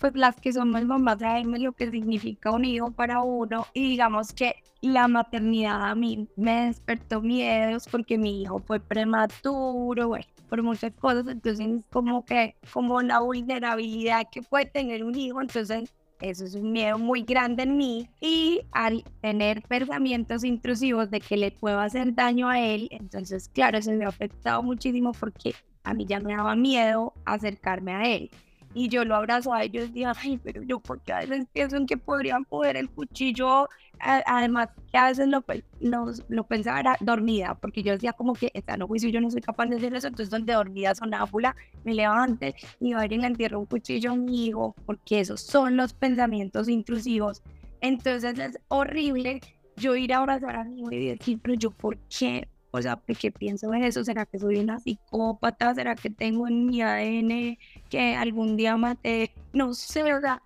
Pues 0.00 0.16
las 0.16 0.34
que 0.40 0.52
somos 0.52 0.84
mamás 0.84 1.20
sabemos 1.20 1.60
lo 1.60 1.70
que 1.74 1.92
significa 1.92 2.50
un 2.50 2.64
hijo 2.64 2.90
para 2.90 3.22
uno 3.22 3.68
y 3.72 3.90
digamos 3.90 4.32
que 4.32 4.56
la 4.80 5.06
maternidad 5.06 5.90
a 5.90 5.94
mí 5.94 6.28
me 6.34 6.66
despertó 6.66 7.22
miedos 7.22 7.86
porque 7.88 8.18
mi 8.18 8.42
hijo 8.42 8.58
fue 8.66 8.80
prematuro, 8.80 10.08
bueno, 10.08 10.26
por 10.48 10.60
muchas 10.64 10.92
cosas, 10.94 11.28
entonces 11.28 11.84
como 11.92 12.24
que 12.24 12.56
como 12.72 13.00
la 13.00 13.20
vulnerabilidad 13.20 14.26
que 14.28 14.42
puede 14.42 14.66
tener 14.66 15.04
un 15.04 15.16
hijo, 15.16 15.40
entonces 15.40 15.94
eso 16.24 16.44
es 16.44 16.54
un 16.54 16.72
miedo 16.72 16.98
muy 16.98 17.22
grande 17.22 17.64
en 17.64 17.76
mí 17.76 18.08
y 18.20 18.62
al 18.72 19.04
tener 19.20 19.62
pensamientos 19.62 20.44
intrusivos 20.44 21.10
de 21.10 21.20
que 21.20 21.36
le 21.36 21.50
puedo 21.50 21.80
hacer 21.80 22.14
daño 22.14 22.48
a 22.48 22.60
él, 22.60 22.88
entonces 22.90 23.48
claro, 23.48 23.78
eso 23.78 23.92
me 23.92 24.04
ha 24.04 24.08
afectado 24.08 24.62
muchísimo 24.62 25.12
porque 25.12 25.54
a 25.84 25.92
mí 25.94 26.06
ya 26.06 26.20
me 26.20 26.34
daba 26.34 26.56
miedo 26.56 27.12
acercarme 27.24 27.92
a 27.92 28.04
él 28.04 28.30
y 28.74 28.88
yo 28.88 29.04
lo 29.04 29.14
abrazo 29.14 29.54
a 29.54 29.62
ellos 29.62 29.88
y 29.88 29.92
digo, 29.92 30.10
ay, 30.20 30.38
pero 30.42 30.62
yo 30.62 30.80
porque 30.80 31.12
a 31.12 31.20
veces 31.20 31.46
pienso 31.52 31.76
en 31.76 31.86
que 31.86 31.96
podrían 31.96 32.44
poder 32.44 32.76
el 32.76 32.90
cuchillo, 32.90 33.68
además 34.00 34.68
que 34.90 34.98
a 34.98 35.06
veces 35.06 35.28
lo, 35.28 35.44
lo, 35.80 36.06
lo, 36.28 36.44
pensaba 36.44 36.80
era 36.80 36.96
dormida, 37.00 37.54
porque 37.54 37.82
yo 37.82 37.92
decía 37.92 38.12
como 38.12 38.34
que 38.34 38.50
está 38.52 38.76
no 38.76 38.88
juicio, 38.88 39.08
yo 39.08 39.20
no 39.20 39.30
soy 39.30 39.40
capaz 39.40 39.66
de 39.66 39.76
hacer 39.76 39.94
eso, 39.94 40.08
entonces 40.08 40.30
donde 40.30 40.52
dormida 40.52 40.94
sonámbula, 40.94 41.54
me 41.84 41.94
levante 41.94 42.56
y 42.80 42.92
va 42.92 43.02
a 43.02 43.04
ir 43.06 43.12
y 43.12 43.18
le 43.18 43.28
entierro 43.28 43.60
un 43.60 43.66
cuchillo 43.66 44.12
a 44.12 44.16
mi 44.16 44.46
hijo, 44.46 44.74
porque 44.84 45.20
esos 45.20 45.40
son 45.40 45.76
los 45.76 45.94
pensamientos 45.94 46.68
intrusivos. 46.68 47.42
Entonces 47.80 48.38
es 48.38 48.58
horrible 48.68 49.40
yo 49.76 49.94
ir 49.94 50.12
a 50.12 50.18
abrazar 50.18 50.56
a 50.56 50.64
mi 50.64 50.80
hijo 50.80 50.92
y 50.92 51.06
decir, 51.06 51.38
pero 51.42 51.54
yo 51.54 51.70
por 51.70 51.96
qué 52.08 52.48
o 52.76 52.82
sea, 52.82 52.96
¿por 52.96 53.16
qué 53.16 53.30
pienso 53.30 53.72
en 53.72 53.84
eso? 53.84 54.02
¿Será 54.02 54.26
que 54.26 54.36
soy 54.36 54.56
una 54.56 54.80
psicópata? 54.80 55.72
¿Será 55.76 55.94
que 55.94 56.10
tengo 56.10 56.48
en 56.48 56.66
mi 56.66 56.82
ADN 56.82 57.56
que 57.88 58.16
algún 58.16 58.56
día 58.56 58.76
maté? 58.76 59.30
No 59.52 59.74
sé, 59.74 60.02
¿verdad? 60.02 60.40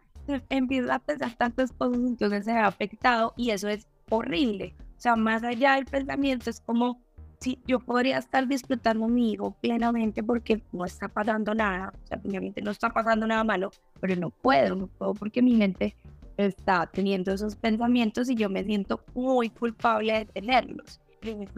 Empiezo 0.50 0.92
a 0.92 0.98
pensar 0.98 1.34
tantas 1.38 1.72
cosas, 1.72 1.96
entonces 1.96 2.44
se 2.44 2.52
ha 2.52 2.66
afectado 2.66 3.32
y 3.38 3.48
eso 3.48 3.68
es 3.68 3.86
horrible. 4.10 4.74
O 4.98 5.00
sea, 5.00 5.16
más 5.16 5.42
allá 5.42 5.76
del 5.76 5.86
pensamiento, 5.86 6.50
es 6.50 6.60
como 6.60 7.00
si 7.40 7.58
yo 7.66 7.80
podría 7.80 8.18
estar 8.18 8.46
disfrutando 8.46 9.06
a 9.06 9.08
mi 9.08 9.32
hijo 9.32 9.56
plenamente 9.62 10.22
porque 10.22 10.62
no 10.72 10.84
está 10.84 11.08
pasando 11.08 11.54
nada. 11.54 11.94
O 12.04 12.06
sea, 12.06 12.20
obviamente 12.22 12.60
no 12.60 12.72
está 12.72 12.90
pasando 12.90 13.26
nada 13.26 13.42
malo, 13.42 13.70
pero 14.00 14.14
no 14.16 14.28
puedo, 14.28 14.74
no 14.74 14.86
puedo 14.86 15.14
porque 15.14 15.40
mi 15.40 15.54
mente 15.54 15.96
está 16.36 16.86
teniendo 16.92 17.32
esos 17.32 17.56
pensamientos 17.56 18.28
y 18.28 18.34
yo 18.34 18.50
me 18.50 18.64
siento 18.64 19.02
muy 19.14 19.48
culpable 19.48 20.12
de 20.12 20.24
tenerlos. 20.26 21.00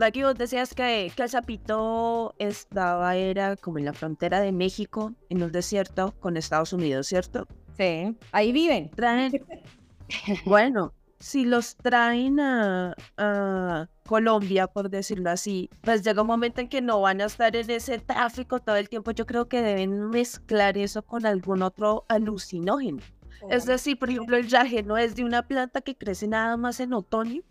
Aquí 0.00 0.22
vos 0.22 0.34
decías 0.34 0.74
que, 0.74 1.12
que 1.14 1.22
el 1.22 1.28
sapito 1.28 2.34
estaba, 2.38 3.16
era 3.16 3.56
como 3.56 3.78
en 3.78 3.84
la 3.84 3.92
frontera 3.92 4.40
de 4.40 4.52
México, 4.52 5.12
en 5.28 5.42
un 5.42 5.52
desierto 5.52 6.14
con 6.20 6.36
Estados 6.36 6.72
Unidos, 6.72 7.06
¿cierto? 7.06 7.46
Sí, 7.76 8.16
ahí 8.32 8.52
viven. 8.52 8.90
Traen, 8.90 9.32
bueno, 10.44 10.92
si 11.20 11.44
los 11.44 11.76
traen 11.76 12.40
a, 12.40 12.96
Colombia, 14.06 14.66
por 14.66 14.90
decirlo 14.90 15.30
así, 15.30 15.70
pues 15.82 16.02
llega 16.02 16.22
un 16.22 16.26
momento 16.26 16.61
en 16.61 16.68
que 16.68 16.80
no 16.80 17.00
van 17.00 17.20
a 17.20 17.26
estar 17.26 17.54
en 17.54 17.70
ese 17.70 17.98
tráfico 17.98 18.58
todo 18.58 18.74
el 18.74 18.88
tiempo. 18.88 19.12
Yo 19.12 19.24
creo 19.24 19.48
que 19.48 19.62
deben 19.62 20.11
mezclar 20.11 20.76
eso 20.76 21.02
con 21.02 21.26
algún 21.26 21.62
otro 21.62 22.06
alucinógeno. 22.08 22.98
Es 23.48 23.66
decir, 23.66 23.98
por 23.98 24.11
ejemplo, 24.11 24.36
el 24.36 24.48
yaje 24.48 24.82
no 24.82 24.98
es 24.98 25.14
de 25.14 25.24
una 25.24 25.46
planta 25.46 25.80
que 25.80 25.96
crece 25.96 26.26
nada 26.26 26.56
más 26.56 26.80
en 26.80 26.92
otoño 26.92 27.42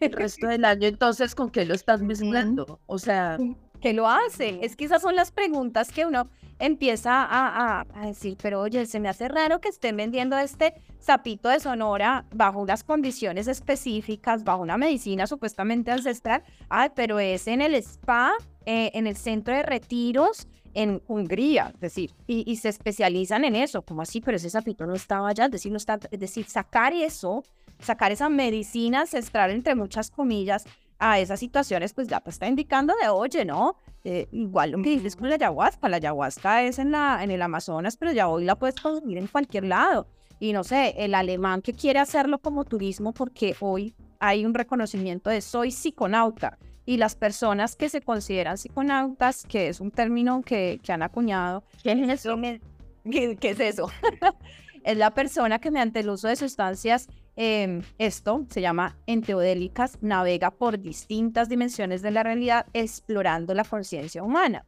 el 0.00 0.12
resto 0.12 0.46
del 0.46 0.64
año, 0.64 0.86
entonces, 0.86 1.34
¿con 1.34 1.50
qué 1.50 1.64
lo 1.64 1.74
estás 1.74 2.02
mezclando? 2.02 2.80
O 2.86 2.98
sea... 2.98 3.38
¿Qué 3.80 3.92
lo 3.92 4.08
hace? 4.08 4.58
Es 4.62 4.74
que 4.74 4.86
esas 4.86 5.02
son 5.02 5.14
las 5.14 5.30
preguntas 5.30 5.92
que 5.92 6.04
uno 6.04 6.28
empieza 6.58 7.22
a, 7.22 7.84
a, 7.94 8.06
decir, 8.06 8.36
pero 8.42 8.60
oye, 8.60 8.86
se 8.86 8.98
me 8.98 9.08
hace 9.08 9.28
raro 9.28 9.60
que 9.60 9.68
estén 9.68 9.96
vendiendo 9.96 10.36
este 10.36 10.74
sapito 10.98 11.48
de 11.48 11.60
Sonora 11.60 12.26
bajo 12.34 12.60
unas 12.60 12.82
condiciones 12.82 13.46
específicas, 13.46 14.42
bajo 14.42 14.62
una 14.62 14.76
medicina 14.76 15.28
supuestamente 15.28 15.92
ancestral. 15.92 16.42
Ay, 16.68 16.90
pero 16.96 17.20
es 17.20 17.46
en 17.46 17.62
el 17.62 17.74
spa, 17.76 18.32
eh, 18.66 18.90
en 18.94 19.06
el 19.06 19.16
centro 19.16 19.54
de 19.54 19.62
retiros 19.62 20.48
en 20.74 21.02
Hungría, 21.06 21.70
es 21.74 21.80
decir, 21.80 22.14
y, 22.26 22.50
y, 22.50 22.56
se 22.56 22.68
especializan 22.68 23.44
en 23.44 23.56
eso, 23.56 23.82
como 23.82 24.02
así, 24.02 24.20
pero 24.20 24.36
ese 24.36 24.50
sapito 24.50 24.86
no 24.86 24.94
estaba 24.94 25.28
allá, 25.30 25.46
es 25.46 25.50
decir, 25.50 25.72
no 25.72 25.78
está, 25.78 25.98
es 26.10 26.20
decir, 26.20 26.44
sacar 26.44 26.92
eso 26.92 27.42
sacar 27.80 28.12
esa 28.12 28.28
medicina 28.28 29.00
ancestral, 29.02 29.50
entre 29.50 29.74
muchas 29.74 30.10
comillas, 30.10 30.64
a 30.98 31.18
esas 31.20 31.38
situaciones, 31.38 31.92
pues 31.94 32.08
ya 32.08 32.20
te 32.20 32.30
está 32.30 32.46
indicando 32.48 32.94
de, 33.00 33.08
oye, 33.08 33.44
¿no? 33.44 33.76
Eh, 34.04 34.28
igual 34.32 34.72
lo 34.72 34.82
que 34.82 34.90
dices 34.90 35.16
con 35.16 35.28
la 35.28 35.36
ayahuasca, 35.36 35.88
la 35.88 35.96
ayahuasca 35.96 36.62
es 36.62 36.78
en, 36.78 36.90
la, 36.90 37.22
en 37.22 37.30
el 37.30 37.42
Amazonas, 37.42 37.96
pero 37.96 38.12
ya 38.12 38.28
hoy 38.28 38.44
la 38.44 38.56
puedes 38.56 38.76
consumir 38.76 39.18
en 39.18 39.26
cualquier 39.26 39.64
lado. 39.64 40.08
Y 40.40 40.52
no 40.52 40.64
sé, 40.64 40.94
el 40.98 41.14
alemán 41.14 41.62
que 41.62 41.72
quiere 41.72 41.98
hacerlo 41.98 42.38
como 42.38 42.64
turismo 42.64 43.12
porque 43.12 43.56
hoy 43.60 43.94
hay 44.20 44.44
un 44.44 44.54
reconocimiento 44.54 45.30
de 45.30 45.40
soy 45.40 45.70
psiconauta. 45.70 46.58
Y 46.84 46.96
las 46.96 47.16
personas 47.16 47.76
que 47.76 47.90
se 47.90 48.00
consideran 48.00 48.56
psiconautas, 48.56 49.44
que 49.46 49.68
es 49.68 49.80
un 49.80 49.90
término 49.90 50.40
que, 50.42 50.80
que 50.82 50.92
han 50.92 51.02
acuñado, 51.02 51.62
¿Qué 51.82 51.92
es 51.92 52.08
eso? 52.08 52.36
¿Qué, 53.10 53.36
qué 53.36 53.50
es 53.50 53.60
eso? 53.60 53.90
es 54.84 54.96
la 54.96 55.12
persona 55.12 55.58
que 55.58 55.70
mediante 55.70 56.00
el 56.00 56.08
uso 56.08 56.28
de 56.28 56.36
sustancias, 56.36 57.08
eh, 57.40 57.82
esto 57.98 58.44
se 58.50 58.60
llama 58.60 58.96
enteodélicas, 59.06 59.98
navega 60.00 60.50
por 60.50 60.80
distintas 60.80 61.48
dimensiones 61.48 62.02
de 62.02 62.10
la 62.10 62.24
realidad 62.24 62.66
explorando 62.72 63.54
la 63.54 63.62
conciencia 63.62 64.24
humana. 64.24 64.66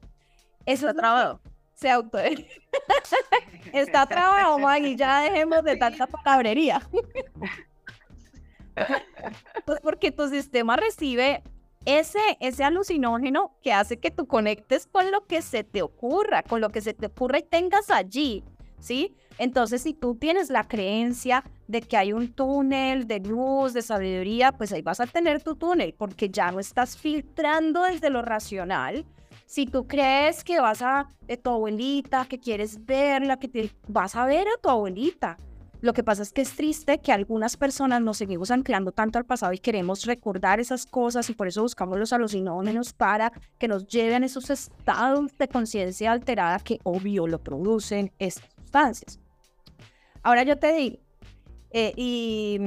Eso 0.65 0.89
Está 0.89 1.01
trabado. 1.01 1.41
se 1.75 1.91
auto... 1.91 2.19
Está 3.73 4.07
trabado, 4.07 4.57
Maggie, 4.61 4.95
ya 4.95 5.23
dejemos 5.23 5.65
de 5.65 5.77
tanta 5.79 6.07
palabrería. 6.07 6.81
pues 9.67 9.81
porque 9.81 10.13
tu 10.13 10.29
sistema 10.29 10.77
recibe 10.77 11.43
ese, 11.85 12.21
ese 12.39 12.63
alucinógeno 12.63 13.57
que 13.63 13.73
hace 13.73 13.99
que 13.99 14.13
tú 14.13 14.29
conectes 14.29 14.87
con 14.87 15.11
lo 15.11 15.27
que 15.27 15.43
se 15.43 15.65
te 15.65 15.83
ocurra, 15.83 16.45
con 16.45 16.61
lo 16.61 16.71
que 16.71 16.83
se 16.83 16.95
te 16.95 17.07
ocurra 17.07 17.41
y 17.41 17.43
tengas 17.43 17.91
allí, 17.91 18.45
¿sí? 18.79 19.17
Entonces, 19.41 19.81
si 19.81 19.95
tú 19.95 20.17
tienes 20.17 20.51
la 20.51 20.69
creencia 20.69 21.43
de 21.67 21.81
que 21.81 21.97
hay 21.97 22.13
un 22.13 22.31
túnel 22.31 23.07
de 23.07 23.21
luz, 23.21 23.73
de 23.73 23.81
sabiduría, 23.81 24.53
pues 24.53 24.71
ahí 24.71 24.83
vas 24.83 25.01
a 25.01 25.07
tener 25.07 25.43
tu 25.43 25.57
túnel, 25.57 25.95
porque 25.97 26.29
ya 26.29 26.53
no 26.53 26.61
estás 26.61 26.99
filtrando 26.99 27.85
desde 27.85 28.11
lo 28.11 28.21
racional. 28.21 29.07
Si 29.47 29.65
tú 29.65 29.89
crees 29.89 30.45
que 30.45 30.61
vas 30.61 30.83
a 30.83 31.09
de 31.23 31.39
tu 31.39 31.49
abuelita, 31.49 32.27
que 32.27 32.39
quieres 32.39 32.85
verla, 32.85 33.39
que 33.39 33.71
vas 33.89 34.15
a 34.15 34.27
ver 34.27 34.47
a 34.47 34.61
tu 34.61 34.69
abuelita. 34.69 35.39
Lo 35.81 35.95
que 35.95 36.05
pasa 36.05 36.23
es 36.23 36.35
que 36.35 36.43
es 36.43 36.55
triste 36.55 36.99
que 36.99 37.11
algunas 37.11 37.57
personas 37.57 38.03
nos 38.03 38.19
seguimos 38.19 38.51
anclando 38.51 38.93
tanto 38.93 39.19
al 39.19 39.25
pasado 39.25 39.55
y 39.55 39.59
queremos 39.59 40.05
recordar 40.05 40.61
esas 40.61 40.85
cosas 40.85 41.31
y 41.31 41.33
por 41.33 41.49
eso 41.49 41.63
buscamos 41.63 41.99
los 41.99 42.13
alucinógenos 42.13 42.93
para 42.93 43.33
que 43.59 43.69
nos 43.69 43.87
lleven 43.87 44.23
a 44.23 44.27
esos 44.27 44.51
estados 44.51 45.35
de 45.39 45.49
conciencia 45.49 46.13
alterada 46.13 46.59
que 46.59 46.79
obvio 46.85 47.27
lo 47.27 47.39
producen 47.39 48.13
estas 48.19 48.51
sustancias. 48.61 49.20
Ahora 50.23 50.43
yo 50.43 50.59
te 50.59 50.73
digo, 50.75 50.97
eh, 51.71 51.93
y, 51.97 52.59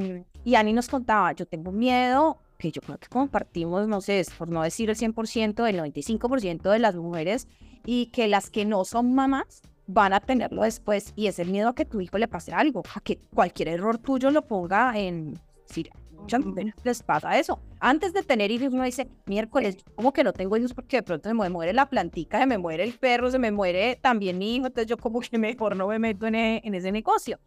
y 0.44 0.54
Ani 0.54 0.72
nos 0.72 0.88
contaba, 0.88 1.32
yo 1.32 1.46
tengo 1.46 1.72
miedo, 1.72 2.38
que 2.58 2.70
yo 2.70 2.80
creo 2.80 2.98
que 2.98 3.08
compartimos, 3.08 3.86
no 3.88 4.00
sé, 4.00 4.24
por 4.38 4.48
no 4.48 4.62
decir 4.62 4.90
el 4.90 4.96
100%, 4.96 5.68
el 5.68 5.78
95% 5.78 6.70
de 6.70 6.78
las 6.78 6.96
mujeres, 6.96 7.48
y 7.84 8.06
que 8.06 8.28
las 8.28 8.50
que 8.50 8.64
no 8.64 8.84
son 8.84 9.14
mamás 9.14 9.62
van 9.86 10.12
a 10.14 10.20
tenerlo 10.20 10.62
después, 10.62 11.12
y 11.16 11.26
es 11.26 11.38
el 11.38 11.50
miedo 11.50 11.68
a 11.68 11.74
que 11.74 11.84
tu 11.84 12.00
hijo 12.00 12.18
le 12.18 12.28
pase 12.28 12.52
algo, 12.52 12.82
a 12.94 13.00
que 13.00 13.18
cualquier 13.34 13.68
error 13.68 13.98
tuyo 13.98 14.30
lo 14.30 14.42
ponga 14.42 14.98
en... 14.98 15.38
Sí, 16.28 16.36
muchas 16.36 16.44
mujeres 16.44 16.74
les 16.84 17.02
pasa 17.02 17.38
eso. 17.38 17.60
Antes 17.80 18.12
de 18.12 18.22
tener 18.22 18.50
hijos, 18.50 18.72
uno 18.72 18.84
dice, 18.84 19.08
miércoles, 19.26 19.76
como 19.94 20.12
que 20.12 20.24
no 20.24 20.32
tengo 20.32 20.56
hijos 20.56 20.72
porque 20.74 20.98
de 20.98 21.02
pronto 21.02 21.28
se 21.28 21.34
me 21.34 21.48
muere 21.50 21.72
la 21.72 21.86
plantica, 21.88 22.38
se 22.38 22.46
me 22.46 22.58
muere 22.58 22.84
el 22.84 22.94
perro, 22.98 23.30
se 23.30 23.38
me 23.38 23.50
muere 23.50 23.96
también 24.02 24.38
mi 24.38 24.56
hijo, 24.56 24.66
entonces 24.66 24.88
yo 24.88 24.96
como 24.96 25.20
que 25.20 25.38
mejor 25.38 25.76
no 25.76 25.88
me 25.88 25.98
meto 25.98 26.26
en, 26.26 26.34
e- 26.34 26.62
en 26.64 26.74
ese 26.74 26.92
negocio. 26.92 27.38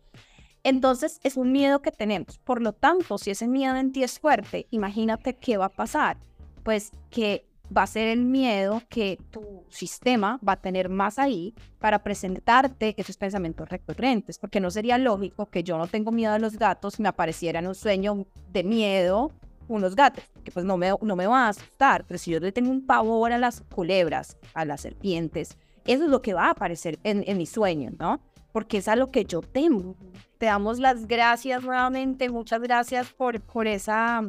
Entonces 0.63 1.19
es 1.23 1.37
un 1.37 1.51
miedo 1.51 1.81
que 1.81 1.91
tenemos. 1.91 2.39
Por 2.39 2.61
lo 2.61 2.73
tanto, 2.73 3.17
si 3.17 3.31
ese 3.31 3.47
miedo 3.47 3.75
en 3.75 3.91
ti 3.91 4.03
es 4.03 4.19
fuerte, 4.19 4.67
imagínate 4.71 5.35
qué 5.35 5.57
va 5.57 5.65
a 5.65 5.69
pasar. 5.69 6.17
Pues 6.63 6.91
que 7.09 7.46
va 7.75 7.83
a 7.83 7.87
ser 7.87 8.07
el 8.07 8.23
miedo 8.23 8.81
que 8.89 9.19
tu 9.31 9.65
sistema 9.69 10.39
va 10.47 10.53
a 10.53 10.61
tener 10.61 10.89
más 10.89 11.19
ahí 11.19 11.53
para 11.79 12.03
presentarte 12.03 12.95
esos 12.97 13.17
pensamientos 13.17 13.69
recurrentes, 13.69 14.39
porque 14.39 14.59
no 14.59 14.71
sería 14.71 14.97
lógico 14.97 15.47
que 15.47 15.63
yo 15.63 15.77
no 15.77 15.87
tengo 15.87 16.11
miedo 16.11 16.33
a 16.33 16.39
los 16.39 16.57
gatos, 16.57 16.99
me 16.99 17.09
apareciera 17.09 17.59
en 17.59 17.67
un 17.67 17.75
sueño 17.75 18.25
de 18.51 18.63
miedo 18.63 19.31
unos 19.67 19.95
gatos, 19.95 20.23
que 20.43 20.51
pues 20.51 20.65
no 20.65 20.77
me, 20.77 20.93
no 21.01 21.15
me 21.15 21.27
van 21.27 21.43
a 21.43 21.49
asustar, 21.49 22.05
pero 22.07 22.17
si 22.17 22.31
yo 22.31 22.39
le 22.39 22.51
tengo 22.51 22.71
un 22.71 22.85
pavor 22.85 23.33
a 23.33 23.37
las 23.37 23.61
culebras, 23.61 24.37
a 24.53 24.63
las 24.63 24.81
serpientes, 24.81 25.57
eso 25.85 26.05
es 26.05 26.09
lo 26.09 26.21
que 26.21 26.33
va 26.33 26.45
a 26.45 26.51
aparecer 26.51 26.99
en, 27.03 27.23
en 27.27 27.37
mi 27.37 27.45
sueño, 27.45 27.91
¿no? 27.99 28.21
Porque 28.53 28.77
es 28.77 28.87
a 28.87 28.95
lo 28.95 29.11
que 29.11 29.25
yo 29.25 29.41
temo. 29.41 29.95
Te 30.37 30.47
damos 30.47 30.79
las 30.79 31.05
gracias 31.05 31.63
nuevamente, 31.63 32.29
muchas 32.29 32.61
gracias 32.61 33.11
por, 33.11 33.41
por 33.41 33.67
esa 33.67 34.21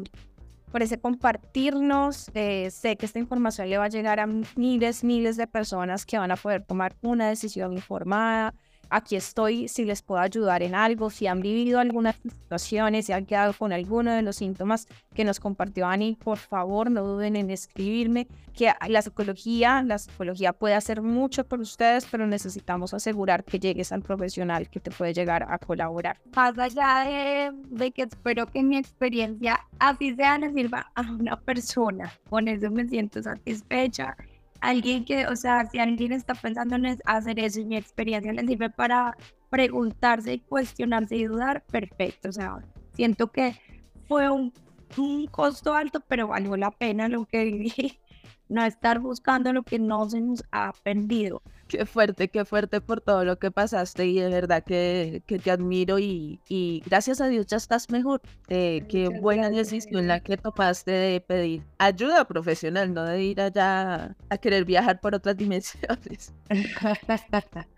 por 0.71 0.83
ese 0.83 0.99
compartirnos. 0.99 2.31
Eh, 2.35 2.71
sé 2.71 2.97
que 2.97 3.07
esta 3.07 3.19
información 3.19 3.69
le 3.71 3.79
va 3.79 3.85
a 3.85 3.89
llegar 3.89 4.21
a 4.21 4.27
miles, 4.57 5.05
miles 5.05 5.37
de 5.37 5.47
personas 5.47 6.07
que 6.07 6.19
van 6.19 6.31
a 6.31 6.37
poder 6.37 6.65
tomar 6.65 6.97
una 7.03 7.29
decisión 7.29 7.73
informada. 7.73 8.55
Aquí 8.91 9.17
estoy 9.17 9.69
si 9.69 9.85
les 9.85 10.03
puedo 10.03 10.21
ayudar 10.21 10.63
en 10.63 10.75
algo, 10.75 11.11
si 11.11 11.27
han 11.27 11.41
vivido 11.41 11.79
algunas 11.79 12.17
situaciones, 12.17 13.07
si 13.07 13.13
han 13.13 13.27
quedado 13.27 13.53
con 13.53 13.73
alguno 13.73 14.13
de 14.13 14.23
los 14.23 14.37
síntomas 14.37 14.89
que 15.15 15.25
nos 15.25 15.41
compartió 15.41 15.87
Ani, 15.87 16.17
por 16.17 16.39
favor 16.39 16.91
no 16.91 17.05
duden 17.05 17.37
en 17.37 17.51
escribirme, 17.51 18.27
que 18.55 18.73
la 18.89 19.03
psicología, 19.03 19.83
la 19.83 19.99
psicología 19.99 20.53
puede 20.53 20.75
hacer 20.75 21.03
mucho 21.03 21.45
por 21.45 21.61
ustedes, 21.61 22.07
pero 22.11 22.27
necesitamos 22.27 22.95
asegurar 22.95 23.45
que 23.45 23.59
llegues 23.59 23.93
al 23.93 24.03
profesional 24.03 24.69
que 24.71 24.81
te 24.81 24.91
puede 24.91 25.13
llegar 25.13 25.47
a 25.49 25.59
colaborar. 25.59 26.19
Más 26.35 26.59
allá 26.59 27.05
de, 27.05 27.53
de 27.71 27.91
que 27.93 28.03
espero 28.03 28.47
que 28.47 28.63
mi 28.63 28.79
experiencia 28.79 29.61
así 29.79 30.15
sea 30.15 30.39
le 30.39 30.53
sirva 30.53 30.91
a 30.95 31.03
una 31.03 31.39
persona, 31.39 32.13
con 32.31 32.49
eso 32.49 32.71
me 32.71 32.89
siento 32.89 33.23
satisfecha. 33.23 34.17
Alguien 34.61 35.05
que, 35.05 35.27
o 35.27 35.37
sea, 35.37 35.67
si 35.67 35.79
alguien 35.79 36.13
está 36.13 36.35
pensando 36.35 36.77
en 36.77 36.99
hacer 37.05 37.39
eso 37.39 37.61
y 37.61 37.65
mi 37.65 37.77
experiencia 37.77 38.33
le 38.33 38.47
sirve 38.47 38.71
para 38.71 39.17
preguntarse 39.51 40.35
y 40.35 40.41
cuestionarse 40.41 41.17
y 41.17 41.25
dudar, 41.25 41.65
perfecto. 41.67 42.29
O 42.29 42.33
sea, 42.33 42.59
siento 42.93 43.31
que 43.31 43.61
fue 44.07 44.31
un, 44.31 44.53
un 44.97 45.27
costo 45.27 45.75
alto, 45.75 46.01
pero 46.09 46.29
valió 46.29 46.57
la 46.57 46.71
pena 46.71 47.09
lo 47.09 47.25
que 47.27 47.45
viví. 47.45 47.99
No 48.49 48.65
estar 48.65 48.99
buscando 48.99 49.53
lo 49.53 49.63
que 49.63 49.79
no 49.79 50.09
se 50.09 50.21
nos 50.21 50.43
ha 50.51 50.73
perdido. 50.83 51.43
Qué 51.69 51.85
fuerte, 51.85 52.29
qué 52.29 52.47
fuerte 52.47 52.81
por 52.81 53.03
todo 53.03 53.25
lo 53.25 53.39
que 53.39 53.51
pasaste 53.51 54.07
y 54.07 54.19
de 54.19 54.31
verdad 54.31 54.65
que, 54.65 55.23
que 55.27 55.39
te 55.39 55.51
admiro 55.51 55.99
y, 55.99 56.41
y 56.49 56.83
gracias 56.87 57.21
a 57.21 57.29
Dios 57.29 57.47
ya 57.47 57.59
estás 57.59 57.91
mejor. 57.91 58.23
Eh, 58.49 58.87
qué 58.89 59.09
buena 59.09 59.51
decisión 59.51 60.07
la 60.07 60.21
que 60.21 60.39
tomaste 60.39 60.91
de 60.91 61.21
pedir 61.21 61.63
ayuda 61.79 62.27
profesional, 62.27 62.95
no 62.95 63.05
de 63.05 63.23
ir 63.23 63.41
allá 63.43 64.17
a 64.31 64.39
querer 64.39 64.65
viajar 64.65 64.99
por 65.01 65.15
otras 65.15 65.37
dimensiones. 65.37 66.35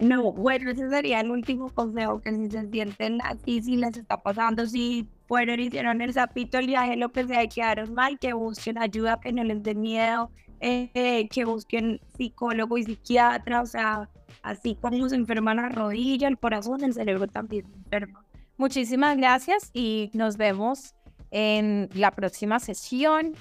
No, 0.00 0.32
bueno, 0.32 0.70
ese 0.72 0.90
sería 0.90 1.20
el 1.20 1.30
último 1.30 1.72
consejo, 1.72 2.20
que 2.20 2.32
si 2.34 2.50
se 2.50 2.68
sienten 2.68 3.20
así, 3.22 3.62
si 3.62 3.76
les 3.76 3.96
está 3.96 4.22
pasando, 4.22 4.66
si 4.66 5.08
fueron, 5.28 5.60
hicieron 5.60 6.00
el 6.02 6.12
zapito, 6.12 6.58
el 6.58 6.66
viaje, 6.66 6.96
lo 6.96 7.12
que 7.12 7.26
sea, 7.26 7.44
y 7.44 7.48
quedaron 7.48 7.94
mal, 7.94 8.18
que 8.18 8.32
busquen 8.32 8.76
ayuda, 8.78 9.20
que 9.20 9.32
no 9.32 9.44
les 9.44 9.62
dé 9.62 9.74
miedo, 9.74 10.32
eh, 10.60 11.28
que 11.30 11.44
busquen 11.44 12.00
psicólogo 12.16 12.78
y 12.78 12.84
psiquiatra, 12.84 13.62
o 13.62 13.66
sea, 13.66 14.08
así 14.42 14.76
como 14.80 15.08
se 15.08 15.16
enferma 15.16 15.54
la 15.54 15.68
rodilla, 15.68 16.28
el 16.28 16.38
corazón, 16.38 16.82
el 16.84 16.94
cerebro 16.94 17.26
también 17.26 17.66
se 17.66 17.76
enferma. 17.76 18.24
Muchísimas 18.56 19.16
gracias 19.16 19.70
y 19.72 20.10
nos 20.12 20.36
vemos 20.36 20.94
en 21.30 21.88
la 21.94 22.12
próxima 22.12 22.60
sesión. 22.60 23.34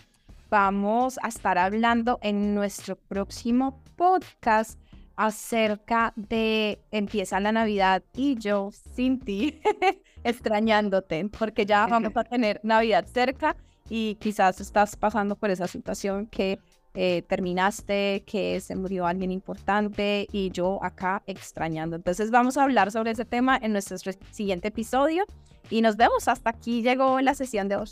Vamos 0.50 1.20
a 1.22 1.28
estar 1.28 1.58
hablando 1.58 2.20
en 2.22 2.56
nuestro 2.56 2.96
próximo 2.96 3.82
podcast 3.96 4.80
acerca 5.16 6.14
de 6.16 6.80
empieza 6.92 7.40
la 7.40 7.52
Navidad 7.52 8.04
y 8.16 8.36
yo 8.36 8.72
sin 8.96 9.20
ti 9.20 9.60
extrañándote 10.24 11.30
porque 11.38 11.66
ya 11.66 11.86
vamos 11.86 12.14
a 12.16 12.24
tener 12.24 12.60
Navidad 12.64 13.06
cerca 13.06 13.56
y 13.90 14.16
quizás 14.16 14.60
estás 14.60 14.96
pasando 14.96 15.36
por 15.36 15.52
esa 15.52 15.68
situación 15.68 16.26
que 16.28 16.60
eh, 16.94 17.24
terminaste, 17.28 18.24
que 18.26 18.60
se 18.60 18.76
murió 18.76 19.06
alguien 19.06 19.32
importante 19.32 20.28
y 20.32 20.52
yo 20.52 20.84
acá 20.84 21.24
extrañando. 21.26 21.96
Entonces 21.96 22.32
vamos 22.32 22.58
a 22.58 22.64
hablar 22.64 22.92
sobre 22.92 23.12
ese 23.12 23.26
tema 23.26 23.58
en 23.62 23.72
nuestro 23.72 23.98
siguiente 24.32 24.68
episodio 24.68 25.26
y 25.70 25.82
nos 25.82 25.98
vemos. 25.98 26.28
Hasta 26.28 26.52
aquí 26.52 26.82
llegó 26.82 27.20
la 27.22 27.34
sesión 27.34 27.68
de 27.68 27.78
hoy. 27.78 27.90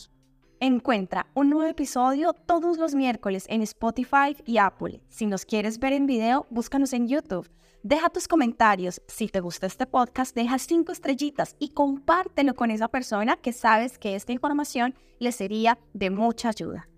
Encuentra 0.60 1.26
un 1.34 1.50
nuevo 1.50 1.68
episodio 1.68 2.34
todos 2.34 2.78
los 2.78 2.94
miércoles 2.94 3.46
en 3.50 3.64
Spotify 3.64 4.38
y 4.46 4.60
Apple. 4.60 5.02
Si 5.10 5.26
nos 5.26 5.44
quieres 5.44 5.80
ver 5.80 5.94
en 5.94 6.06
video, 6.06 6.46
búscanos 6.52 6.94
en 6.94 7.08
YouTube. 7.08 7.50
Deja 7.82 8.10
tus 8.10 8.28
comentarios. 8.28 9.02
Si 9.08 9.28
te 9.28 9.40
gusta 9.40 9.66
este 9.66 9.88
podcast, 9.88 10.36
deja 10.36 10.60
cinco 10.60 10.92
estrellitas 10.92 11.56
y 11.58 11.70
compártelo 11.70 12.54
con 12.54 12.70
esa 12.70 12.90
persona 12.90 13.38
que 13.38 13.54
sabes 13.54 13.98
que 13.98 14.16
esta 14.16 14.34
información 14.34 14.94
le 15.18 15.32
sería 15.32 15.80
de 15.94 16.12
mucha 16.12 16.50
ayuda. 16.50 16.91